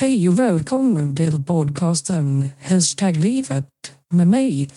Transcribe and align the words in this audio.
Hej 0.00 0.28
och 0.28 0.38
välkommen 0.38 1.16
till 1.16 1.44
podcasten 1.44 2.48
Hashtag 2.62 3.16
livet 3.16 3.68
med 4.10 4.28
mig, 4.28 4.70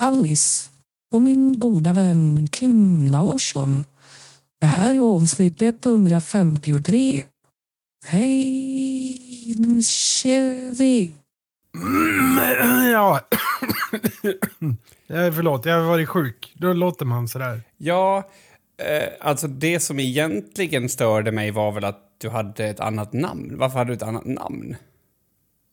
Alice 0.00 0.70
och 1.14 1.22
min 1.22 1.58
goda 1.58 1.92
vän 1.92 2.48
Kim 2.52 3.06
Larsson. 3.12 3.84
Det 4.60 4.66
här 4.66 4.94
är 4.94 5.00
avsnitt 5.00 5.62
153. 5.62 7.24
Hej, 8.06 9.54
nu 9.58 9.82
kör 9.82 10.74
vi! 10.74 11.12
Ja. 12.92 13.20
Förlåt, 15.08 15.66
jag 15.66 15.80
har 15.80 15.88
varit 15.88 16.08
sjuk. 16.08 16.52
Då 16.54 16.72
låter 16.72 17.04
man 17.04 17.28
sådär. 17.28 17.60
Ja, 17.76 18.30
eh, 18.78 19.08
alltså 19.20 19.48
det 19.48 19.80
som 19.80 20.00
egentligen 20.00 20.88
störde 20.88 21.32
mig 21.32 21.50
var 21.50 21.72
väl 21.72 21.84
att 21.84 22.05
du 22.18 22.28
hade 22.28 22.64
ett 22.66 22.80
annat 22.80 23.12
namn. 23.12 23.58
Varför 23.58 23.78
hade 23.78 23.90
du 23.90 23.94
ett 23.94 24.02
annat 24.02 24.24
namn? 24.24 24.76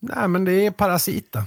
Nej, 0.00 0.28
men 0.28 0.44
det 0.44 0.66
är 0.66 0.70
parasiten. 0.70 1.42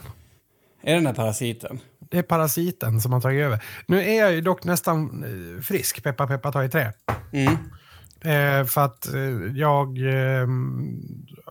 Är 0.81 0.89
det 0.91 0.97
den 0.97 1.03
där 1.03 1.13
parasiten? 1.13 1.79
Det 1.99 2.17
är 2.17 2.23
parasiten 2.23 3.01
som 3.01 3.13
har 3.13 3.21
tagit 3.21 3.45
över. 3.45 3.63
Nu 3.85 4.01
är 4.01 4.19
jag 4.19 4.33
ju 4.33 4.41
dock 4.41 4.63
nästan 4.63 5.23
eh, 5.23 5.61
frisk, 5.61 6.03
peppa 6.03 6.27
peppa 6.27 6.51
ta 6.51 6.63
i 6.63 6.69
trä. 6.69 6.93
Mm. 7.33 7.53
Eh, 8.21 8.65
för 8.65 8.81
att 8.81 9.13
eh, 9.13 9.21
jag 9.55 9.97
eh, 9.97 10.47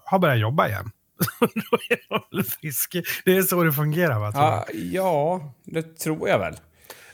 har 0.05 0.19
börjat 0.19 0.39
jobba 0.39 0.69
igen. 0.69 0.91
Då 1.41 1.79
är 1.91 1.99
jag 2.09 2.23
väl 2.33 2.45
frisk. 2.45 2.97
Det 3.25 3.37
är 3.37 3.43
så 3.43 3.65
det 3.65 3.73
fungerar 3.73 4.19
va? 4.19 4.33
Ja, 4.35 4.67
ja, 4.75 5.53
det 5.65 5.99
tror 5.99 6.29
jag 6.29 6.39
väl. 6.39 6.57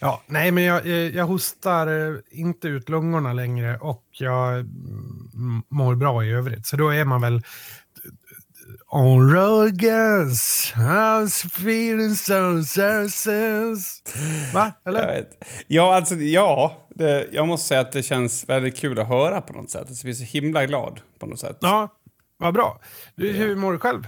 Ja, 0.04 0.22
nej, 0.26 0.50
men 0.50 0.64
jag, 0.64 0.86
eh, 0.86 1.16
jag 1.16 1.24
hostar 1.24 1.86
eh, 1.86 2.18
inte 2.30 2.68
ut 2.68 2.88
lungorna 2.88 3.32
längre 3.32 3.78
och 3.78 4.04
jag 4.10 4.52
mm, 4.52 5.62
mår 5.68 5.94
bra 5.94 6.24
i 6.24 6.30
övrigt. 6.30 6.66
Så 6.66 6.76
då 6.76 6.88
är 6.88 7.04
man 7.04 7.20
väl 7.20 7.42
On 8.88 9.30
Ruggers, 9.30 10.72
I'm 10.74 11.46
feeling 11.46 12.14
so 12.14 12.64
senses. 12.64 14.02
Va? 14.54 14.72
Eller? 14.86 15.24
Ja, 15.66 15.94
alltså, 15.94 16.14
ja. 16.14 16.86
Det, 16.94 17.28
jag 17.32 17.48
måste 17.48 17.68
säga 17.68 17.80
att 17.80 17.92
det 17.92 18.02
känns 18.02 18.48
väldigt 18.48 18.76
kul 18.76 18.98
att 18.98 19.08
höra 19.08 19.40
på 19.40 19.52
något 19.52 19.70
sätt. 19.70 19.88
Alltså, 19.88 20.06
jag 20.06 20.14
blir 20.14 20.26
så 20.26 20.32
himla 20.32 20.66
glad 20.66 21.00
på 21.18 21.26
något 21.26 21.40
sätt. 21.40 21.56
Ja, 21.60 21.88
vad 22.36 22.54
bra. 22.54 22.80
Du, 23.14 23.32
hur 23.32 23.56
mår 23.56 23.72
du 23.72 23.78
själv? 23.78 24.06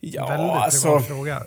Ja, 0.00 0.28
Väldigt 0.28 0.50
alltså... 0.50 1.00
fråga. 1.00 1.42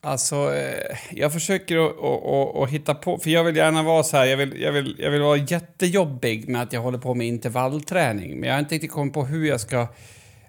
Alltså, 0.00 0.54
eh, 0.54 0.96
jag 1.10 1.32
försöker 1.32 1.76
att, 1.86 2.04
att, 2.04 2.62
att, 2.62 2.70
hitta 2.70 2.94
på, 2.94 3.18
för 3.18 3.30
jag 3.30 3.44
vill 3.44 3.56
gärna 3.56 3.82
vara 3.82 4.02
så 4.02 4.16
här, 4.16 4.24
jag 4.26 4.36
vill, 4.36 4.60
jag, 4.60 4.72
vill, 4.72 4.96
jag 4.98 5.10
vill 5.10 5.22
vara 5.22 5.36
jättejobbig 5.36 6.48
med 6.48 6.62
att 6.62 6.72
jag 6.72 6.80
håller 6.80 6.98
på 6.98 7.14
med 7.14 7.26
intervallträning, 7.26 8.40
men 8.40 8.48
jag 8.48 8.54
har 8.54 8.60
inte 8.60 8.74
riktigt 8.74 8.90
kommit 8.90 9.14
på 9.14 9.24
hur 9.24 9.46
jag 9.48 9.60
ska 9.60 9.88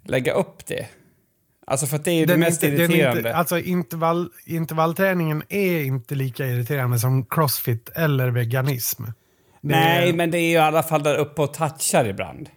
lägga 0.04 0.34
upp 0.34 0.66
det. 0.66 0.86
Alltså 1.68 1.86
för 1.86 1.96
att 1.96 2.06
det 2.06 2.12
är 2.12 2.20
det 2.20 2.34
Den 2.34 2.44
är 2.44 2.48
mest 2.48 2.64
inte, 2.64 2.84
irriterande. 2.84 3.20
inte, 3.20 3.36
alltså 3.36 3.60
intervall, 3.60 4.30
intervallträningen 4.46 5.44
är 5.50 5.82
inte 5.82 6.16
lika 6.16 6.46
irriterande 6.46 7.00
som 7.00 7.26
crossfit 7.26 7.90
eller 7.96 8.32
veganism. 8.32 9.04
Det 9.04 9.12
Nej, 9.62 10.10
är, 10.10 10.14
men 10.14 10.32
det 10.32 10.38
är 10.38 10.48
ju 10.48 10.54
i 10.54 10.58
alla 10.58 10.84
fall 10.84 11.04
där 11.04 11.16
uppe 11.16 11.42
och 11.42 11.54
touchar 11.54 12.06
ibland. 12.06 12.50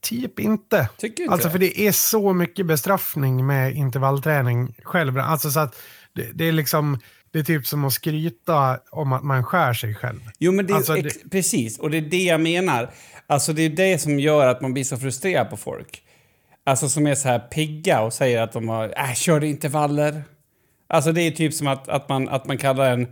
Typ 0.00 0.40
inte. 0.40 0.88
Tycker 0.98 1.22
inte 1.22 1.32
Alltså 1.32 1.48
det? 1.48 1.52
för 1.52 1.58
det 1.58 1.80
är 1.80 1.92
så 1.92 2.32
mycket 2.32 2.66
bestraffning 2.66 3.46
med 3.46 3.74
intervallträning 3.76 4.74
själv. 4.82 5.18
Alltså 5.18 5.50
så 5.50 5.60
att 5.60 5.76
det, 6.12 6.26
det 6.34 6.48
är 6.48 6.52
liksom, 6.52 6.98
det 7.30 7.38
är 7.38 7.42
typ 7.42 7.66
som 7.66 7.84
att 7.84 7.92
skryta 7.92 8.78
om 8.90 9.12
att 9.12 9.24
man 9.24 9.44
skär 9.44 9.72
sig 9.72 9.94
själv. 9.94 10.20
Jo, 10.38 10.52
men 10.52 10.66
det 10.66 10.72
är 10.72 10.76
Alltså, 10.76 10.96
ex- 10.96 11.16
precis, 11.30 11.78
och 11.78 11.90
det 11.90 11.96
är 11.96 12.02
det 12.02 12.22
jag 12.24 12.40
menar. 12.40 12.90
Alltså 13.26 13.52
det 13.52 13.62
är 13.62 13.70
det 13.70 13.98
som 13.98 14.20
gör 14.20 14.46
att 14.46 14.60
man 14.60 14.72
blir 14.72 14.84
så 14.84 14.96
frustrerad 14.96 15.50
på 15.50 15.56
folk. 15.56 16.02
Alltså 16.64 16.88
som 16.88 17.06
är 17.06 17.14
så 17.14 17.28
här 17.28 17.38
pigga 17.38 18.00
och 18.00 18.12
säger 18.12 18.42
att 18.42 18.52
de 18.52 18.68
har, 18.68 18.94
äh, 18.96 19.14
körde 19.14 19.46
intervaller. 19.46 20.22
Alltså 20.88 21.12
det 21.12 21.22
är 21.22 21.30
typ 21.30 21.54
som 21.54 21.66
att, 21.66 21.88
att, 21.88 22.08
man, 22.08 22.28
att 22.28 22.46
man 22.46 22.58
kallar 22.58 22.90
en, 22.92 23.06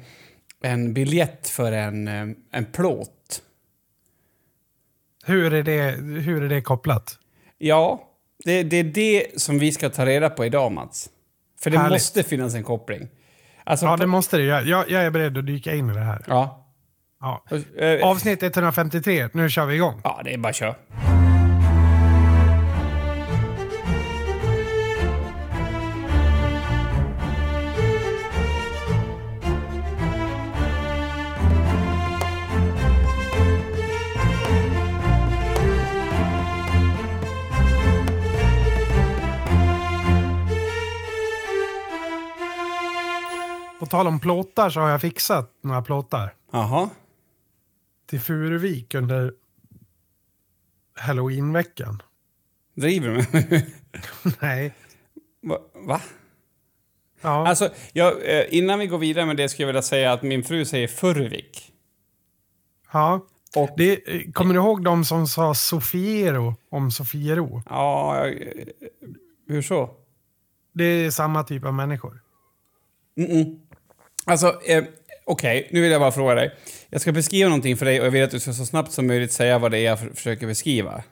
en 0.62 0.94
biljett 0.94 1.48
för 1.48 1.72
en, 1.72 2.08
eh, 2.08 2.26
en 2.52 2.64
plåt. 2.64 3.42
Hur 5.28 5.54
är 5.54 5.62
det, 5.62 5.90
hur 6.20 6.42
är 6.44 6.48
det 6.48 6.60
kopplat? 6.60 7.18
Ja, 7.58 8.02
det, 8.44 8.62
det 8.62 8.76
är 8.76 8.84
det 8.84 9.40
som 9.40 9.58
vi 9.58 9.72
ska 9.72 9.90
ta 9.90 10.06
reda 10.06 10.30
på 10.30 10.44
idag, 10.44 10.72
Mats. 10.72 11.08
För 11.60 11.70
det 11.70 11.78
Härligt. 11.78 11.92
måste 11.92 12.22
finnas 12.22 12.54
en 12.54 12.62
koppling. 12.64 13.08
Alltså, 13.64 13.86
Ja, 13.86 13.96
det 13.96 14.06
måste 14.06 14.36
det. 14.36 14.42
Jag, 14.44 14.66
jag, 14.66 14.90
jag 14.90 15.02
är 15.04 15.10
beredd 15.10 15.38
att 15.38 15.46
dyka 15.46 15.74
in 15.74 15.90
i 15.90 15.94
det 15.94 16.00
här. 16.00 16.24
Ja. 16.28 16.64
Ja. 17.20 17.44
Eh, 17.78 18.06
Avsnitt 18.08 18.42
153, 18.42 19.28
nu 19.32 19.50
kör 19.50 19.66
vi 19.66 19.74
igång. 19.74 20.00
Ja, 20.04 20.20
det 20.24 20.34
är 20.34 20.38
bara 20.38 20.48
att 20.48 20.56
köra. 20.56 20.74
Tal 43.88 44.06
om 44.06 44.20
plåtar 44.20 44.70
så 44.70 44.80
har 44.80 44.88
jag 44.88 45.00
fixat 45.00 45.54
några 45.60 45.82
plåtar 45.82 46.34
Jaha. 46.52 46.90
till 48.06 48.20
Furuvik 48.20 48.94
under 48.94 49.32
halloweenveckan. 50.94 52.02
Driver 52.74 53.08
du 53.08 53.14
med 53.14 53.50
mig? 53.50 53.74
Nej. 54.40 54.74
Va? 55.42 55.58
Va? 55.74 56.00
Ja. 57.20 57.48
Alltså, 57.48 57.70
jag, 57.92 58.38
eh, 58.38 58.44
innan 58.50 58.78
vi 58.78 58.86
går 58.86 58.98
vidare 58.98 59.26
med 59.26 59.36
det 59.36 59.48
skulle 59.48 59.62
jag 59.62 59.66
vilja 59.68 59.82
säga 59.82 60.12
att 60.12 60.22
min 60.22 60.44
fru 60.44 60.64
säger 60.64 60.88
Furvik. 60.88 61.72
ja. 62.92 63.26
Och, 63.56 63.70
Det, 63.76 64.14
eh, 64.14 64.32
kommer 64.32 64.54
du 64.54 64.60
ihåg 64.60 64.84
de 64.84 65.04
som 65.04 65.26
sa 65.26 65.54
Sofiero 65.54 66.54
om 66.70 66.90
Sofiero? 66.90 67.62
ja, 67.68 68.26
eh, 68.28 68.66
hur 69.48 69.62
så? 69.62 69.90
Det 70.72 70.84
är 70.84 71.10
samma 71.10 71.42
typ 71.44 71.64
av 71.64 71.74
människor. 71.74 72.20
Mm-mm. 73.16 73.60
Alltså, 74.28 74.60
eh, 74.66 74.84
okej, 75.24 75.68
nu 75.70 75.80
vill 75.80 75.90
jag 75.90 76.00
bara 76.00 76.12
fråga 76.12 76.34
dig. 76.34 76.54
Jag 76.90 77.00
ska 77.00 77.12
beskriva 77.12 77.48
någonting 77.48 77.76
för 77.76 77.86
dig 77.86 78.00
och 78.00 78.06
jag 78.06 78.10
vill 78.10 78.24
att 78.24 78.30
du 78.30 78.40
ska 78.40 78.52
så 78.52 78.66
snabbt 78.66 78.92
som 78.92 79.06
möjligt 79.06 79.32
säga 79.32 79.58
vad 79.58 79.70
det 79.70 79.78
är 79.78 79.84
jag 79.84 79.98
för, 79.98 80.08
försöker 80.14 80.46
beskriva. 80.46 81.02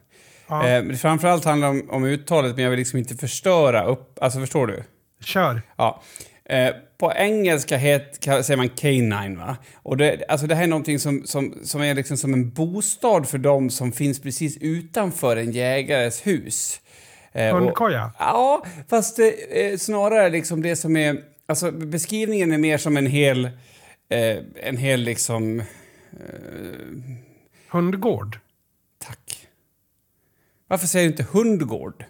Ja. 0.49 0.69
Eh, 0.69 0.93
framförallt 0.93 1.44
handlar 1.44 1.72
det 1.72 1.81
om, 1.81 1.91
om 1.91 2.04
uttalet, 2.04 2.54
men 2.54 2.65
jag 2.65 2.71
vill 2.71 2.78
liksom 2.78 2.99
inte 2.99 3.15
förstöra 3.15 3.84
upp... 3.84 4.19
Alltså, 4.21 4.41
förstår 4.41 4.66
du? 4.66 4.82
Kör. 5.21 5.62
Ja. 5.77 6.03
Eh, 6.49 6.75
på 6.99 7.12
engelska 7.16 7.77
het, 7.77 8.19
säger 8.22 8.56
man 8.56 8.69
canine, 8.69 9.37
va? 9.38 9.56
Och 9.75 9.97
det, 9.97 10.25
alltså 10.28 10.47
det 10.47 10.54
här 10.54 10.62
är 10.62 10.66
någonting 10.66 10.98
som, 10.98 11.22
som, 11.27 11.54
som 11.65 11.83
är 11.83 11.94
liksom 11.94 12.16
som 12.16 12.33
en 12.33 12.50
bostad 12.50 13.28
för 13.28 13.38
dem 13.38 13.71
som 13.71 13.93
finns 13.93 14.22
precis 14.22 14.59
utanför 14.60 15.37
en 15.37 15.53
jägares 15.53 16.27
hus. 16.27 16.81
Eh, 17.33 17.56
Hundkoja. 17.56 18.10
Ja, 18.19 18.65
fast 18.88 19.16
det, 19.16 19.31
eh, 19.66 19.77
snarare 19.77 20.28
liksom 20.28 20.62
det 20.62 20.77
som 20.77 20.97
är... 20.97 21.16
Alltså 21.47 21.71
beskrivningen 21.71 22.53
är 22.53 22.59
mer 22.59 22.79
som 22.79 22.97
en 22.97 23.07
hel... 23.07 23.45
Eh, 24.09 24.39
en 24.55 24.77
hel 24.77 25.01
liksom... 25.01 25.62
Hundgård. 27.71 28.39
Tack. 28.99 29.49
Varför 30.69 30.87
säger 30.87 31.07
du 31.07 31.11
inte 31.11 31.27
hundgård? 31.33 32.05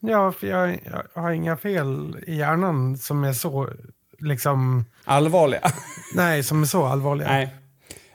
Ja, 0.00 0.32
för 0.32 0.46
jag, 0.46 0.80
jag 1.14 1.22
har 1.22 1.30
inga 1.30 1.56
fel 1.56 2.16
i 2.26 2.34
hjärnan 2.34 2.98
som 2.98 3.24
är 3.24 3.32
så, 3.32 3.70
liksom, 4.18 4.84
Allvarliga? 5.04 5.72
nej, 6.14 6.42
som 6.42 6.62
är 6.62 6.66
så 6.66 6.84
allvarliga. 6.84 7.28
Nej. 7.28 7.54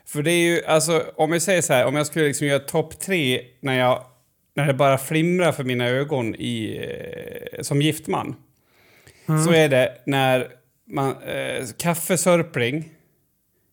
För 0.06 0.24
det 0.24 0.32
är 0.32 0.54
ju, 0.56 0.66
alltså 0.66 1.06
om 1.16 1.32
jag 1.32 1.42
säger 1.42 1.62
så 1.62 1.74
här, 1.74 1.86
om 1.86 1.96
jag 1.96 2.08
skulle 2.08 2.26
liksom 2.26 2.48
göra 2.48 2.60
topp 2.60 3.00
tre 3.00 3.42
när 3.60 3.80
jag, 3.80 4.04
när 4.56 4.68
det 4.68 4.74
bara 4.74 4.98
flimrar 4.98 5.52
för 5.52 5.64
mina 5.64 5.88
ögon 5.88 6.36
i, 6.36 6.80
eh, 7.54 7.62
som 7.62 7.82
gift 7.82 8.08
Så 9.26 9.52
är 9.52 9.70
det 9.70 9.98
när 10.06 10.48
man, 10.88 11.10
eh, 11.24 11.66
kaffesörpling. 11.78 12.90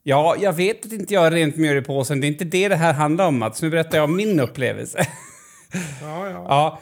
Ja, 0.02 0.36
jag 0.40 0.52
vet 0.52 0.86
att 0.86 0.92
inte 0.92 1.14
jag 1.14 1.20
har 1.20 1.30
rent 1.30 1.56
mjöl 1.56 1.76
i 1.76 1.82
påsen, 1.82 2.20
det 2.20 2.26
är 2.26 2.28
inte 2.28 2.44
det 2.44 2.68
det 2.68 2.76
här 2.76 2.92
handlar 2.92 3.26
om 3.26 3.38
Mats. 3.38 3.62
Nu 3.62 3.70
berättar 3.70 3.98
jag 3.98 4.04
om 4.04 4.16
min 4.16 4.40
upplevelse. 4.40 5.06
Ja, 6.02 6.28
ja. 6.30 6.46
ja, 6.48 6.80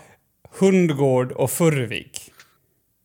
hundgård 0.59 1.33
och 1.33 1.51
Furvik. 1.51 2.33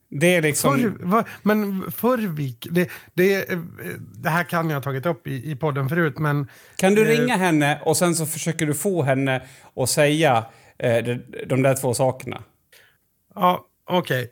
Det 0.10 0.36
är 0.36 0.42
liksom... 0.42 0.80
Förr, 0.80 0.94
va, 1.00 1.24
men 1.42 1.92
Förvik, 1.92 2.68
det, 2.72 2.90
det, 3.14 3.52
eh, 3.52 3.58
det 4.00 4.30
här 4.30 4.44
kan 4.44 4.70
jag 4.70 4.78
ha 4.78 4.84
tagit 4.84 5.06
upp 5.06 5.28
i, 5.28 5.52
i 5.52 5.56
podden 5.56 5.90
förut, 5.90 6.20
men 6.20 6.48
Kan 6.76 6.96
du 6.96 7.02
Eh, 7.02 7.20
ringa 7.20 7.38
henne 7.38 7.80
och 7.86 7.98
sen 7.98 8.16
så 8.16 8.26
försöker 8.26 8.66
du 8.66 8.74
få 8.74 9.04
henne 9.04 9.42
att 9.76 9.90
säga 9.90 10.46
eh, 10.80 11.04
de, 11.04 11.24
de 11.46 11.62
där 11.62 11.76
två 11.76 11.94
sakerna? 11.94 12.44
ja, 13.36 13.66
okej. 13.90 14.32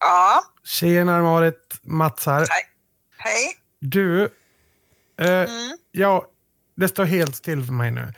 Ja, 0.00 0.42
Tjena 0.64 1.22
Marit, 1.22 1.78
Mats 1.82 2.26
här. 2.26 2.38
hej. 2.40 2.48
Hej. 3.16 3.56
Du, 3.80 4.22
eh, 5.20 5.28
Mm. 5.28 5.48
ja, 5.92 6.26
det 6.76 6.88
står 6.88 7.04
helt 7.04 7.36
still 7.36 7.64
för 7.64 7.72
mig 7.72 7.90
nu. 7.90 8.14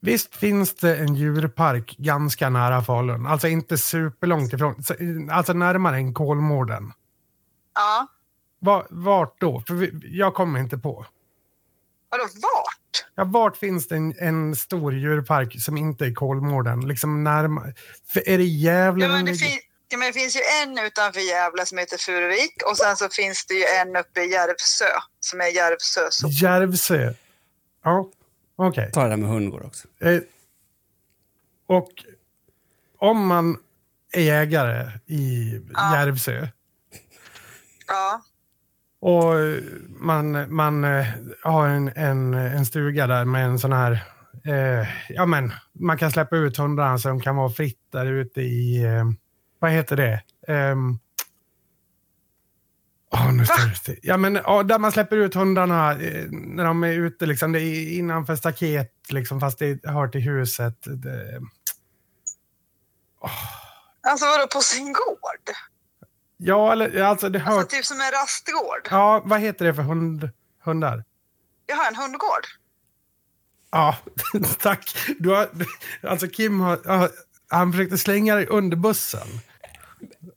Visst 0.00 0.34
finns 0.36 0.74
det 0.74 0.96
en 0.96 1.14
djurpark 1.14 1.96
ganska 1.98 2.50
nära 2.50 2.82
Falun? 2.82 3.26
Alltså 3.26 3.48
inte 3.48 3.78
superlångt 3.78 4.52
ifrån. 4.52 4.82
så- 4.82 4.94
Alltså 5.30 5.52
närmare 5.52 5.96
än 5.96 6.14
Kolmården. 6.14 6.92
Ja. 7.74 8.06
Va- 8.60 8.86
Vart 8.90 9.40
då? 9.40 9.62
För 9.66 9.74
vi, 9.74 9.90
jag 10.18 10.34
kommer 10.34 10.60
inte 10.60 10.78
på. 10.78 11.06
Vadå 12.10 12.24
vart? 12.24 13.06
Ja, 13.14 13.24
vart 13.24 13.56
finns 13.56 13.88
det 13.88 13.96
en, 13.96 14.14
en 14.18 14.56
stor 14.56 14.94
djurpark 14.94 15.62
som 15.62 15.76
inte 15.76 16.06
är 16.06 16.12
Kolmården? 16.14 16.88
Liksom 16.88 17.24
närmare. 17.24 17.74
För 18.08 18.28
är 18.28 18.38
det 18.38 18.44
Gävle? 18.44 19.04
Ja, 19.06 19.12
men 19.12 19.24
det, 19.24 19.34
fin- 19.34 19.58
ja, 19.94 19.98
men 19.98 20.06
det 20.06 20.12
finns 20.12 20.36
ju 20.36 20.40
en 20.62 20.78
utanför 20.86 21.20
Gävle 21.20 21.66
som 21.66 21.78
heter 21.78 21.98
Furuvik 21.98 22.62
och 22.70 22.76
sen 22.76 22.96
så 22.96 23.08
finns 23.08 23.46
det 23.46 23.54
ju 23.54 23.64
en 23.64 23.96
uppe 23.96 24.20
i 24.20 24.30
Järvsö 24.30 24.84
som 25.20 25.40
är 25.40 25.46
Järvsö. 25.46 26.00
Så, 26.10 26.28
Järvsö. 26.28 27.14
Ja, 27.84 28.10
okej. 28.56 28.90
Ta 28.92 29.02
det 29.02 29.08
där 29.08 29.16
med 29.16 29.28
hundgård 29.28 29.64
också. 29.64 29.88
Eh, 30.00 30.20
och 31.66 31.90
om 32.98 33.26
man 33.26 33.56
är 34.12 34.22
jägare 34.22 34.90
i 35.06 35.52
Järvsö 35.92 36.48
ja. 37.86 38.22
och 39.00 39.34
man, 39.88 40.54
man 40.54 40.84
eh, 40.84 41.06
har 41.42 41.68
en, 41.68 41.92
en, 41.96 42.34
en 42.34 42.66
stuga 42.66 43.06
där 43.06 43.24
med 43.24 43.44
en 43.44 43.58
sån 43.58 43.72
här... 43.72 44.04
Eh, 44.44 44.88
ja, 45.08 45.26
men 45.26 45.52
man 45.72 45.98
kan 45.98 46.10
släppa 46.10 46.36
ut 46.36 46.56
hundarna 46.56 46.98
så 46.98 47.08
de 47.08 47.20
kan 47.20 47.36
vara 47.36 47.50
fritt 47.50 47.80
där 47.92 48.06
ute 48.06 48.40
i... 48.40 48.84
Eh, 48.84 49.04
vad 49.64 49.72
heter 49.72 49.96
det? 49.96 50.22
Um, 50.48 50.98
nu 53.32 53.44
det 53.44 53.74
still. 53.76 53.98
Ja, 54.02 54.16
men 54.16 54.34
ja, 54.34 54.62
där 54.62 54.78
man 54.78 54.92
släpper 54.92 55.16
ut 55.16 55.34
hundarna 55.34 55.92
eh, 55.92 56.26
när 56.30 56.64
de 56.64 56.84
är 56.84 56.92
ute. 56.92 57.26
Liksom, 57.26 57.52
det 57.52 57.60
är 57.60 57.98
innanför 57.98 58.36
staket, 58.36 58.92
liksom, 59.08 59.40
fast 59.40 59.58
det 59.58 59.84
hör 59.84 60.08
till 60.08 60.20
huset. 60.20 60.76
Det, 60.82 61.40
Alltså 64.08 64.26
vadå 64.26 64.46
på 64.46 64.60
sin 64.60 64.92
gård? 64.92 65.56
ja, 66.36 66.72
eller 66.72 67.02
alltså 67.02 67.28
det 67.28 67.38
hör... 67.38 67.58
Alltså 67.58 67.76
typ 67.76 67.84
som 67.84 68.00
en 68.00 68.10
rastgård. 68.10 68.88
Ja, 68.90 69.22
vad 69.24 69.40
heter 69.40 69.64
det 69.64 69.74
för 69.74 69.82
hund, 69.82 70.30
hundar? 70.64 71.04
Jag 71.66 71.76
har 71.76 71.88
en 71.88 71.96
hundgård. 71.96 72.46
Ja, 73.70 73.96
tack. 74.58 74.96
Du 75.18 75.30
har, 75.30 75.48
alltså 76.02 76.28
Kim 76.28 76.60
har, 76.60 77.10
han 77.48 77.72
försökte 77.72 77.98
slänga 77.98 78.34
dig 78.34 78.46
under 78.46 78.76
bussen. 78.76 79.28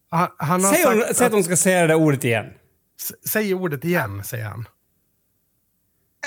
Han, 0.09 0.29
han 0.37 0.63
har 0.63 0.73
Säg, 0.73 0.85
hon, 0.85 1.03
säg 1.15 1.27
att 1.27 1.33
hon 1.33 1.43
ska 1.43 1.57
säga 1.57 1.81
det 1.81 1.87
där 1.87 1.95
ordet 1.95 2.23
igen. 2.23 2.45
s- 3.01 3.29
säg 3.29 3.53
ordet 3.53 3.83
igen, 3.85 4.23
säger 4.23 4.45
han. 4.45 4.67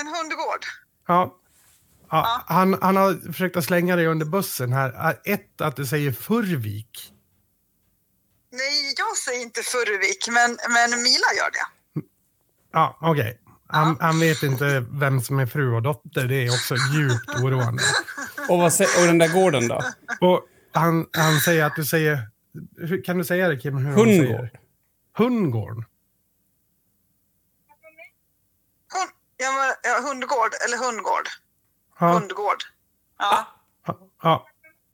En 0.01 0.07
hundgård. 0.07 0.65
Ja. 1.09 1.37
Ja, 2.11 2.45
han, 2.47 2.79
han 2.83 2.97
har 2.97 3.33
försökt 3.33 3.57
att 3.57 3.65
slänga 3.65 3.97
dig 3.97 4.07
under 4.07 4.27
bussen 4.27 4.73
här. 4.73 5.19
Ett, 5.25 5.61
att 5.61 5.77
du 5.77 5.87
säger 5.87 6.13
Furvik. 6.13 7.13
Nej, 8.53 8.95
jag 8.99 9.17
säger 9.17 9.43
inte 9.43 9.61
Furuvik, 9.63 10.29
men, 10.29 10.51
men 10.73 11.03
Mila 11.03 11.27
gör 11.39 11.51
det. 11.51 11.67
Ja, 12.73 12.99
okej. 13.01 13.41
Han, 13.67 13.97
han 14.01 14.21
vet 14.21 14.43
inte 14.43 14.85
vem 14.91 15.21
som 15.21 15.39
är 15.39 15.47
fru 15.47 15.75
och 15.75 15.83
dotter. 15.83 16.29
Det 16.29 16.35
är 16.35 16.49
också 16.51 16.75
djupt 16.95 17.43
oroande. 17.43 17.83
Och, 18.49 18.59
vad, 18.59 18.73
och 19.01 19.07
den 19.07 19.19
där 19.19 19.29
gården 19.29 19.69
då? 19.69 19.83
Och 20.21 20.41
han, 20.73 21.07
han 21.13 21.41
säger 21.41 21.65
att 21.65 21.77
du 21.77 21.85
säger... 21.85 22.30
Hur, 22.79 23.05
kan 23.05 23.19
du 23.19 23.25
säga 23.25 23.49
det, 23.49 23.57
Kim? 23.57 23.77
Hur 23.77 23.85
Hundgård. 23.93 24.07
säger? 24.27 24.51
Hundgård. 25.19 25.85
Hund, 28.93 29.11
ja, 29.37 29.53
men, 29.53 29.93
ja, 29.93 30.09
hundgård 30.09 30.51
eller 30.67 30.79
hundgård. 30.87 31.27
Ja, 32.01 32.13
Hundgård. 32.13 32.57
Ja. 33.19 33.47
ja, 34.23 34.47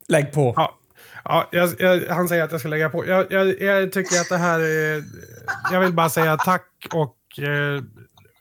Lägg 0.07 0.33
på. 0.33 0.53
ja. 0.55 0.79
ja 1.23 1.49
jag, 1.51 1.75
jag, 1.81 2.07
han 2.15 2.27
säger 2.27 2.43
att 2.43 2.51
jag 2.51 2.59
ska 2.59 2.69
lägga 2.69 2.89
på. 2.89 3.05
Jag, 3.07 3.31
jag, 3.31 3.61
jag 3.61 3.91
tycker 3.91 4.21
att 4.21 4.29
det 4.29 4.37
här 4.37 4.59
är... 4.59 5.03
Jag 5.71 5.79
vill 5.79 5.93
bara 5.93 6.09
säga 6.09 6.37
tack 6.37 6.87
och 6.93 7.17
eh, 7.39 7.81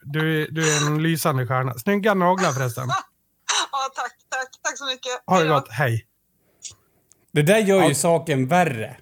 du, 0.02 0.42
är- 0.42 0.48
du 0.50 0.72
är 0.72 0.86
en 0.86 1.02
lysande 1.02 1.46
stjärna. 1.46 1.74
Snygga 1.74 2.14
naglar 2.14 2.52
förresten. 2.52 2.88
ja, 3.72 3.78
tack, 3.94 4.12
tack, 4.28 4.48
tack 4.62 4.78
så 4.78 4.86
mycket. 4.86 5.22
Ha 5.26 5.40
det 5.40 5.48
gott. 5.48 5.68
Hej. 5.70 6.06
Det 7.32 7.42
där 7.42 7.58
gör 7.58 7.82
ju 7.82 7.88
Ja. 7.88 7.94
saken 7.94 8.48
värre. 8.48 8.96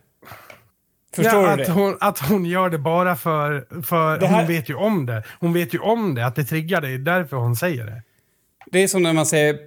Förstår 1.16 1.43
ja, 1.43 1.56
du 1.56 1.62
att 1.62 1.66
det? 1.66 1.72
Hon, 1.72 1.96
att 2.00 2.19
hon 2.19 2.44
gör 2.44 2.70
det 2.70 2.78
bara 2.78 3.16
för... 3.16 3.82
för 3.82 4.19
Det 4.19 4.26
här- 4.26 4.37
Hon 4.38 4.46
vet 4.46 4.69
ju 4.69 4.75
om 4.75 5.06
det. 5.06 5.22
Hon 5.40 5.52
vet 5.52 5.75
ju 5.75 5.78
om 5.78 6.14
det, 6.14 6.26
att 6.26 6.34
det 6.37 6.44
triggar 6.44 6.81
dig. 6.81 6.99
Därför 6.99 7.37
hon 7.37 7.56
säger 7.56 7.87
det. 7.87 8.02
Det 8.66 8.78
är 8.82 8.88
som 8.88 9.02
när 9.02 9.12
man 9.12 9.26
säger... 9.26 9.58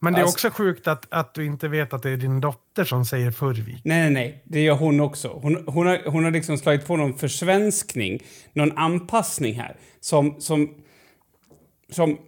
Men 0.00 0.12
det 0.12 0.18
är 0.20 0.22
Alltså- 0.22 0.48
också 0.48 0.62
sjukt 0.62 0.88
att, 0.88 1.06
att 1.10 1.34
du 1.34 1.44
inte 1.46 1.68
vet 1.68 1.92
att 1.92 2.02
det 2.02 2.10
är 2.10 2.16
din 2.16 2.40
dotter 2.40 2.84
som 2.84 3.04
säger 3.04 3.30
Furvik. 3.30 3.80
Nej, 3.84 4.00
nej, 4.02 4.10
nej. 4.10 4.42
Det 4.44 4.60
gör 4.60 4.74
hon 4.74 5.00
också. 5.00 5.28
Hon, 5.42 5.64
hon, 5.66 5.86
har, 5.86 6.00
hon 6.10 6.24
har 6.24 6.30
liksom 6.30 6.58
slagit 6.58 6.86
på 6.86 6.96
någon 6.96 7.18
försvenskning, 7.18 8.22
någon 8.52 8.78
anpassning 8.78 9.54
här. 9.54 9.76
Som, 10.00 10.40
som, 10.40 10.74
som, 11.90 12.18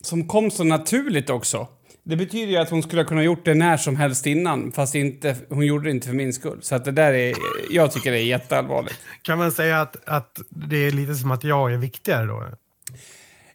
som 0.00 0.28
kom 0.28 0.50
så 0.50 0.64
naturligt 0.64 1.30
också. 1.30 1.68
Det 2.08 2.16
betyder 2.16 2.52
ju 2.52 2.56
att 2.56 2.70
hon 2.70 2.82
skulle 2.82 3.02
ha 3.02 3.08
kunnat 3.08 3.24
gjort 3.24 3.44
det 3.44 3.54
när 3.54 3.76
som 3.76 3.96
helst 3.96 4.26
innan, 4.26 4.72
fast 4.72 4.94
inte, 4.94 5.36
hon 5.48 5.66
gjorde 5.66 5.84
det 5.84 5.90
inte 5.90 6.06
för 6.06 6.14
min 6.14 6.32
skull. 6.32 6.58
Så 6.62 6.74
att 6.74 6.84
det 6.84 6.92
där 6.92 7.12
är, 7.12 7.34
jag 7.70 7.92
tycker 7.92 8.12
det 8.12 8.18
är 8.18 8.24
jätteallvarligt. 8.24 9.00
Kan 9.22 9.38
man 9.38 9.52
säga 9.52 9.80
att, 9.80 10.08
att 10.08 10.40
det 10.50 10.76
är 10.76 10.90
lite 10.90 11.14
som 11.14 11.30
att 11.30 11.44
jag 11.44 11.72
är 11.72 11.76
viktigare 11.76 12.26
då? 12.26 12.44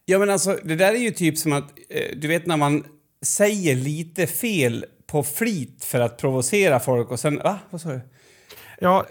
Ja, 0.05 0.19
men 0.19 0.29
alltså, 0.29 0.57
det 0.63 0.75
där 0.75 0.93
är 0.93 0.97
ju 0.97 1.11
typ 1.11 1.37
som 1.37 1.53
att, 1.53 1.63
eh, 1.89 2.17
du 2.17 2.27
vet 2.27 2.45
när 2.45 2.57
man 2.57 2.83
säger 3.25 3.75
lite 3.75 4.27
fel 4.27 4.85
på 5.07 5.23
flit 5.23 5.83
för 5.83 5.99
att 5.99 6.17
provocera 6.17 6.79
folk 6.79 7.11
och 7.11 7.19
sen, 7.19 7.37
va? 7.37 7.59
Vad 7.69 7.81
sa 7.81 7.89
du? 7.89 8.01
Ja, 8.79 9.05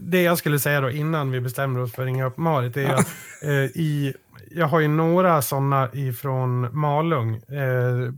det 0.00 0.22
jag 0.22 0.38
skulle 0.38 0.58
säga 0.58 0.80
då 0.80 0.90
innan 0.90 1.30
vi 1.30 1.40
bestämmer 1.40 1.80
oss 1.80 1.92
för 1.92 2.02
att 2.02 2.06
ringa 2.06 2.26
upp 2.26 2.36
Marit 2.36 2.76
är 2.76 2.94
att 2.94 3.08
eh, 3.42 3.64
i, 3.64 4.14
jag 4.50 4.66
har 4.66 4.80
ju 4.80 4.88
några 4.88 5.42
sådana 5.42 5.90
ifrån 5.92 6.78
Malung. 6.78 7.34
Eh, 7.34 8.12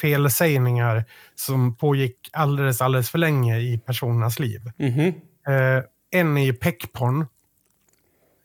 felsägningar 0.00 1.04
som 1.34 1.76
pågick 1.76 2.30
alldeles, 2.32 2.80
alldeles 2.80 3.10
för 3.10 3.18
länge 3.18 3.58
i 3.58 3.78
personernas 3.78 4.38
liv. 4.38 4.70
Mhm. 4.76 5.06
Eh, 5.48 5.84
en 6.10 6.36
är 6.38 6.52
peckporn. 6.52 7.20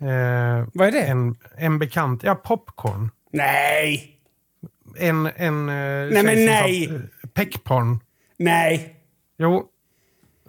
Eh, 0.02 0.68
Vad 0.74 0.88
är 0.88 0.92
det? 0.92 1.02
en, 1.02 1.36
en 1.58 1.80
bekant, 1.80 2.24
ja 2.24 2.36
popcorn. 2.36 3.10
Nej! 3.32 4.12
En, 4.98 5.30
en 5.36 5.66
nej, 5.66 6.24
men 6.24 6.46
nej! 6.46 7.02
Peckporn. 7.34 8.00
Nej! 8.38 8.96
Jo. 9.38 9.70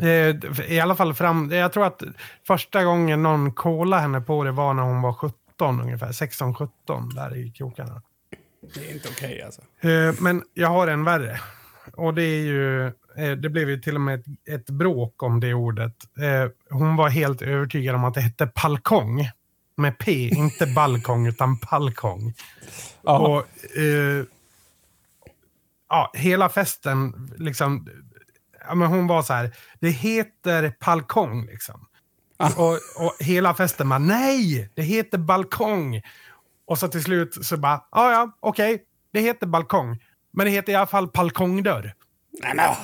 Eh, 0.00 0.37
I 0.73 0.81
alla 0.81 0.95
fall 0.97 1.14
fram... 1.14 1.50
Jag 1.50 1.73
tror 1.73 1.87
att 1.87 2.02
första 2.47 2.85
gången 2.85 3.23
någon 3.23 3.52
kollade 3.52 4.02
henne 4.02 4.21
på 4.21 4.45
det 4.45 4.52
var 4.52 4.75
när 4.75 4.83
hon 4.83 5.02
var 5.02 5.12
17 5.12 5.81
ungefär. 5.81 6.07
16-17 6.12 6.69
där 7.14 7.37
i 7.37 7.50
krokarna. 7.50 8.02
Det 8.75 8.90
är 8.90 8.92
inte 8.94 9.08
okej 9.08 9.42
alltså. 9.42 9.62
Eh, 9.80 10.14
Men 10.20 10.42
jag 10.54 10.68
har 10.68 10.87
en 10.87 11.04
värre. 11.04 11.40
Och 11.92 12.14
det 12.14 12.23
är 12.23 12.42
ju... 12.44 12.87
eh, 12.87 13.32
Det 13.37 13.49
blev 13.50 13.70
ju 13.70 13.80
till 13.80 13.94
och 13.94 14.00
med 14.00 14.20
ett, 14.20 14.26
ett 14.49 14.70
bråk 14.70 15.23
om 15.23 15.40
det 15.40 15.54
ordet. 15.54 15.94
Eh, 16.18 16.50
Hon 16.70 16.96
var 16.96 17.08
helt 17.08 17.42
övertygad 17.42 17.94
om 17.94 18.04
att 18.04 18.14
det 18.14 18.20
hette 18.20 18.46
palkong. 18.46 19.30
Med 19.76 19.99
P, 19.99 20.28
inte 20.28 20.66
balkong 20.66 21.26
utan 21.26 21.58
palkong. 21.58 22.35
Ja. 23.02 23.18
Och, 23.18 23.46
ja, 25.88 26.11
hela 26.14 26.49
festen, 26.49 27.30
liksom, 27.38 27.88
ja, 28.68 28.75
men 28.75 28.88
hon 28.88 29.06
var 29.06 29.23
så 29.23 29.32
här, 29.32 29.50
det 29.80 29.88
heter 29.90 30.73
balkong 30.80 31.46
liksom. 31.46 31.87
Och, 32.56 32.73
och 33.06 33.14
hela 33.20 33.54
festen 33.54 33.88
bara, 33.88 33.99
nej, 33.99 34.70
det 34.75 34.82
heter 34.82 35.18
balkong. 35.18 36.02
Och 36.66 36.78
så 36.78 36.88
till 36.88 37.02
slut 37.02 37.46
så 37.46 37.56
bara, 37.56 37.85
ja 37.92 38.12
ja, 38.12 38.37
okej, 38.40 38.82
det 39.12 39.20
heter 39.20 39.46
balkong. 39.46 40.02
Men 40.32 40.46
det 40.46 40.52
heter 40.52 40.73
i 40.73 40.76
alla 40.76 40.87
fall 40.87 41.08
balkongdörr. 41.08 41.94
Nej, 42.42 42.52
men, 42.54 42.70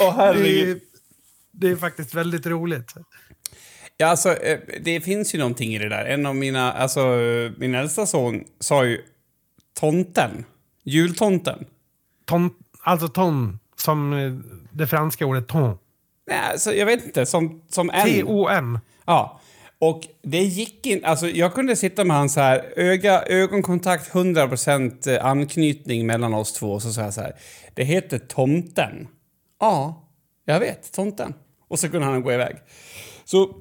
Åh, 0.00 0.16
Det 0.16 0.22
herregud. 0.22 0.76
är, 0.76 0.80
det 1.52 1.68
är 1.68 1.76
faktiskt 1.76 2.14
väldigt 2.14 2.46
roligt. 2.46 2.94
Ja, 3.96 4.06
alltså, 4.06 4.32
eh, 4.32 4.58
det 4.80 5.00
finns 5.00 5.34
ju 5.34 5.38
någonting 5.38 5.74
i 5.74 5.78
det 5.78 5.88
där. 5.88 6.04
En 6.04 6.26
av 6.26 6.36
mina, 6.36 6.72
alltså, 6.72 7.00
min 7.58 7.74
äldsta 7.74 8.06
son 8.06 8.44
sa 8.60 8.84
ju 8.84 9.02
tomten. 9.80 10.44
Jultomten. 10.84 11.64
Ton, 12.24 12.50
alltså 12.82 13.08
ton, 13.08 13.58
som 13.76 14.10
det 14.72 14.86
franska 14.86 15.26
ordet 15.26 15.48
ton. 15.48 15.78
Nej, 16.26 16.38
alltså, 16.38 16.74
jag 16.74 16.86
vet 16.86 17.04
inte, 17.04 17.26
som, 17.26 17.62
som 17.68 17.90
en. 17.90 18.04
T-O-N. 18.06 18.78
Ja. 19.06 19.40
Och 19.78 20.02
det 20.22 20.42
gick 20.42 20.86
in, 20.86 21.04
alltså 21.04 21.28
jag 21.28 21.54
kunde 21.54 21.76
sitta 21.76 22.04
med 22.04 22.16
han 22.16 22.28
så 22.28 22.40
här, 22.40 22.72
öga, 22.76 23.22
ögonkontakt, 23.22 24.12
100% 24.12 25.20
anknytning 25.20 26.06
mellan 26.06 26.34
oss 26.34 26.52
två 26.52 26.72
och 26.72 26.82
så 26.82 26.92
sa 26.92 27.02
jag 27.02 27.14
så 27.14 27.20
här, 27.20 27.36
det 27.74 27.84
heter 27.84 28.18
tomten. 28.18 29.08
Ja, 29.60 30.08
jag 30.44 30.60
vet, 30.60 30.92
tomten. 30.92 31.34
Och 31.68 31.78
så 31.78 31.88
kunde 31.88 32.06
han 32.06 32.22
gå 32.22 32.32
iväg. 32.32 32.56
Så 33.24 33.54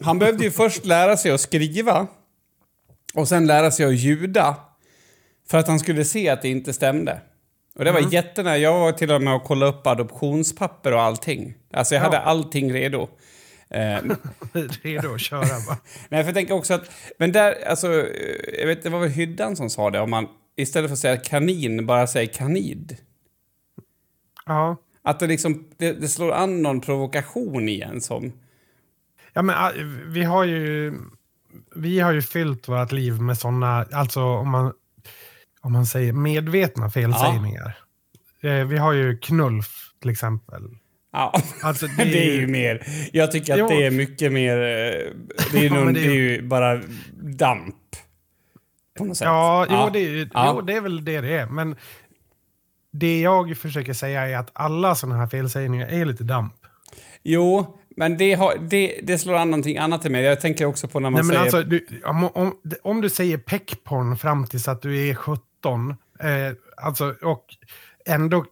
han 0.00 0.18
behövde 0.18 0.44
ju 0.44 0.50
först 0.60 0.84
lära 0.84 1.16
sig 1.16 1.30
att 1.30 1.40
skriva 1.40 2.06
och 3.14 3.28
sen 3.28 3.46
lära 3.46 3.70
sig 3.70 3.86
att 3.86 3.94
ljuda 3.94 4.56
för 5.48 5.58
att 5.58 5.68
han 5.68 5.78
skulle 5.78 6.04
se 6.04 6.28
att 6.28 6.42
det 6.42 6.48
inte 6.48 6.72
stämde. 6.72 7.20
Och 7.74 7.84
det 7.84 7.92
var 7.92 7.98
Mm. 7.98 8.10
jättenära. 8.10 8.58
Jag 8.58 8.80
var 8.80 8.92
till 8.92 9.12
och 9.12 9.22
med 9.22 9.34
och 9.34 9.44
kollade 9.44 9.72
upp 9.72 9.86
adoptionspapper 9.86 10.92
och 10.92 11.00
allting. 11.02 11.54
Alltså 11.72 11.94
jag 11.94 12.00
Ja. 12.00 12.04
hade 12.04 12.18
allting 12.20 12.72
redo. 12.72 13.08
Eh, 13.70 13.98
Redo 14.82 15.14
att 15.14 15.20
köra 15.20 15.40
va? 15.68 15.78
Nej, 16.08 16.22
för 16.22 16.28
jag 16.28 16.34
tänker 16.34 16.54
också 16.54 16.74
att... 16.74 16.90
Men 17.18 17.32
där, 17.32 17.54
alltså, 17.68 17.92
eh, 17.92 18.06
jag 18.60 18.66
vet, 18.66 18.82
det 18.82 18.90
var 18.90 19.00
väl 19.00 19.08
Hyddan 19.10 19.56
som 19.56 19.70
sa 19.70 19.90
det, 19.90 20.00
om 20.00 20.10
man 20.10 20.28
istället 20.56 20.88
för 20.90 20.92
att 20.92 20.98
säga 20.98 21.16
kanin 21.16 21.86
bara 21.86 22.06
säger 22.06 22.32
kanid. 22.32 22.96
Ja. 24.46 24.76
Att 25.02 25.20
det 25.20 25.26
liksom, 25.26 25.68
det, 25.78 25.92
det 25.92 26.08
slår 26.08 26.32
an 26.32 26.62
någon 26.62 26.80
provokation 26.80 27.68
i 27.68 27.80
en 27.80 28.00
som... 28.00 28.32
Ja, 29.32 29.42
men 29.42 29.56
ah, 29.58 29.72
vi 30.06 30.22
har 30.24 30.44
ju... 30.44 30.94
Vi 31.76 32.00
har 32.00 32.12
ju 32.12 32.22
fyllt 32.22 32.68
vårt 32.68 32.92
liv 32.92 33.20
med 33.20 33.38
sådana, 33.38 33.86
alltså 33.92 34.20
om 34.22 34.50
man, 34.50 34.72
om 35.62 35.72
man 35.72 35.86
säger 35.86 36.12
medvetna 36.12 36.90
felsägningar. 36.90 37.78
Eh, 38.42 38.64
vi 38.66 38.78
har 38.78 38.92
ju 38.92 39.18
knullf 39.18 39.68
till 40.00 40.10
exempel. 40.10 40.62
Ja, 41.12 41.32
Alltså, 41.62 41.86
det 41.96 42.28
är 42.28 42.40
ju 42.40 42.46
mer... 42.46 42.86
Jag 43.12 43.32
tycker 43.32 43.52
att 43.52 43.58
Jo. 43.58 43.68
det 43.68 43.86
är 43.86 43.90
mycket 43.90 44.32
mer... 44.32 44.56
eh, 44.56 44.62
Det 45.52 45.58
är, 45.58 45.62
ju 45.62 45.68
Ja, 45.68 45.74
någon, 45.74 45.86
det 45.94 46.00
det 46.00 46.06
är 46.06 46.10
är 46.10 46.14
ju 46.14 46.42
bara 46.42 46.80
damp. 47.22 47.74
På 48.98 49.04
något 49.04 49.16
sätt. 49.16 49.24
Ja, 49.26 49.66
jo, 49.70 49.90
Det, 49.92 49.98
är, 49.98 50.08
ju- 50.10 50.28
Ja. 50.34 50.52
jo, 50.54 50.60
det 50.60 50.72
är 50.76 50.80
väl 50.80 51.04
det 51.04 51.20
det 51.20 51.36
är. 51.38 51.46
Men 51.46 51.76
det 52.92 53.20
jag 53.20 53.56
försöker 53.56 53.92
säga 53.92 54.28
är 54.28 54.36
att 54.36 54.50
alla 54.52 54.94
sådana 54.94 55.18
här 55.18 55.26
felsägningar 55.26 55.86
är 55.88 56.04
lite 56.04 56.24
damp. 56.24 56.54
Jo, 57.22 57.78
men 57.96 58.16
det, 58.18 58.34
har, 58.34 58.54
det, 58.70 59.00
det 59.02 59.18
slår 59.18 59.34
an 59.34 59.50
någonting 59.50 59.76
annat 59.78 60.06
i 60.06 60.08
mig. 60.10 60.22
Jag 60.24 60.40
tänker 60.40 60.64
också 60.64 60.88
på 60.88 61.00
när 61.00 61.10
man 61.10 61.26
Nej, 61.26 61.28
säger... 61.36 61.40
alltså, 61.40 61.62
du, 61.62 61.86
om, 62.04 62.24
om, 62.24 62.54
om 62.82 63.00
du 63.00 63.10
säger 63.10 63.38
peckporn 63.38 64.16
fram 64.16 64.46
tills 64.46 64.68
att 64.68 64.82
du 64.82 65.08
är 65.08 65.14
17 65.14 65.90
eh, 66.20 66.26
alltså, 66.76 67.14
och 67.22 67.44
ändå 68.06 68.44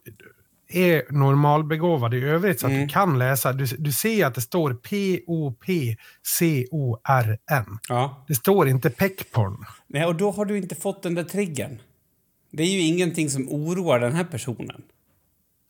är 0.73 1.03
normalbegåvad 1.11 2.13
i 2.13 2.19
övrigt 2.23 2.59
så 2.59 2.65
att 2.65 2.71
Mm. 2.71 2.87
du 2.87 2.93
kan 2.93 3.19
läsa. 3.19 3.53
Du, 3.53 3.65
du 3.65 3.91
ser 3.91 4.25
att 4.25 4.35
det 4.35 4.41
står 4.41 4.73
P-O-P-C-O-R-N. 6.43 7.77
ja. 7.89 8.25
Det 8.27 8.35
står 8.35 8.67
inte 8.67 8.89
peckporn. 8.89 9.65
Nej, 9.87 10.05
och 10.05 10.15
då 10.15 10.31
har 10.31 10.45
du 10.45 10.57
inte 10.57 10.75
fått 10.75 11.03
den 11.03 11.15
där 11.15 11.23
triggern. 11.23 11.79
Det 12.51 12.63
är 12.63 12.67
ju 12.67 12.79
ingenting 12.81 13.29
som 13.29 13.49
oroar 13.49 13.99
den 13.99 14.13
här 14.15 14.23
personen. 14.23 14.81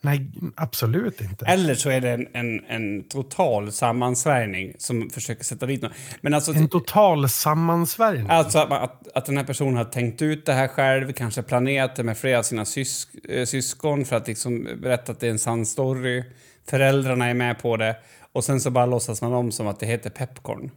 Nej, 0.04 0.32
absolut 0.56 1.22
inte. 1.22 1.46
Eller 1.46 1.76
så 1.76 1.90
är 1.90 2.02
det 2.02 2.10
en, 2.10 2.28
en, 2.34 2.66
en 2.66 3.04
total 3.04 3.72
sammansvärjning 3.72 4.74
som 4.78 5.10
försöker 5.10 5.44
sätta 5.44 5.66
dit 5.66 5.82
någon. 5.82 5.92
Men 6.22 6.34
alltså, 6.34 6.54
En 6.54 6.68
total 6.68 7.30
sammansvärjning. 7.30 8.28
alltså 8.30 8.60
att, 8.60 8.72
att, 8.72 9.08
att 9.18 9.26
den 9.26 9.38
här 9.38 9.44
personen 9.44 9.78
har 9.78 9.86
tänkt 9.86 10.22
ut 10.22 10.46
det 10.46 10.54
här 10.54 10.68
själv, 10.68 11.14
kanske 11.14 11.42
planerat 11.44 11.96
det 11.96 12.04
med 12.04 12.18
flera 12.18 12.40
av 12.40 12.44
sina 12.44 12.66
sysk, 12.66 13.10
eh, 13.30 13.46
syskon 13.46 14.06
för 14.06 14.16
att 14.16 14.28
liksom 14.28 14.68
berätta 14.82 15.12
att 15.12 15.20
det 15.20 15.28
är 15.28 15.32
en 15.32 15.40
sann 15.40 15.66
story. 15.66 16.24
Föräldrarna 16.70 17.26
är 17.26 17.34
med 17.34 17.60
på 17.60 17.78
det. 17.78 17.96
Och 18.32 18.44
sen 18.44 18.62
så 18.62 18.72
bara 18.72 18.86
låtsas 18.86 19.22
man 19.22 19.34
om 19.34 19.52
som 19.52 19.68
att 19.68 19.80
det 19.80 19.86
heter 19.86 20.10
pepcorn. 20.10 20.72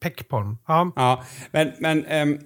Peckporn. 0.00 0.56
Ja. 0.66 0.92
Ja, 0.96 1.24
men, 1.50 1.72
men 1.78 2.06
um, 2.06 2.40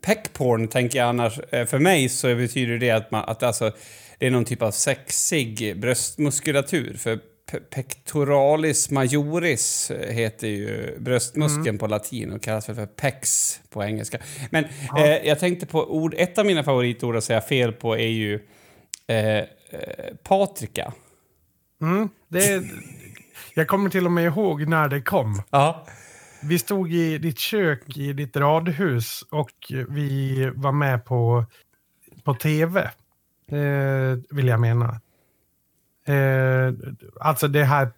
peckporn 0.00 0.68
tänker 0.68 0.98
jag 0.98 1.08
annars, 1.08 1.38
eh, 1.38 1.66
för 1.66 1.78
mig 1.78 2.08
så 2.08 2.34
betyder 2.34 2.78
det 2.78 2.90
att, 2.90 3.10
man, 3.10 3.24
att 3.26 3.42
alltså, 3.42 3.72
det 4.18 4.26
är 4.26 4.30
någon 4.30 4.44
typ 4.44 4.62
av 4.62 4.70
sexig 4.70 5.80
bröstmuskulatur. 5.80 6.96
För 6.96 7.20
pe- 7.50 7.60
pectoralis 7.70 8.90
majoris 8.90 9.90
eh, 9.90 10.14
heter 10.14 10.48
ju 10.48 10.98
bröstmuskeln 10.98 11.78
på 11.78 11.86
latin 11.86 12.32
och 12.32 12.42
kallas 12.42 12.66
för 12.66 12.86
pex 12.86 13.60
på 13.70 13.84
engelska. 13.84 14.18
Men 14.50 14.64
eh, 14.98 15.04
jag 15.04 15.38
tänkte 15.38 15.66
på 15.66 15.94
ord, 15.94 16.14
ett 16.16 16.38
av 16.38 16.46
mina 16.46 16.64
favoritord 16.64 17.16
att 17.16 17.24
säga 17.24 17.40
fel 17.40 17.72
på 17.72 17.96
är 17.96 18.08
ju 18.08 18.34
eh, 19.06 19.36
eh, 19.36 19.44
patrika. 20.22 20.92
Mm, 21.82 22.08
det 22.28 22.46
är, 22.46 22.70
jag 23.54 23.68
kommer 23.68 23.90
till 23.90 24.06
och 24.06 24.12
med 24.12 24.24
ihåg 24.24 24.68
när 24.68 24.88
det 24.88 25.02
kom. 25.02 25.42
Ja. 25.50 25.86
Vi 26.42 26.58
stod 26.58 26.92
i 26.92 27.18
ditt 27.18 27.38
kök 27.38 27.96
i 27.96 28.12
ditt 28.12 28.36
radhus 28.36 29.22
och 29.30 29.72
vi 29.88 30.50
var 30.54 30.72
med 30.72 31.04
på, 31.04 31.44
på 32.24 32.34
tv. 32.34 32.90
Eh, 33.52 34.18
vill 34.30 34.46
jag 34.48 34.60
mena. 34.60 35.00
Eh, 36.06 36.72
alltså 37.20 37.48
det 37.48 37.64
här, 37.64 37.92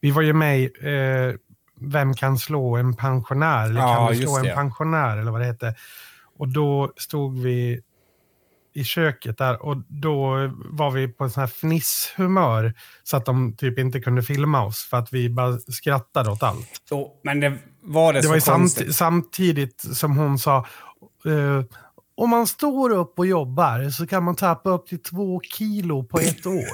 vi 0.00 0.10
var 0.10 0.22
ju 0.22 0.32
med 0.32 0.62
eh, 0.80 1.34
Vem 1.84 2.14
kan 2.14 2.38
slå 2.38 2.76
en 2.76 2.96
pensionär? 2.96 3.64
Eller 3.64 3.80
Ja, 3.80 3.94
kan 3.96 4.16
du 4.16 4.22
slå 4.22 4.36
en 4.38 4.54
pensionär? 4.54 5.16
Eller 5.16 5.30
vad 5.32 5.40
det 5.40 5.44
heter. 5.46 5.74
Och 6.38 6.48
då 6.48 6.92
stod 6.96 7.38
vi 7.38 7.80
i 8.74 8.84
köket 8.84 9.38
där 9.38 9.62
och 9.62 9.76
då 9.88 10.50
var 10.64 10.90
vi 10.90 11.08
på 11.08 11.24
en 11.24 11.30
sån 11.30 11.40
här 11.40 11.46
fnisshumör 11.48 12.74
så 13.02 13.16
att 13.16 13.24
de 13.24 13.56
typ 13.56 13.78
inte 13.78 14.00
kunde 14.00 14.22
filma 14.22 14.64
oss 14.64 14.84
för 14.84 14.96
att 14.96 15.12
vi 15.12 15.30
bara 15.30 15.58
skrattade 15.58 16.30
åt 16.30 16.42
allt. 16.42 16.68
Jo, 16.90 17.20
men 17.24 17.40
det 17.40 17.58
var 17.82 18.12
det, 18.12 18.18
Det 18.18 18.22
så 18.22 18.28
var 18.28 18.40
konstigt. 18.40 18.84
samt, 18.94 19.26
samtidigt 19.26 19.80
som 19.96 20.16
hon 20.16 20.38
sa 20.38 20.56
eh, 21.26 21.62
om 22.22 22.30
man 22.30 22.46
står 22.46 22.90
upp 22.92 23.18
och 23.18 23.26
jobbar 23.26 23.90
så 23.90 24.06
kan 24.06 24.24
man 24.24 24.36
tappa 24.36 24.70
upp 24.70 24.86
till 24.86 25.02
två 25.02 25.40
kilo 25.44 26.04
på 26.04 26.18
ett 26.20 26.46
år. 26.46 26.66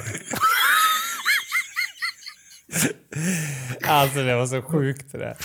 Alltså 3.87 4.19
det 4.23 4.37
var 4.37 4.47
så 4.47 4.63
sjukt 4.63 5.13
det 5.13 5.19
där. 5.19 5.37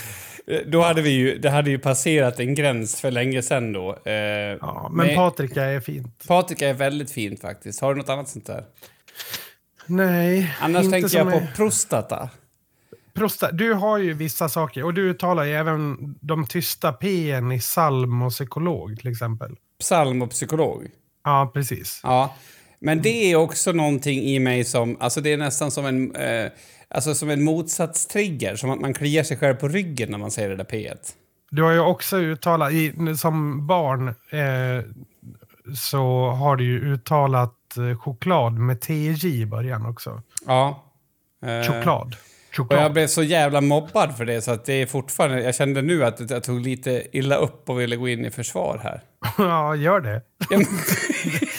Då 0.66 0.82
hade 0.82 1.02
vi 1.02 1.10
ju, 1.10 1.38
det 1.38 1.50
hade 1.50 1.70
ju 1.70 1.78
passerat 1.78 2.40
en 2.40 2.54
gräns 2.54 3.00
för 3.00 3.10
länge 3.10 3.42
sedan 3.42 3.72
då. 3.72 3.98
Eh, 4.04 4.12
Ja, 4.60 4.90
men 4.92 5.14
Patrika 5.14 5.64
är 5.64 5.80
fint. 5.80 6.26
Patrika 6.28 6.68
är 6.68 6.74
väldigt 6.74 7.10
fint 7.10 7.40
faktiskt. 7.40 7.80
Har 7.80 7.94
du 7.94 8.00
något 8.00 8.08
annat 8.08 8.28
sånt 8.28 8.46
där? 8.46 8.64
Nej, 9.86 10.54
Annars 10.60 10.84
inte 10.84 11.00
tänker 11.00 11.18
jag 11.18 11.30
på 11.30 11.36
är- 11.38 11.52
prostata. 11.56 12.30
Prosta, 13.14 13.52
du 13.52 13.72
har 13.72 13.98
ju 13.98 14.12
vissa 14.12 14.48
saker 14.48 14.84
och 14.84 14.94
du 14.94 15.10
uttalar 15.10 15.44
ju 15.44 15.52
även 15.52 15.96
de 16.20 16.46
tysta 16.46 16.92
p 16.92 17.08
i 17.54 17.58
psalm 17.60 18.22
och 18.22 18.30
psykolog 18.32 18.98
till 19.00 19.10
exempel. 19.10 19.56
Psalm 19.84 20.22
och 20.22 20.30
psykolog. 20.30 20.86
Ja, 21.24 21.50
precis. 21.54 22.00
Ja. 22.02 22.34
Men 22.78 23.02
det 23.02 23.32
är 23.32 23.36
också 23.36 23.72
någonting 23.72 24.20
i 24.20 24.38
mig 24.38 24.64
som, 24.64 24.96
alltså 25.00 25.20
det 25.20 25.32
är 25.32 25.36
nästan 25.36 25.70
som 25.70 25.86
en, 25.86 26.16
eh, 26.16 26.50
alltså 26.88 27.14
som 27.14 27.30
en 27.30 27.44
motsatstrigger. 27.44 28.56
Som 28.56 28.70
att 28.70 28.80
man 28.80 28.94
kliar 28.94 29.22
sig 29.22 29.36
själv 29.36 29.54
på 29.54 29.68
ryggen 29.68 30.10
när 30.10 30.18
man 30.18 30.30
säger 30.30 30.48
det 30.48 30.56
där 30.56 30.64
P1. 30.64 30.96
Du 31.50 31.62
har 31.62 31.72
ju 31.72 31.80
också 31.80 32.16
uttalat, 32.16 32.72
i, 32.72 32.92
som 33.18 33.66
barn 33.66 34.08
eh, 34.08 34.84
så 35.76 36.28
har 36.28 36.56
du 36.56 36.64
ju 36.64 36.92
uttalat 36.92 37.76
eh, 37.76 37.98
choklad 37.98 38.52
med 38.52 38.80
TJ 38.80 39.40
i 39.40 39.46
början 39.46 39.86
också. 39.86 40.22
Ja. 40.46 40.84
Eh, 41.46 41.72
Choklad. 41.72 42.16
Och 42.60 42.66
Choklad. 42.66 42.82
jag 42.84 42.92
blev 42.92 43.06
så 43.06 43.22
jävla 43.22 43.60
mobbad 43.60 44.16
för 44.16 44.24
det 44.24 44.42
så 44.42 44.50
att 44.50 44.64
det 44.64 44.72
är 44.72 44.86
fortfarande, 44.86 45.42
jag 45.42 45.54
kände 45.54 45.82
nu 45.82 46.04
att 46.04 46.30
jag 46.30 46.42
tog 46.44 46.60
lite 46.60 47.02
illa 47.12 47.36
upp 47.36 47.68
och 47.70 47.80
ville 47.80 47.96
gå 47.96 48.08
in 48.08 48.24
i 48.24 48.30
försvar 48.30 48.80
här. 48.82 49.00
ja, 49.38 49.74
gör 49.76 50.00
det. 50.00 50.22
Ja, 50.50 50.60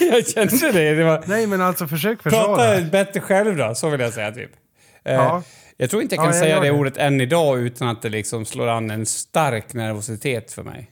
jag 0.00 0.28
kände 0.28 0.72
det. 0.72 0.94
det 0.94 1.04
var, 1.04 1.24
Nej, 1.26 1.46
men 1.46 1.60
alltså 1.60 1.86
försök 1.88 2.22
försvara. 2.22 2.56
prata 2.56 2.80
bättre 2.90 3.20
själv 3.20 3.56
då, 3.56 3.74
så 3.74 3.88
vill 3.88 4.00
jag 4.00 4.12
säga 4.12 4.32
typ. 4.32 4.50
Eh, 5.04 5.14
Ja. 5.14 5.42
Jag 5.76 5.90
tror 5.90 6.02
inte 6.02 6.14
jag 6.14 6.20
Ja, 6.22 6.24
kan 6.26 6.36
jag 6.36 6.42
säga 6.44 6.60
det 6.60 6.66
det. 6.66 6.72
ordet 6.72 6.96
än 6.96 7.20
idag 7.20 7.58
utan 7.60 7.88
att 7.88 8.02
det 8.02 8.08
liksom 8.08 8.44
slår 8.44 8.68
an 8.68 8.90
en 8.90 9.06
stark 9.06 9.72
nervositet 9.74 10.52
för 10.52 10.62
mig. 10.62 10.90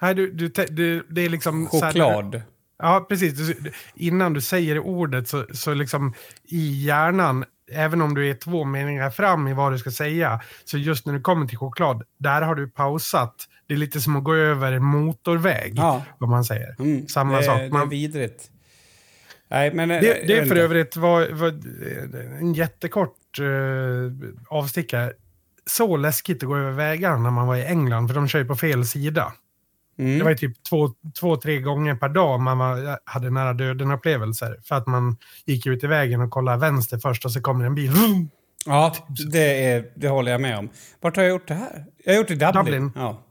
Nej, 0.00 0.14
du, 0.14 0.32
du, 0.32 0.48
du, 0.70 1.06
det 1.10 1.20
är 1.24 1.28
liksom... 1.28 1.68
så 1.70 1.84
här- 1.84 1.92
Choklad. 1.92 2.42
Ja, 2.78 3.06
precis. 3.08 3.54
Innan 3.94 4.32
du 4.32 4.40
säger 4.40 4.78
ordet 4.78 5.28
så, 5.28 5.44
så 5.52 5.74
liksom 5.74 6.14
i 6.44 6.84
hjärnan, 6.84 7.44
även 7.72 8.00
om 8.02 8.14
du 8.14 8.30
är 8.30 8.34
två 8.34 8.64
meningar 8.64 9.10
fram 9.10 9.48
i 9.48 9.54
vad 9.54 9.72
du 9.72 9.78
ska 9.78 9.90
säga, 9.90 10.40
så 10.64 10.78
just 10.78 11.06
när 11.06 11.12
du 11.14 11.20
kommer 11.20 11.46
till 11.46 11.58
choklad, 11.58 12.02
där 12.18 12.42
har 12.42 12.54
du 12.54 12.68
pausat. 12.68 13.34
Det 13.66 13.74
är 13.74 13.78
lite 13.78 14.00
som 14.00 14.16
att 14.16 14.24
gå 14.24 14.34
över 14.34 14.72
en 14.72 14.84
motorväg, 14.84 15.72
Ja. 15.76 16.04
vad 16.18 16.30
man 16.30 16.44
säger. 16.44 16.76
Mm, 16.78 17.08
Samma 17.08 17.36
det, 17.36 17.42
sak. 17.42 17.58
Det 17.58 17.64
är 17.64 17.70
Man, 17.70 17.88
vidrigt. 17.88 18.50
Nej, 19.48 19.74
men... 19.74 19.90
eh, 19.90 20.00
det, 20.00 20.26
det 20.26 20.38
är 20.38 20.46
för 20.46 20.56
övrigt 20.56 20.96
var, 20.96 21.28
var 21.32 21.48
en 22.40 22.54
jättekort 22.54 23.38
uh, 23.40 24.12
avstickare. 24.48 25.12
Så 25.66 25.96
läskigt 25.96 26.42
att 26.42 26.48
gå 26.48 26.56
över 26.56 26.72
vägarna 26.72 27.16
när 27.18 27.30
man 27.30 27.46
var 27.46 27.56
i 27.56 27.64
England, 27.64 28.08
för 28.08 28.14
de 28.14 28.28
kör 28.28 28.38
ju 28.38 28.44
på 28.44 28.56
fel 28.56 28.84
sida. 28.86 29.32
Mm. 29.98 30.18
Det 30.18 30.24
var 30.24 30.30
ju 30.30 30.36
typ 30.36 30.62
två, 30.62 30.88
två, 31.20 31.36
tre 31.36 31.58
gånger 31.60 31.94
per 31.94 32.08
dag 32.08 32.40
man 32.40 32.58
var, 32.58 32.98
hade 33.04 33.30
nära 33.30 33.52
döden-upplevelser. 33.52 34.56
För 34.64 34.74
att 34.74 34.86
man 34.86 35.16
gick 35.46 35.66
ut 35.66 35.84
i 35.84 35.86
vägen 35.86 36.20
och 36.20 36.30
kollade 36.30 36.58
vänster 36.58 36.98
först 36.98 37.24
och 37.24 37.32
så 37.32 37.40
kommer 37.40 37.64
en 37.66 37.74
bil. 37.74 37.90
Ja, 38.66 38.94
det, 39.32 39.64
är, 39.64 39.84
det 39.94 40.08
håller 40.08 40.32
jag 40.32 40.40
med 40.40 40.58
om. 40.58 40.68
Vart 41.00 41.16
har 41.16 41.22
jag 41.22 41.30
gjort 41.30 41.48
det 41.48 41.54
här? 41.54 41.84
Jag 42.04 42.12
har 42.12 42.18
gjort 42.18 42.28
det 42.28 42.34
i 42.34 42.36
Dublin. 42.36 42.64
Dublin. 42.64 42.90
Ja. 42.94 43.22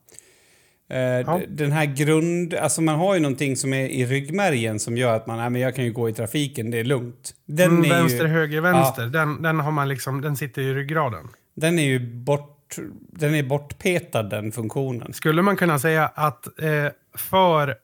Eh, 0.90 1.38
d- 1.40 1.46
Den 1.50 1.72
här 1.72 1.86
grund... 1.86 2.54
Alltså 2.54 2.82
man 2.82 2.96
har 2.96 3.14
ju 3.16 3.20
någonting 3.20 3.56
som 3.58 3.74
är 3.74 3.88
i 3.88 4.06
ryggmärgen 4.06 4.80
som 4.80 4.98
gör 4.98 5.16
att 5.16 5.28
man, 5.28 5.38
nej 5.38 5.50
men 5.50 5.62
jag 5.62 5.76
kan 5.76 5.86
ju 5.86 5.92
gå 5.94 6.10
i 6.10 6.14
trafiken, 6.14 6.72
det 6.72 6.80
är 6.80 6.84
lugnt. 6.84 7.34
Den, 7.46 7.70
Mm, 7.72 7.86
är, 7.86 7.90
vänster, 7.90 8.26
ju, 8.26 8.32
höger, 8.32 8.62
vänster. 8.62 9.06
Den, 9.08 9.42
den 9.42 9.60
har 9.60 9.72
man 9.72 9.88
liksom, 9.90 10.22
den 10.22 10.36
sitter 10.36 10.62
i 10.62 10.74
ryggraden. 10.74 11.28
den 11.56 11.80
är 11.80 11.84
ju 11.84 12.00
bort... 12.24 12.52
bort, 12.70 12.86
den 13.12 13.36
är 13.36 13.44
bortpetad, 13.44 14.24
den 14.24 14.52
funktionen. 14.52 15.14
Skulle 15.14 15.42
man 15.42 15.58
kunna 15.58 15.80
säga 15.80 16.08
att 16.08 16.60
eh, 16.60 16.88
för 17.18 17.76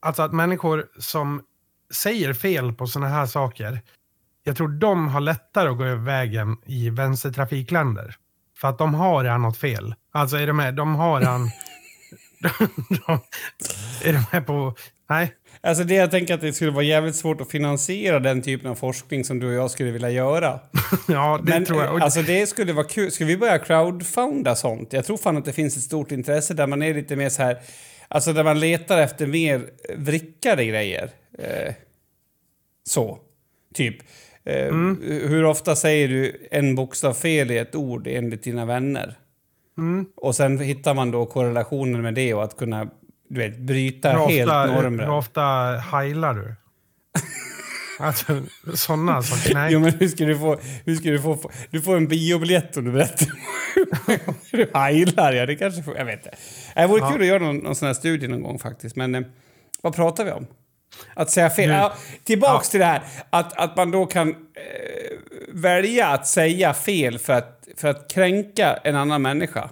alltså 0.00 0.22
att 0.22 0.32
människor 0.32 0.86
som 0.98 1.42
säger 1.94 2.32
fel 2.34 2.72
på 2.72 2.86
sådana 2.86 3.08
här 3.08 3.26
saker, 3.26 3.80
jag 4.42 4.56
tror 4.56 4.68
de 4.68 5.08
har 5.08 5.20
lättare 5.20 5.68
att 5.68 5.78
gå 5.78 5.84
över 5.84 6.04
vägen 6.04 6.56
i 6.66 6.90
vänstertrafikländer. 6.90 8.16
För 8.58 8.68
att 8.68 8.78
de 8.78 8.94
har 8.94 9.24
redan 9.24 9.42
något 9.42 9.58
fel. 9.58 9.94
Alltså 10.12 10.36
är 10.36 10.46
de 10.46 10.56
med? 10.56 10.74
De 10.74 10.94
har 10.94 11.20
redan... 11.20 11.40
de, 12.40 12.50
de, 13.06 13.20
är 14.08 14.12
de 14.12 14.24
med 14.32 14.46
på... 14.46 14.74
Nej. 15.08 15.34
Alltså 15.62 15.84
det 15.84 15.94
jag 15.94 16.10
tänker 16.10 16.34
att 16.34 16.40
det 16.40 16.52
skulle 16.52 16.70
vara 16.70 16.84
jävligt 16.84 17.16
svårt 17.16 17.40
att 17.40 17.50
finansiera 17.50 18.20
den 18.20 18.42
typen 18.42 18.70
av 18.70 18.74
forskning 18.74 19.24
som 19.24 19.38
du 19.38 19.46
och 19.46 19.52
jag 19.52 19.70
skulle 19.70 19.90
vilja 19.90 20.10
göra. 20.10 20.60
ja, 21.08 21.40
det 21.44 21.52
Men 21.52 21.64
tror 21.64 21.82
jag. 21.82 22.02
Alltså 22.02 22.22
det 22.22 22.46
skulle 22.46 22.72
vara 22.72 22.86
kul. 22.86 23.10
Ska 23.10 23.24
vi 23.24 23.36
börja 23.36 23.58
crowdfunda 23.58 24.54
sånt? 24.54 24.92
Jag 24.92 25.04
tror 25.04 25.16
fan 25.16 25.36
att 25.36 25.44
det 25.44 25.52
finns 25.52 25.76
ett 25.76 25.82
stort 25.82 26.12
intresse 26.12 26.54
där 26.54 26.66
man 26.66 26.82
är 26.82 26.94
lite 26.94 27.16
mer 27.16 27.28
så 27.28 27.42
här... 27.42 27.58
Alltså 28.08 28.32
där 28.32 28.44
man 28.44 28.60
letar 28.60 29.00
efter 29.00 29.26
mer 29.26 29.70
vrickade 29.96 30.64
grejer. 30.64 31.10
Eh, 31.38 31.74
så. 32.84 33.18
Typ. 33.74 33.96
Eh, 34.44 34.66
Mm. 34.66 34.98
Hur 35.02 35.44
ofta 35.44 35.76
säger 35.76 36.08
du 36.08 36.48
en 36.50 36.74
bokstav 36.74 37.14
fel 37.14 37.50
i 37.50 37.58
ett 37.58 37.74
ord 37.74 38.06
enligt 38.06 38.42
dina 38.42 38.64
vänner? 38.64 39.18
Mm. 39.78 40.06
Och 40.16 40.34
sen 40.34 40.58
hittar 40.58 40.94
man 40.94 41.10
då 41.10 41.26
korrelationen 41.26 42.02
med 42.02 42.14
det 42.14 42.34
och 42.34 42.44
att 42.44 42.56
kunna 42.56 42.88
du 43.30 43.40
vet, 43.40 43.58
bryta 43.58 44.12
hur, 44.12 44.26
helt 44.28 44.48
normer. 44.52 45.04
hur 45.04 45.10
ofta 45.12 45.42
heilar 45.92 46.34
du? 46.34 46.54
alltså, 48.04 48.42
sådana 48.74 49.22
saker. 49.22 49.54
Nej. 49.54 49.72
Jo, 49.72 49.80
men 49.80 49.92
hur 49.92 50.08
ska 50.08 50.24
du 50.24 50.38
få... 50.38 50.60
Hur 50.84 50.96
ska 50.96 51.10
du, 51.10 51.22
få 51.22 51.50
du 51.70 51.80
får 51.82 51.96
en 51.96 52.06
biobiljett 52.08 52.76
om 52.76 52.84
du 52.84 52.92
berättar 52.92 53.28
hur 54.50 54.58
du 54.64 54.70
heilar. 54.74 55.32
Ja, 55.32 55.46
det 55.46 55.56
kanske 55.56 55.82
får, 55.82 55.96
jag 55.96 56.04
vet 56.04 56.26
inte. 56.26 56.36
Det 56.74 56.86
vore 56.86 57.00
Ja. 57.00 57.10
kul 57.12 57.20
att 57.20 57.26
göra 57.26 57.38
någon, 57.42 57.56
någon 57.56 57.74
sån 57.74 57.86
här 57.86 57.94
studie 57.94 58.28
någon 58.28 58.42
gång 58.42 58.58
faktiskt. 58.58 58.96
Men 58.96 59.14
eh, 59.14 59.22
vad 59.82 59.94
pratar 59.96 60.24
vi 60.24 60.30
om? 60.30 60.46
Att 61.14 61.30
säga 61.30 61.50
fel. 61.50 61.70
Ja, 61.70 61.94
tillbaks 62.24 62.68
Ja. 62.68 62.70
till 62.70 62.80
det 62.80 62.86
här. 62.86 63.02
Att, 63.30 63.58
att 63.58 63.76
man 63.76 63.90
då 63.90 64.06
kan 64.06 64.28
eh, 64.30 64.34
välja 65.52 66.06
att 66.08 66.26
säga 66.26 66.74
fel 66.74 67.18
för 67.18 67.32
att, 67.32 67.68
för 67.76 67.88
att 67.88 68.10
kränka 68.12 68.78
en 68.84 68.96
annan 68.96 69.22
människa. 69.22 69.70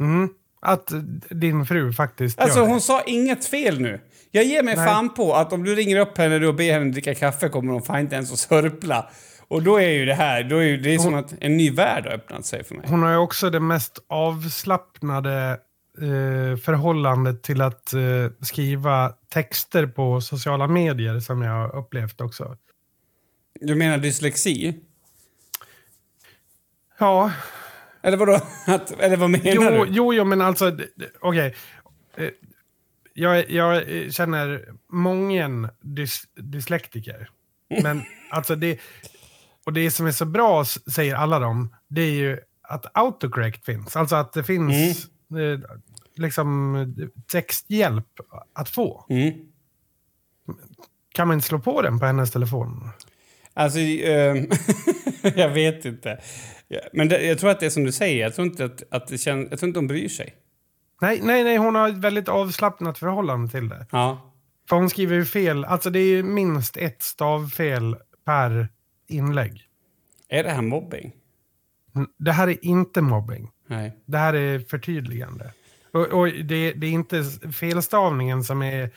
Mm. 0.00 0.28
Att 0.64 0.92
din 1.30 1.66
fru 1.66 1.92
faktiskt 1.92 2.38
Alltså 2.38 2.58
gör 2.58 2.66
det. 2.66 2.72
hon 2.72 2.80
sa 2.80 3.02
inget 3.02 3.44
fel 3.44 3.80
nu. 3.80 4.00
Jag 4.30 4.44
ger 4.44 4.62
mig 4.62 4.76
Nej. 4.76 4.86
fan 4.86 5.14
på 5.14 5.34
att 5.34 5.52
om 5.52 5.64
du 5.64 5.74
ringer 5.74 5.96
upp 5.96 6.18
henne 6.18 6.46
och 6.46 6.54
ber 6.54 6.72
henne 6.72 6.90
dricka 6.90 7.14
kaffe 7.14 7.48
kommer 7.48 7.72
hon 7.72 7.82
fan 7.82 8.00
inte 8.00 8.14
ens 8.14 8.32
att 8.32 8.38
sörpla. 8.38 9.10
Och 9.48 9.62
då 9.62 9.76
är 9.80 9.88
ju 9.88 10.04
det 10.04 10.14
här, 10.14 10.44
då 10.44 10.56
är 10.56 10.62
ju, 10.62 10.76
det 10.76 10.94
är 10.94 10.98
som 10.98 11.14
att 11.14 11.34
en 11.40 11.56
ny 11.56 11.70
värld 11.70 12.04
har 12.06 12.12
öppnat 12.12 12.46
sig 12.46 12.64
för 12.64 12.74
mig. 12.74 12.86
Hon 12.88 13.02
har 13.02 13.10
ju 13.10 13.16
också 13.16 13.50
det 13.50 13.60
mest 13.60 13.98
avslappnade 14.08 15.50
eh, 15.98 16.56
förhållandet 16.56 17.42
till 17.42 17.60
att 17.60 17.92
eh, 17.92 18.00
skriva 18.40 19.12
texter 19.32 19.86
på 19.86 20.20
sociala 20.20 20.66
medier 20.66 21.20
som 21.20 21.42
jag 21.42 21.52
har 21.52 21.76
upplevt 21.76 22.20
också. 22.20 22.56
Du 23.60 23.74
menar 23.74 23.98
dyslexi? 23.98 24.74
Ja, 26.98 27.32
Eller 28.02 28.16
vadå? 28.16 28.40
Att, 28.66 28.90
eller 29.00 29.16
vad 29.16 29.30
menar 29.30 29.52
jo, 29.52 29.84
du? 29.84 29.90
jo, 29.90 30.14
jo, 30.14 30.24
men 30.24 30.40
alltså, 30.40 30.78
okej. 31.20 31.54
Eh, 32.16 32.28
Jag, 33.14 33.50
jag 33.50 33.82
känner 34.12 34.68
många 34.88 35.70
dys, 35.80 36.22
dyslektiker. 36.34 37.28
Men 37.82 38.02
alltså 38.30 38.56
det, 38.56 38.80
och 39.66 39.72
det 39.72 39.90
som 39.90 40.06
är 40.06 40.12
så 40.12 40.24
bra, 40.24 40.64
säger 40.64 41.14
alla 41.14 41.38
de, 41.38 41.74
det 41.88 42.02
är 42.02 42.12
ju 42.12 42.38
att 42.62 42.86
autocorrect 42.94 43.64
finns. 43.64 43.96
Alltså 43.96 44.16
att 44.16 44.32
det 44.32 44.44
finns 44.44 45.04
eh, 45.06 45.60
liksom 46.16 46.94
texthjälp 47.26 48.20
att 48.54 48.68
få. 48.68 49.06
Mm. 49.10 49.32
Kan 51.14 51.28
man 51.28 51.34
inte 51.34 51.46
slå 51.46 51.58
på 51.58 51.82
den 51.82 51.98
på 51.98 52.06
hennes 52.06 52.30
telefon? 52.30 52.90
Alltså, 53.54 53.78
ehm, 53.78 54.48
jag 55.36 55.48
vet 55.48 55.84
inte. 55.84 56.20
Men 56.92 57.08
det, 57.08 57.22
jag 57.22 57.38
tror 57.38 57.50
att 57.50 57.60
det 57.60 57.66
är 57.66 57.70
som 57.70 57.84
du 57.84 57.92
säger. 57.92 58.22
Jag 58.22 58.34
tror 58.34 58.46
inte 58.46 58.64
att, 58.64 58.82
att 58.90 59.06
det 59.06 59.18
känns, 59.18 59.50
jag 59.50 59.58
tror 59.58 59.68
inte 59.68 59.78
de 59.78 59.86
bryr 59.86 60.08
sig. 60.08 60.34
Nej, 61.00 61.20
nej, 61.22 61.44
nej, 61.44 61.56
hon 61.56 61.74
har 61.74 61.88
ett 61.88 61.96
väldigt 61.96 62.28
avslappnat 62.28 62.98
förhållande 62.98 63.50
till 63.50 63.68
det. 63.68 63.86
Ja. 63.90 64.32
För 64.68 64.76
hon 64.76 64.90
skriver 64.90 65.16
ju 65.16 65.24
fel, 65.24 65.64
alltså 65.64 65.90
det 65.90 65.98
är 65.98 66.06
ju 66.06 66.22
minst 66.22 66.76
ett 66.76 67.02
stavfel 67.02 67.96
per 68.24 68.68
inlägg. 69.08 69.68
Är 70.28 70.44
det 70.44 70.50
här 70.50 70.62
mobbing? 70.62 71.12
Det 72.18 72.32
här 72.32 72.48
är 72.48 72.64
inte 72.64 73.00
mobbing. 73.00 73.50
Nej. 73.66 73.96
Det 74.06 74.18
här 74.18 74.34
är 74.34 74.58
förtydligande. 74.58 75.52
Och, 75.92 76.06
och 76.06 76.28
det, 76.28 76.72
det 76.72 76.86
är 76.86 76.90
inte 76.90 77.24
felstavningen 77.52 78.44
som 78.44 78.62
är 78.62 78.90